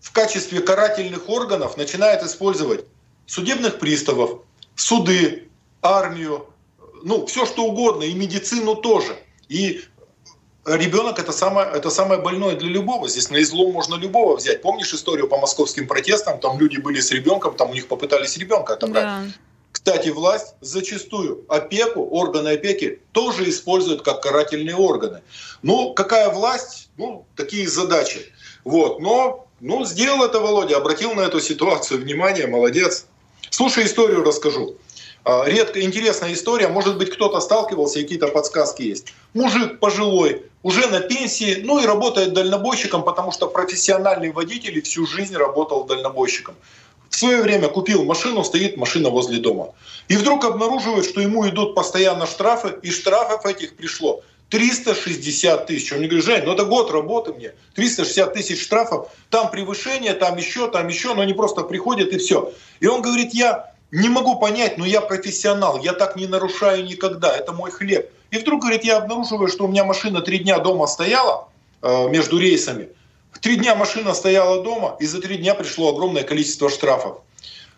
в 0.00 0.12
качестве 0.12 0.60
карательных 0.60 1.28
органов 1.28 1.76
начинает 1.76 2.22
использовать 2.22 2.84
судебных 3.32 3.78
приставов, 3.78 4.42
суды, 4.76 5.48
армию, 5.80 6.48
ну, 7.02 7.24
все 7.24 7.46
что 7.46 7.64
угодно, 7.64 8.02
и 8.02 8.12
медицину 8.12 8.74
тоже. 8.74 9.16
И 9.48 9.80
ребенок 10.66 11.18
это 11.18 11.32
самое, 11.32 11.66
это 11.72 11.88
самое 11.88 12.20
больное 12.20 12.56
для 12.56 12.68
любого. 12.68 13.08
Здесь 13.08 13.30
на 13.30 13.40
излом 13.40 13.72
можно 13.72 13.94
любого 13.94 14.36
взять. 14.36 14.60
Помнишь 14.60 14.92
историю 14.92 15.28
по 15.28 15.38
московским 15.38 15.88
протестам? 15.88 16.40
Там 16.40 16.60
люди 16.60 16.76
были 16.76 17.00
с 17.00 17.10
ребенком, 17.10 17.56
там 17.56 17.70
у 17.70 17.72
них 17.72 17.88
попытались 17.88 18.36
ребенка 18.36 18.74
отобрать. 18.74 19.04
Да. 19.04 19.24
Кстати, 19.72 20.10
власть 20.10 20.54
зачастую 20.60 21.46
опеку, 21.48 22.06
органы 22.10 22.50
опеки 22.50 23.00
тоже 23.12 23.48
используют 23.48 24.02
как 24.02 24.20
карательные 24.22 24.76
органы. 24.76 25.22
Ну, 25.62 25.94
какая 25.94 26.28
власть? 26.28 26.90
Ну, 26.98 27.24
такие 27.34 27.66
задачи. 27.66 28.30
Вот. 28.64 29.00
Но 29.00 29.48
ну, 29.60 29.84
сделал 29.86 30.22
это 30.22 30.38
Володя, 30.40 30.76
обратил 30.76 31.14
на 31.14 31.22
эту 31.22 31.40
ситуацию 31.40 32.00
внимание, 32.00 32.46
молодец. 32.46 33.06
Слушай, 33.52 33.84
историю 33.84 34.24
расскажу. 34.24 34.76
А, 35.24 35.44
редко 35.44 35.82
интересная 35.82 36.32
история, 36.32 36.68
может 36.68 36.96
быть, 36.96 37.10
кто-то 37.10 37.38
сталкивался 37.38 38.00
какие-то 38.00 38.28
подсказки 38.28 38.80
есть. 38.80 39.12
Мужик 39.34 39.78
пожилой, 39.78 40.46
уже 40.62 40.86
на 40.86 41.00
пенсии, 41.00 41.60
ну 41.62 41.78
и 41.78 41.84
работает 41.84 42.32
дальнобойщиком, 42.32 43.04
потому 43.04 43.30
что 43.30 43.48
профессиональный 43.48 44.32
водитель 44.32 44.80
всю 44.80 45.06
жизнь 45.06 45.36
работал 45.36 45.84
дальнобойщиком. 45.84 46.54
В 47.10 47.14
свое 47.14 47.42
время 47.42 47.68
купил 47.68 48.04
машину, 48.04 48.42
стоит 48.42 48.78
машина 48.78 49.10
возле 49.10 49.38
дома. 49.38 49.74
И 50.08 50.16
вдруг 50.16 50.46
обнаруживает, 50.46 51.04
что 51.04 51.20
ему 51.20 51.46
идут 51.46 51.74
постоянно 51.74 52.26
штрафы, 52.26 52.74
и 52.80 52.90
штрафов 52.90 53.44
этих 53.44 53.76
пришло 53.76 54.22
360 54.52 55.66
тысяч. 55.66 55.92
Он 55.92 56.00
мне 56.00 56.08
говорит, 56.08 56.26
Жень, 56.26 56.42
ну 56.44 56.52
это 56.52 56.66
год 56.66 56.90
работы 56.90 57.32
мне, 57.32 57.52
360 57.74 58.34
тысяч 58.34 58.62
штрафов, 58.62 59.08
там 59.30 59.50
превышение, 59.50 60.12
там 60.12 60.36
еще, 60.36 60.70
там 60.70 60.88
еще, 60.88 61.14
но 61.14 61.22
они 61.22 61.32
просто 61.32 61.62
приходят 61.62 62.12
и 62.12 62.18
все. 62.18 62.52
И 62.80 62.86
он 62.86 63.00
говорит, 63.00 63.32
я 63.32 63.72
не 63.90 64.10
могу 64.10 64.38
понять, 64.38 64.76
но 64.76 64.84
я 64.84 65.00
профессионал, 65.00 65.80
я 65.82 65.94
так 65.94 66.16
не 66.16 66.26
нарушаю 66.26 66.84
никогда, 66.84 67.34
это 67.34 67.52
мой 67.52 67.70
хлеб. 67.70 68.10
И 68.30 68.36
вдруг, 68.36 68.60
говорит, 68.60 68.84
я 68.84 68.98
обнаруживаю, 68.98 69.48
что 69.48 69.64
у 69.64 69.68
меня 69.68 69.84
машина 69.84 70.20
три 70.20 70.40
дня 70.40 70.58
дома 70.58 70.86
стояла 70.86 71.48
э, 71.80 72.08
между 72.10 72.38
рейсами. 72.38 72.90
Три 73.40 73.56
дня 73.56 73.74
машина 73.74 74.12
стояла 74.12 74.62
дома, 74.62 74.98
и 75.00 75.06
за 75.06 75.22
три 75.22 75.38
дня 75.38 75.54
пришло 75.54 75.88
огромное 75.88 76.24
количество 76.24 76.68
штрафов. 76.68 77.22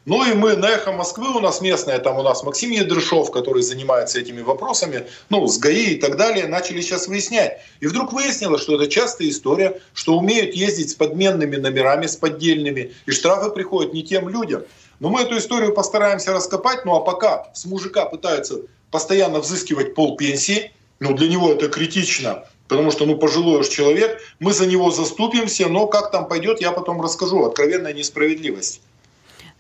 Ну 0.06 0.22
и 0.22 0.34
мы 0.34 0.54
на 0.54 0.68
«Эхо 0.68 0.92
Москвы» 0.92 1.34
у 1.34 1.40
нас 1.40 1.62
местная, 1.62 1.98
там 1.98 2.18
у 2.18 2.22
нас 2.22 2.42
Максим 2.42 2.70
Ядрышов, 2.70 3.30
который 3.30 3.62
занимается 3.62 4.20
этими 4.20 4.42
вопросами, 4.42 5.06
ну, 5.30 5.46
с 5.46 5.56
ГАИ 5.56 5.94
и 5.94 5.96
так 5.96 6.18
далее, 6.18 6.46
начали 6.46 6.82
сейчас 6.82 7.08
выяснять. 7.08 7.62
И 7.80 7.86
вдруг 7.86 8.12
выяснилось, 8.12 8.60
что 8.60 8.74
это 8.74 8.86
частая 8.86 9.30
история, 9.30 9.80
что 9.94 10.18
умеют 10.18 10.54
ездить 10.54 10.90
с 10.90 10.94
подменными 10.94 11.56
номерами, 11.56 12.06
с 12.06 12.16
поддельными, 12.16 12.92
и 13.06 13.10
штрафы 13.12 13.48
приходят 13.48 13.94
не 13.94 14.02
тем 14.02 14.28
людям. 14.28 14.64
Но 15.00 15.08
мы 15.08 15.22
эту 15.22 15.38
историю 15.38 15.72
постараемся 15.72 16.34
раскопать, 16.34 16.84
ну 16.84 16.94
а 16.94 17.00
пока 17.00 17.48
с 17.54 17.64
мужика 17.64 18.04
пытаются 18.04 18.56
постоянно 18.90 19.40
взыскивать 19.40 19.94
пол 19.94 20.18
пенсии, 20.18 20.72
ну 21.00 21.14
для 21.14 21.28
него 21.28 21.50
это 21.50 21.68
критично, 21.68 22.44
потому 22.68 22.90
что 22.90 23.06
ну 23.06 23.16
пожилой 23.16 23.60
уж 23.60 23.68
человек, 23.68 24.20
мы 24.38 24.52
за 24.52 24.66
него 24.66 24.90
заступимся, 24.90 25.66
но 25.68 25.86
как 25.86 26.10
там 26.10 26.28
пойдет, 26.28 26.60
я 26.60 26.72
потом 26.72 27.00
расскажу. 27.00 27.42
Откровенная 27.46 27.94
несправедливость. 27.94 28.82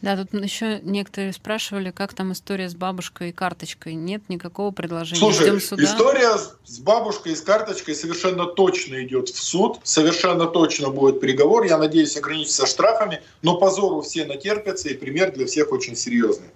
Да, 0.04 0.18
тут 0.18 0.34
еще 0.34 0.80
некоторые 0.82 1.32
спрашивали, 1.32 1.90
как 1.90 2.12
там 2.12 2.32
история 2.32 2.68
с 2.68 2.74
бабушкой 2.74 3.30
и 3.30 3.32
карточкой. 3.32 3.94
Нет 3.94 4.28
никакого 4.28 4.70
предложения. 4.70 5.18
Слушай, 5.18 5.46
Ждем 5.46 5.60
суда. 5.62 5.82
история 5.82 6.36
с 6.64 6.78
бабушкой 6.80 7.32
и 7.32 7.34
с 7.34 7.40
карточкой 7.40 7.94
совершенно 7.94 8.44
точно 8.44 9.02
идет 9.02 9.30
в 9.30 9.42
суд, 9.42 9.78
совершенно 9.82 10.44
точно 10.44 10.90
будет 10.90 11.20
приговор. 11.20 11.64
Я 11.64 11.78
надеюсь, 11.78 12.18
ограничится 12.18 12.66
штрафами, 12.66 13.22
но 13.40 13.56
позору 13.56 14.02
все 14.02 14.26
натерпятся, 14.26 14.90
и 14.90 14.94
пример 14.94 15.32
для 15.32 15.46
всех 15.46 15.72
очень 15.72 15.96
серьезный. 15.96 16.48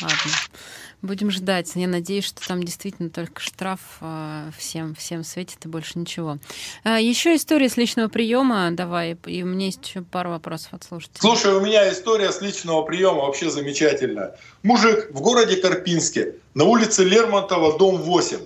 Ладно. 0.00 0.16
Будем 1.02 1.30
ждать. 1.30 1.72
Я 1.76 1.88
надеюсь, 1.88 2.24
что 2.24 2.46
там 2.46 2.62
действительно 2.62 3.08
только 3.08 3.40
штраф 3.40 3.80
а, 4.00 4.50
всем, 4.56 4.94
всем 4.94 5.24
светит 5.24 5.64
и 5.64 5.68
больше 5.68 5.98
ничего. 5.98 6.38
А, 6.84 7.00
еще 7.00 7.36
история 7.36 7.70
с 7.70 7.78
личного 7.78 8.08
приема. 8.08 8.70
Давай, 8.72 9.16
и 9.26 9.42
у 9.42 9.46
меня 9.46 9.66
есть 9.66 9.86
еще 9.86 10.02
пару 10.02 10.30
вопросов 10.30 10.74
от 10.74 10.84
слушателей. 10.84 11.20
Слушай, 11.20 11.54
у 11.54 11.60
меня 11.60 11.90
история 11.90 12.30
с 12.30 12.42
личного 12.42 12.82
приема 12.82 13.22
вообще 13.22 13.50
замечательная. 13.50 14.36
Мужик 14.62 15.10
в 15.10 15.22
городе 15.22 15.56
Карпинске 15.56 16.34
на 16.52 16.64
улице 16.64 17.02
Лермонтова, 17.04 17.78
дом 17.78 17.96
8. 17.96 18.38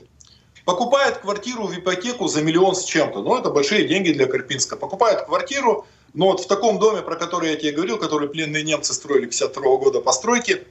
Покупает 0.64 1.18
квартиру 1.18 1.66
в 1.66 1.76
ипотеку 1.76 2.28
за 2.28 2.42
миллион 2.42 2.76
с 2.76 2.84
чем-то. 2.84 3.20
Ну, 3.20 3.36
это 3.36 3.50
большие 3.50 3.86
деньги 3.86 4.12
для 4.12 4.26
Карпинска. 4.26 4.76
Покупает 4.76 5.22
квартиру, 5.22 5.86
но 6.14 6.26
вот 6.26 6.40
в 6.40 6.46
таком 6.46 6.78
доме, 6.78 7.02
про 7.02 7.16
который 7.16 7.50
я 7.50 7.56
тебе 7.56 7.72
говорил, 7.72 7.98
который 7.98 8.28
пленные 8.28 8.62
немцы 8.62 8.94
строили 8.94 9.26
52 9.26 9.76
года 9.76 10.00
постройки, 10.00 10.64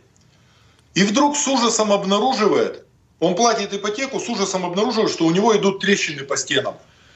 и 0.94 1.04
вдруг 1.04 1.36
с 1.36 1.48
ужасом 1.48 1.92
обнаруживает, 1.92 2.86
он 3.20 3.36
платит 3.36 3.74
ипотеку, 3.74 4.20
с 4.20 4.30
ужасом 4.30 4.66
обнаруживает, 4.66 5.12
что 5.12 5.26
у 5.26 5.32
него 5.32 5.56
идут 5.56 5.80
трещины 5.80 6.24
по 6.24 6.38
стенам. 6.38 6.76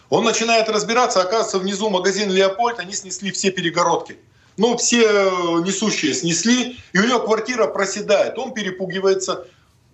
Он 0.09 0.23
начинает 0.23 0.69
разбираться, 0.69 1.21
оказывается, 1.21 1.59
внизу 1.59 1.89
магазин 1.89 2.31
«Леопольд», 2.31 2.79
они 2.79 2.93
снесли 2.93 3.31
все 3.31 3.51
перегородки. 3.51 4.17
Ну, 4.55 4.77
все 4.77 5.03
э, 5.03 5.29
несущие 5.63 6.13
снесли, 6.13 6.79
и 6.93 6.99
у 6.99 7.03
него 7.03 7.19
квартира 7.19 7.67
проседает. 7.67 8.37
Он 8.39 8.53
перепугивается, 8.53 9.45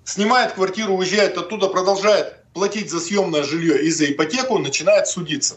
снимает 0.06 0.54
квартиру, 0.54 0.94
уезжает 0.94 1.38
оттуда, 1.38 1.68
продолжает 1.68 2.36
платить 2.54 2.90
за 2.90 3.00
съемное 3.00 3.44
жилье 3.44 3.84
и 3.84 3.92
за 3.92 4.10
ипотеку, 4.10 4.60
начинает 4.60 5.08
судиться. 5.08 5.56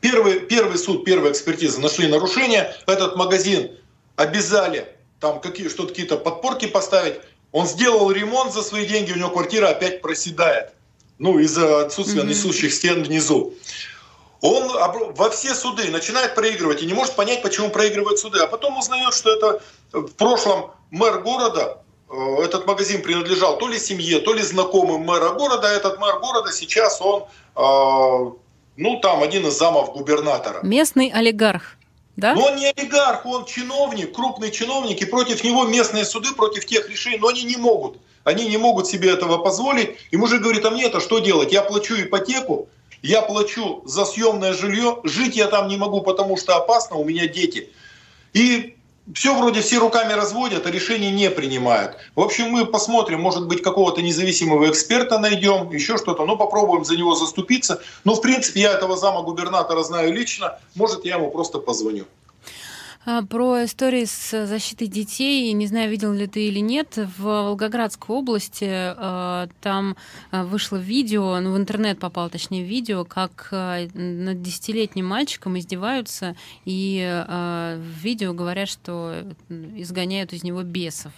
Первый, 0.00 0.40
первый 0.40 0.78
суд, 0.78 1.04
первая 1.04 1.32
экспертиза 1.32 1.80
нашли 1.80 2.08
нарушение. 2.08 2.74
Этот 2.86 3.14
магазин 3.16 3.70
обязали 4.16 4.88
там 5.20 5.40
какие, 5.40 5.68
что-то 5.68 5.88
какие-то 5.88 6.16
подпорки 6.16 6.66
поставить. 6.66 7.20
Он 7.52 7.66
сделал 7.66 8.10
ремонт 8.10 8.52
за 8.52 8.62
свои 8.62 8.86
деньги, 8.86 9.12
у 9.12 9.16
него 9.16 9.30
квартира 9.30 9.68
опять 9.68 10.02
проседает. 10.02 10.72
Ну, 11.18 11.38
из-за 11.38 11.86
отсутствия 11.86 12.22
mm-hmm. 12.22 12.26
несущих 12.26 12.72
стен 12.72 13.02
внизу. 13.02 13.54
Он 14.40 14.68
во 15.14 15.30
все 15.30 15.54
суды 15.54 15.90
начинает 15.90 16.34
проигрывать 16.34 16.82
и 16.82 16.86
не 16.86 16.94
может 16.94 17.16
понять, 17.16 17.42
почему 17.42 17.70
проигрывает 17.70 18.18
суды. 18.18 18.38
А 18.38 18.46
потом 18.46 18.78
узнает, 18.78 19.12
что 19.12 19.32
это 19.32 19.60
в 19.92 20.12
прошлом 20.12 20.70
мэр 20.90 21.22
города, 21.22 21.82
э, 22.08 22.44
этот 22.44 22.66
магазин 22.66 23.02
принадлежал 23.02 23.58
то 23.58 23.66
ли 23.66 23.78
семье, 23.78 24.20
то 24.20 24.32
ли 24.32 24.42
знакомым 24.42 25.00
мэра 25.00 25.30
города. 25.30 25.66
Этот 25.66 25.98
мэр 25.98 26.20
города 26.20 26.52
сейчас 26.52 27.00
он, 27.00 27.24
э, 27.56 28.32
ну, 28.76 29.00
там 29.00 29.22
один 29.24 29.46
из 29.48 29.58
замов 29.58 29.92
губернатора. 29.92 30.60
Местный 30.62 31.10
олигарх. 31.10 31.76
Да? 32.18 32.34
Но 32.34 32.46
он 32.46 32.56
не 32.56 32.66
олигарх, 32.66 33.24
он 33.26 33.44
чиновник, 33.44 34.12
крупный 34.12 34.50
чиновник, 34.50 35.00
и 35.00 35.04
против 35.04 35.44
него 35.44 35.64
местные 35.64 36.04
суды, 36.04 36.34
против 36.34 36.66
тех 36.66 36.90
решений, 36.90 37.18
но 37.18 37.28
они 37.28 37.44
не 37.44 37.56
могут. 37.56 37.98
Они 38.24 38.48
не 38.48 38.56
могут 38.56 38.88
себе 38.88 39.12
этого 39.12 39.38
позволить. 39.38 39.96
И 40.10 40.16
мужик 40.16 40.42
говорит, 40.42 40.64
а 40.64 40.70
мне-то 40.72 40.98
что 40.98 41.20
делать? 41.20 41.52
Я 41.52 41.62
плачу 41.62 41.94
ипотеку, 41.94 42.68
я 43.02 43.22
плачу 43.22 43.82
за 43.86 44.04
съемное 44.04 44.52
жилье, 44.52 44.98
жить 45.04 45.36
я 45.36 45.46
там 45.46 45.68
не 45.68 45.76
могу, 45.76 46.00
потому 46.00 46.36
что 46.36 46.56
опасно, 46.56 46.96
у 46.96 47.04
меня 47.04 47.28
дети. 47.28 47.70
И 48.32 48.74
все 49.14 49.34
вроде 49.34 49.60
все 49.60 49.78
руками 49.78 50.12
разводят, 50.12 50.66
а 50.66 50.70
решения 50.70 51.10
не 51.10 51.30
принимают. 51.30 51.96
В 52.14 52.20
общем, 52.20 52.50
мы 52.50 52.66
посмотрим, 52.66 53.20
может 53.20 53.46
быть, 53.46 53.62
какого-то 53.62 54.02
независимого 54.02 54.68
эксперта 54.68 55.18
найдем, 55.18 55.70
еще 55.70 55.96
что-то, 55.96 56.24
но 56.24 56.36
попробуем 56.36 56.84
за 56.84 56.96
него 56.96 57.14
заступиться. 57.14 57.80
Но, 58.04 58.14
в 58.14 58.20
принципе, 58.20 58.60
я 58.60 58.72
этого 58.72 58.96
зама 58.96 59.22
губернатора 59.22 59.82
знаю 59.82 60.12
лично, 60.12 60.58
может, 60.74 61.04
я 61.04 61.16
ему 61.16 61.30
просто 61.30 61.58
позвоню. 61.58 62.04
А, 63.10 63.22
про 63.22 63.64
истории 63.64 64.04
с 64.04 64.44
защитой 64.44 64.86
детей, 64.86 65.50
не 65.54 65.66
знаю, 65.66 65.90
видел 65.90 66.12
ли 66.12 66.26
ты 66.26 66.48
или 66.48 66.58
нет, 66.58 66.98
в 67.16 67.22
Волгоградской 67.22 68.14
области 68.14 68.68
а, 68.68 69.48
там 69.62 69.96
а, 70.30 70.44
вышло 70.44 70.76
видео, 70.76 71.40
ну 71.40 71.54
в 71.54 71.56
интернет 71.56 71.98
попало, 71.98 72.28
точнее, 72.28 72.64
видео, 72.64 73.06
как 73.06 73.48
над 73.50 74.42
десятилетним 74.42 75.06
мальчиком 75.06 75.58
издеваются, 75.58 76.36
и 76.66 77.00
в 77.26 77.80
видео 78.02 78.34
говорят, 78.34 78.68
что 78.68 79.24
изгоняют 79.48 80.34
из 80.34 80.42
него 80.42 80.62
бесов. 80.62 81.12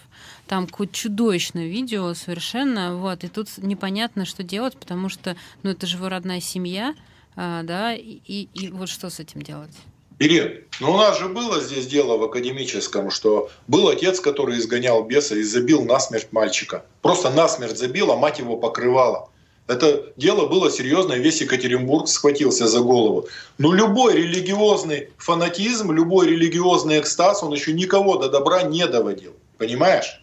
Там 0.46 0.68
какое-то 0.68 0.94
чудовищное 0.94 1.66
видео 1.66 2.14
совершенно, 2.14 2.94
вот, 2.98 3.24
и 3.24 3.28
тут 3.28 3.48
непонятно, 3.58 4.26
что 4.26 4.44
делать, 4.44 4.76
потому 4.76 5.08
что, 5.08 5.34
ну, 5.64 5.70
это 5.70 5.88
же 5.88 5.96
его 5.96 6.08
родная 6.08 6.40
семья, 6.40 6.94
да, 7.34 7.94
и, 7.94 8.20
и, 8.28 8.48
и 8.54 8.70
вот 8.70 8.88
что 8.88 9.10
с 9.10 9.18
этим 9.18 9.42
делать? 9.42 9.74
Ирин, 10.20 10.64
ну 10.80 10.92
у 10.92 10.96
нас 10.98 11.18
же 11.18 11.28
было 11.28 11.60
здесь 11.60 11.86
дело 11.86 12.18
в 12.18 12.22
академическом, 12.24 13.10
что 13.10 13.48
был 13.66 13.88
отец, 13.88 14.20
который 14.20 14.58
изгонял 14.58 15.02
беса 15.02 15.34
и 15.34 15.42
забил 15.42 15.82
насмерть 15.82 16.28
мальчика. 16.30 16.84
Просто 17.00 17.30
насмерть 17.30 17.78
забил, 17.78 18.12
а 18.12 18.16
мать 18.16 18.38
его 18.38 18.58
покрывала. 18.58 19.30
Это 19.66 20.12
дело 20.16 20.46
было 20.46 20.70
серьезное, 20.70 21.16
весь 21.16 21.40
Екатеринбург 21.40 22.06
схватился 22.06 22.66
за 22.66 22.80
голову. 22.80 23.28
Но 23.56 23.72
любой 23.72 24.14
религиозный 24.14 25.08
фанатизм, 25.16 25.90
любой 25.90 26.26
религиозный 26.26 27.00
экстаз, 27.00 27.42
он 27.42 27.54
еще 27.54 27.72
никого 27.72 28.18
до 28.18 28.28
добра 28.28 28.62
не 28.62 28.86
доводил. 28.86 29.32
Понимаешь? 29.56 30.20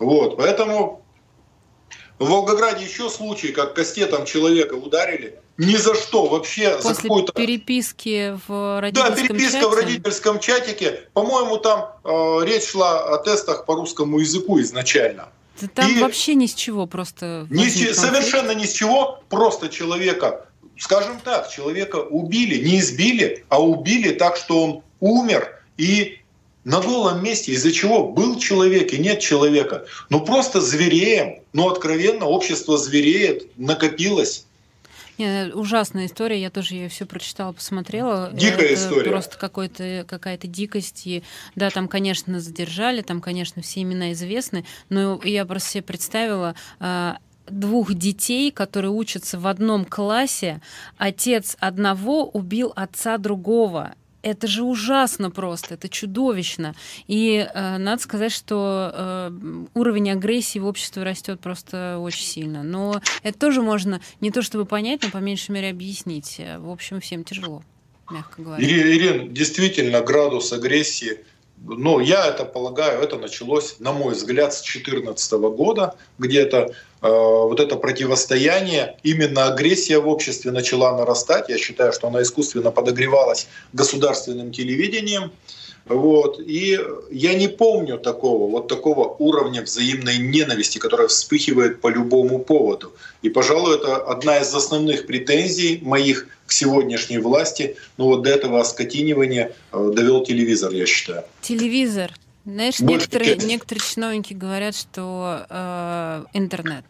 Вот, 0.00 0.38
поэтому 0.38 1.05
в 2.18 2.28
Волгограде 2.28 2.84
еще 2.84 3.10
случай, 3.10 3.48
как 3.52 3.74
кастетом 3.74 4.24
человека 4.24 4.74
ударили, 4.74 5.38
ни 5.58 5.76
за 5.76 5.94
что 5.94 6.26
вообще 6.26 6.70
После 6.76 6.94
за 6.94 7.02
какую-то 7.02 7.32
переписки 7.32 8.38
в 8.46 8.80
родительском 8.80 9.14
Да, 9.14 9.22
переписка 9.22 9.52
чате. 9.60 9.68
в 9.68 9.74
родительском 9.74 10.40
чатике. 10.40 11.00
По-моему, 11.12 11.56
там 11.58 11.92
э, 12.04 12.38
речь 12.44 12.64
шла 12.70 13.14
о 13.14 13.18
тестах 13.18 13.64
по 13.66 13.74
русскому 13.74 14.18
языку 14.18 14.60
изначально. 14.60 15.28
Да 15.60 15.68
там 15.74 15.90
И 15.90 16.00
вообще 16.00 16.34
ни 16.34 16.46
с 16.46 16.54
чего 16.54 16.86
просто. 16.86 17.46
Ни 17.50 17.68
с, 17.68 17.98
совершенно 17.98 18.52
ни 18.52 18.64
с 18.66 18.72
чего, 18.72 19.20
просто 19.30 19.68
человека, 19.68 20.46
скажем 20.78 21.18
так, 21.24 21.50
человека 21.50 21.96
убили, 21.96 22.62
не 22.62 22.80
избили, 22.80 23.44
а 23.48 23.62
убили 23.62 24.10
так, 24.12 24.36
что 24.36 24.62
он 24.62 24.82
умер 25.00 25.62
и 25.78 26.18
на 26.66 26.80
голом 26.80 27.22
месте, 27.22 27.52
из-за 27.52 27.70
чего 27.70 28.08
был 28.08 28.40
человек 28.40 28.92
и 28.92 28.98
нет 28.98 29.20
человека. 29.20 29.86
Ну 30.10 30.20
просто 30.20 30.60
звереем, 30.60 31.36
ну 31.52 31.70
откровенно 31.70 32.26
общество 32.26 32.76
звереет, 32.76 33.56
накопилось. 33.56 34.46
Не, 35.16 35.52
ужасная 35.54 36.06
история, 36.06 36.42
я 36.42 36.50
тоже 36.50 36.74
ее 36.74 36.88
все 36.88 37.06
прочитала, 37.06 37.52
посмотрела. 37.52 38.30
Дикая 38.32 38.66
Это 38.66 38.74
история. 38.74 39.10
Просто 39.12 39.38
какой-то, 39.38 40.04
какая-то 40.08 40.48
дикость. 40.48 41.06
И, 41.06 41.22
да, 41.54 41.70
там, 41.70 41.86
конечно, 41.86 42.40
задержали, 42.40 43.00
там, 43.00 43.20
конечно, 43.20 43.62
все 43.62 43.82
имена 43.82 44.12
известны, 44.12 44.66
но 44.88 45.20
я 45.22 45.46
просто 45.46 45.70
себе 45.70 45.82
представила 45.84 46.56
а, 46.80 47.18
двух 47.46 47.94
детей, 47.94 48.50
которые 48.50 48.90
учатся 48.90 49.38
в 49.38 49.46
одном 49.46 49.84
классе. 49.84 50.60
Отец 50.98 51.56
одного 51.60 52.28
убил 52.28 52.72
отца 52.74 53.18
другого 53.18 53.94
это 54.26 54.48
же 54.48 54.64
ужасно 54.64 55.30
просто, 55.30 55.74
это 55.74 55.88
чудовищно. 55.88 56.74
И 57.06 57.48
э, 57.48 57.78
надо 57.78 58.02
сказать, 58.02 58.32
что 58.32 58.90
э, 58.92 59.30
уровень 59.74 60.10
агрессии 60.10 60.58
в 60.58 60.66
обществе 60.66 61.04
растет 61.04 61.40
просто 61.40 61.98
очень 62.00 62.24
сильно. 62.24 62.64
Но 62.64 63.00
это 63.22 63.38
тоже 63.38 63.62
можно 63.62 64.00
не 64.20 64.32
то 64.32 64.42
чтобы 64.42 64.66
понять, 64.66 65.02
но 65.04 65.10
по 65.10 65.18
меньшей 65.18 65.52
мере 65.52 65.70
объяснить. 65.70 66.40
В 66.58 66.70
общем, 66.70 67.00
всем 67.00 67.22
тяжело, 67.22 67.62
мягко 68.10 68.42
говоря. 68.42 68.64
Ирина, 68.64 69.28
действительно, 69.28 70.00
градус 70.00 70.52
агрессии 70.52 71.18
ну, 71.64 72.00
я 72.00 72.26
это 72.26 72.44
полагаю, 72.44 73.02
это 73.02 73.16
началось, 73.16 73.76
на 73.78 73.92
мой 73.92 74.14
взгляд, 74.14 74.54
с 74.54 74.62
2014 74.62 75.32
года, 75.32 75.94
где-то 76.18 76.58
э, 76.58 76.70
вот 77.00 77.60
это 77.60 77.76
противостояние, 77.76 78.98
именно 79.02 79.46
агрессия 79.46 79.98
в 79.98 80.08
обществе 80.08 80.50
начала 80.52 80.96
нарастать. 80.96 81.48
Я 81.48 81.58
считаю, 81.58 81.92
что 81.92 82.08
она 82.08 82.22
искусственно 82.22 82.70
подогревалась 82.70 83.48
государственным 83.72 84.52
телевидением. 84.52 85.32
Вот. 85.88 86.40
И 86.40 86.78
я 87.10 87.34
не 87.34 87.48
помню 87.48 87.98
такого, 87.98 88.50
вот 88.50 88.68
такого 88.68 89.14
уровня 89.18 89.62
взаимной 89.62 90.18
ненависти, 90.18 90.78
которая 90.78 91.06
вспыхивает 91.08 91.80
по 91.80 91.88
любому 91.88 92.40
поводу. 92.40 92.92
И, 93.22 93.30
пожалуй, 93.30 93.76
это 93.76 93.96
одна 93.96 94.38
из 94.38 94.52
основных 94.54 95.06
претензий 95.06 95.80
моих 95.82 96.26
к 96.46 96.52
сегодняшней 96.52 97.18
власти. 97.18 97.76
Но 97.96 98.06
вот 98.06 98.22
до 98.22 98.30
этого 98.30 98.60
оскотинивания 98.60 99.52
э, 99.72 99.90
довел 99.94 100.24
телевизор, 100.24 100.72
я 100.72 100.86
считаю. 100.86 101.24
Телевизор. 101.40 102.12
Знаешь, 102.44 102.80
некоторые, 102.80 103.36
некоторые 103.36 103.82
чиновники 103.84 104.32
говорят, 104.32 104.76
что 104.76 105.46
э, 105.48 106.24
интернет 106.32 106.84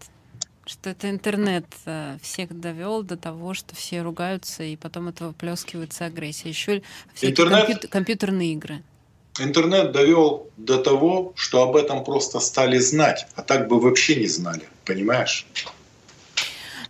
что 0.67 0.91
это 0.91 1.09
интернет 1.11 1.67
э, 1.87 2.19
всех 2.21 2.59
довел 2.59 3.03
до 3.03 3.17
того, 3.17 3.55
что 3.55 3.75
все 3.75 4.03
ругаются, 4.03 4.63
и 4.65 4.77
потом 4.77 5.09
это 5.09 5.29
выплескивается 5.29 6.07
агрессия. 6.07 6.49
Еще 6.49 6.83
интернет, 7.23 7.69
компью- 7.69 7.89
компьютерные 7.89 8.53
игры. 8.53 8.83
Интернет 9.39 9.93
довел 9.93 10.51
до 10.57 10.79
того, 10.79 11.33
что 11.37 11.63
об 11.63 11.77
этом 11.77 12.05
просто 12.05 12.41
стали 12.41 12.79
знать, 12.79 13.27
а 13.35 13.43
так 13.43 13.69
бы 13.69 13.81
вообще 13.81 14.17
не 14.17 14.27
знали, 14.27 14.63
понимаешь? 14.85 15.47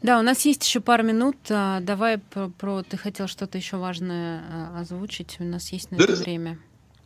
Да, 0.03 0.18
у 0.18 0.22
нас 0.22 0.45
есть 0.45 0.64
еще 0.64 0.81
пару 0.81 1.03
минут. 1.03 1.37
А, 1.51 1.81
давай 1.81 2.18
про, 2.18 2.49
про 2.49 2.83
ты 2.83 2.97
хотел 2.97 3.29
что-то 3.29 3.59
еще 3.59 3.77
важное 3.77 4.45
а, 4.51 4.81
озвучить. 4.81 5.37
У 5.41 5.45
нас 5.45 5.72
есть 5.72 5.91
на 5.91 5.99
да, 5.99 6.05
это 6.05 6.14
время. 6.14 6.59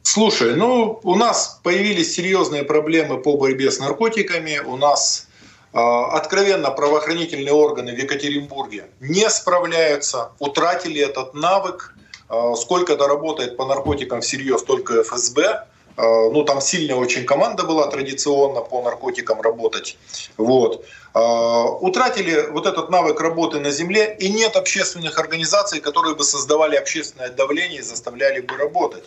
Слушай, 0.02 0.56
ну 0.56 1.00
у 1.02 1.14
нас 1.14 1.60
появились 1.62 2.14
серьезные 2.14 2.64
проблемы 2.64 3.22
по 3.22 3.36
борьбе 3.36 3.70
с 3.70 3.78
наркотиками. 3.78 4.58
У 4.58 4.76
нас 4.76 5.28
откровенно 5.72 6.70
правоохранительные 6.70 7.52
органы 7.52 7.94
в 7.94 7.98
Екатеринбурге 7.98 8.90
не 9.00 9.28
справляются, 9.30 10.32
утратили 10.38 11.00
этот 11.00 11.34
навык. 11.34 11.94
А, 12.30 12.54
сколько-то 12.54 13.08
работает 13.08 13.56
по 13.56 13.66
наркотикам 13.66 14.20
всерьез 14.20 14.62
только 14.62 15.02
ФСБ. 15.02 15.66
А, 15.96 16.30
ну, 16.30 16.44
там 16.44 16.60
сильная 16.60 16.94
очень 16.94 17.24
команда 17.24 17.64
была 17.64 17.88
традиционно 17.88 18.60
по 18.60 18.82
наркотикам 18.82 19.40
работать. 19.40 19.98
Вот. 20.36 20.86
Утратили 21.12 22.46
вот 22.52 22.66
этот 22.66 22.88
навык 22.88 23.20
работы 23.20 23.58
на 23.58 23.72
земле, 23.72 24.16
и 24.20 24.28
нет 24.28 24.54
общественных 24.54 25.18
организаций, 25.18 25.80
которые 25.80 26.14
бы 26.14 26.22
создавали 26.22 26.76
общественное 26.76 27.30
давление 27.30 27.80
и 27.80 27.82
заставляли 27.82 28.40
бы 28.40 28.56
работать. 28.56 29.02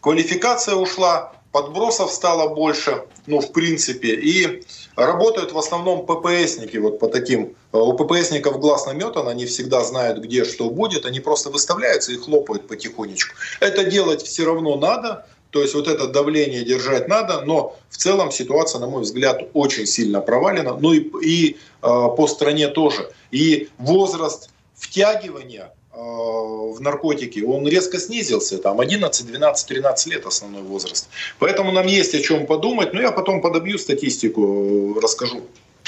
Квалификация 0.00 0.74
ушла, 0.74 1.32
подбросов 1.52 2.10
стало 2.10 2.52
больше, 2.52 3.04
ну, 3.26 3.38
в 3.38 3.52
принципе, 3.52 4.16
и 4.16 4.64
работают 4.96 5.52
в 5.52 5.58
основном 5.58 6.06
ППСники, 6.06 6.78
вот 6.78 6.98
по 6.98 7.08
таким. 7.08 7.54
Э, 7.72 7.78
у 7.78 7.92
ППСников 7.92 8.58
глаз 8.58 8.86
наметан, 8.86 9.28
они 9.28 9.46
всегда 9.46 9.84
знают, 9.84 10.18
где 10.18 10.44
что 10.44 10.70
будет, 10.70 11.06
они 11.06 11.20
просто 11.20 11.50
выставляются 11.50 12.12
и 12.12 12.16
хлопают 12.16 12.66
потихонечку. 12.66 13.34
Это 13.60 13.84
делать 13.84 14.22
все 14.22 14.44
равно 14.44 14.76
надо, 14.76 15.26
то 15.50 15.62
есть 15.62 15.74
вот 15.74 15.86
это 15.86 16.06
давление 16.08 16.64
держать 16.64 17.08
надо, 17.08 17.42
но 17.42 17.76
в 17.88 17.96
целом 17.96 18.30
ситуация, 18.32 18.80
на 18.80 18.88
мой 18.88 19.02
взгляд, 19.02 19.42
очень 19.52 19.86
сильно 19.86 20.20
провалена. 20.20 20.76
Ну 20.78 20.92
и, 20.92 21.08
и 21.22 21.52
э, 21.54 21.56
по 21.82 22.26
стране 22.26 22.68
тоже. 22.68 23.10
И 23.30 23.68
возраст 23.78 24.50
втягивания 24.74 25.72
в 25.96 26.80
наркотики, 26.80 27.40
он 27.40 27.66
резко 27.66 27.98
снизился, 27.98 28.58
там 28.58 28.80
11, 28.80 29.26
12, 29.26 29.66
13 29.66 30.06
лет 30.08 30.26
основной 30.26 30.62
возраст. 30.62 31.08
Поэтому 31.38 31.72
нам 31.72 31.86
есть 31.86 32.14
о 32.14 32.20
чем 32.20 32.46
подумать, 32.46 32.92
но 32.92 33.00
я 33.00 33.12
потом 33.12 33.40
подобью 33.40 33.78
статистику, 33.78 34.94
э, 34.96 35.00
расскажу. 35.00 35.42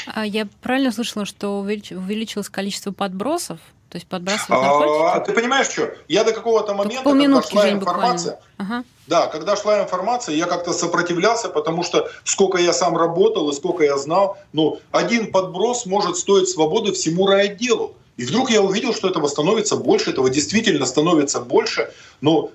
А 0.07 0.25
я 0.25 0.49
правильно 0.63 0.93
слышала, 0.93 1.27
что 1.27 1.59
увеличилось 1.59 2.49
количество 2.49 2.93
подбросов? 2.93 3.59
То 3.91 3.97
есть 3.97 4.07
подбрасывают 4.07 4.63
наркотики? 4.63 5.17
А, 5.17 5.21
ты 5.21 5.33
понимаешь, 5.33 5.69
что? 5.69 5.95
Я 6.09 6.25
до 6.25 6.33
какого-то 6.33 6.75
момента, 6.75 7.05
когда 7.05 7.43
шла 7.43 7.63
Жень, 7.63 7.77
информация, 7.77 8.41
ага. 8.59 8.85
да, 9.07 9.27
когда 9.29 9.57
шла 9.57 9.83
информация, 9.83 10.35
я 10.35 10.45
как-то 10.45 10.73
сопротивлялся, 10.75 11.49
потому 11.49 11.83
что 11.83 12.11
сколько 12.25 12.59
я 12.59 12.75
сам 12.75 12.97
работал 12.97 13.49
и 13.49 13.55
сколько 13.55 13.85
я 13.85 13.97
знал, 13.97 14.37
ну, 14.53 14.79
один 14.91 15.33
подброс 15.33 15.87
может 15.87 16.17
стоить 16.17 16.51
свободы 16.51 16.93
всему 16.93 17.27
райотделу. 17.27 17.95
И 18.19 18.25
вдруг 18.25 18.51
я 18.51 18.61
увидел, 18.61 18.93
что 18.93 19.09
этого 19.09 19.29
становится 19.29 19.77
больше, 19.77 20.11
этого 20.11 20.29
действительно 20.29 20.85
становится 20.87 21.41
больше. 21.41 21.91
Но 22.21 22.51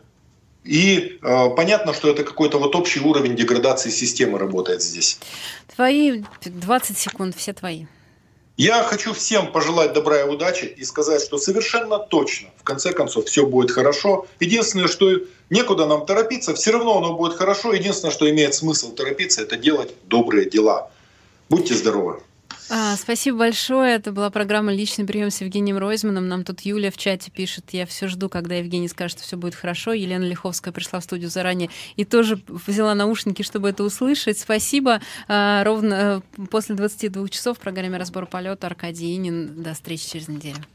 И 0.66 1.18
э, 1.22 1.50
понятно, 1.56 1.94
что 1.94 2.10
это 2.10 2.24
какой-то 2.24 2.60
вот 2.60 2.76
общий 2.76 3.00
уровень 3.00 3.36
деградации 3.36 3.90
системы 3.90 4.38
работает 4.38 4.82
здесь. 4.82 5.20
Твои 5.76 6.24
20 6.46 6.98
секунд, 6.98 7.36
все 7.36 7.54
твои. 7.54 7.86
Я 8.58 8.84
хочу 8.84 9.14
всем 9.14 9.52
пожелать 9.52 9.94
добра 9.94 10.22
и 10.22 10.24
удачи 10.30 10.66
и 10.66 10.84
сказать, 10.84 11.22
что 11.22 11.38
совершенно 11.38 11.98
точно, 11.98 12.50
в 12.58 12.64
конце 12.64 12.92
концов, 12.94 13.26
все 13.26 13.48
будет 13.48 13.72
хорошо. 13.72 14.28
Единственное, 14.40 14.88
что 14.88 15.10
некуда 15.50 15.86
нам 15.88 16.06
торопиться, 16.06 16.54
все 16.54 16.72
равно 16.72 16.98
оно 16.98 17.16
будет 17.16 17.34
хорошо. 17.34 17.74
Единственное, 17.74 18.12
что 18.12 18.30
имеет 18.30 18.54
смысл 18.54 18.94
торопиться, 18.94 19.42
это 19.42 19.58
делать 19.58 19.94
добрые 20.04 20.50
дела. 20.50 20.92
Будьте 21.50 21.74
здоровы. 21.74 22.22
А, 22.76 22.96
спасибо 22.96 23.38
большое. 23.38 23.94
Это 23.94 24.12
была 24.12 24.32
программа 24.32 24.74
«Личный 24.74 25.06
прием» 25.06 25.30
с 25.30 25.42
Евгением 25.42 25.78
Ройзманом. 25.78 26.28
Нам 26.28 26.44
тут 26.44 26.62
Юля 26.62 26.90
в 26.90 26.98
чате 26.98 27.30
пишет, 27.30 27.66
я 27.70 27.86
все 27.86 28.08
жду, 28.08 28.30
когда 28.30 28.56
Евгений 28.56 28.88
скажет, 28.88 29.20
что 29.20 29.28
все 29.28 29.38
будет 29.38 29.54
хорошо. 29.54 29.94
Елена 29.94 30.24
Лиховская 30.24 30.74
пришла 30.74 31.00
в 31.00 31.04
студию 31.04 31.30
заранее 31.30 31.70
и 31.98 32.04
тоже 32.04 32.42
взяла 32.48 32.96
наушники, 32.96 33.44
чтобы 33.44 33.70
это 33.70 33.84
услышать. 33.84 34.40
Спасибо. 34.40 35.02
А, 35.28 35.64
ровно 35.64 36.24
э, 36.36 36.46
после 36.48 36.74
22 36.74 37.30
часов 37.30 37.60
в 37.60 37.62
программе 37.62 38.00
«Разбор 38.00 38.26
полета» 38.26 38.66
Аркадий 38.66 39.16
Инин. 39.16 39.62
До 39.62 39.76
встречи 39.76 40.10
через 40.10 40.28
неделю. 40.28 40.66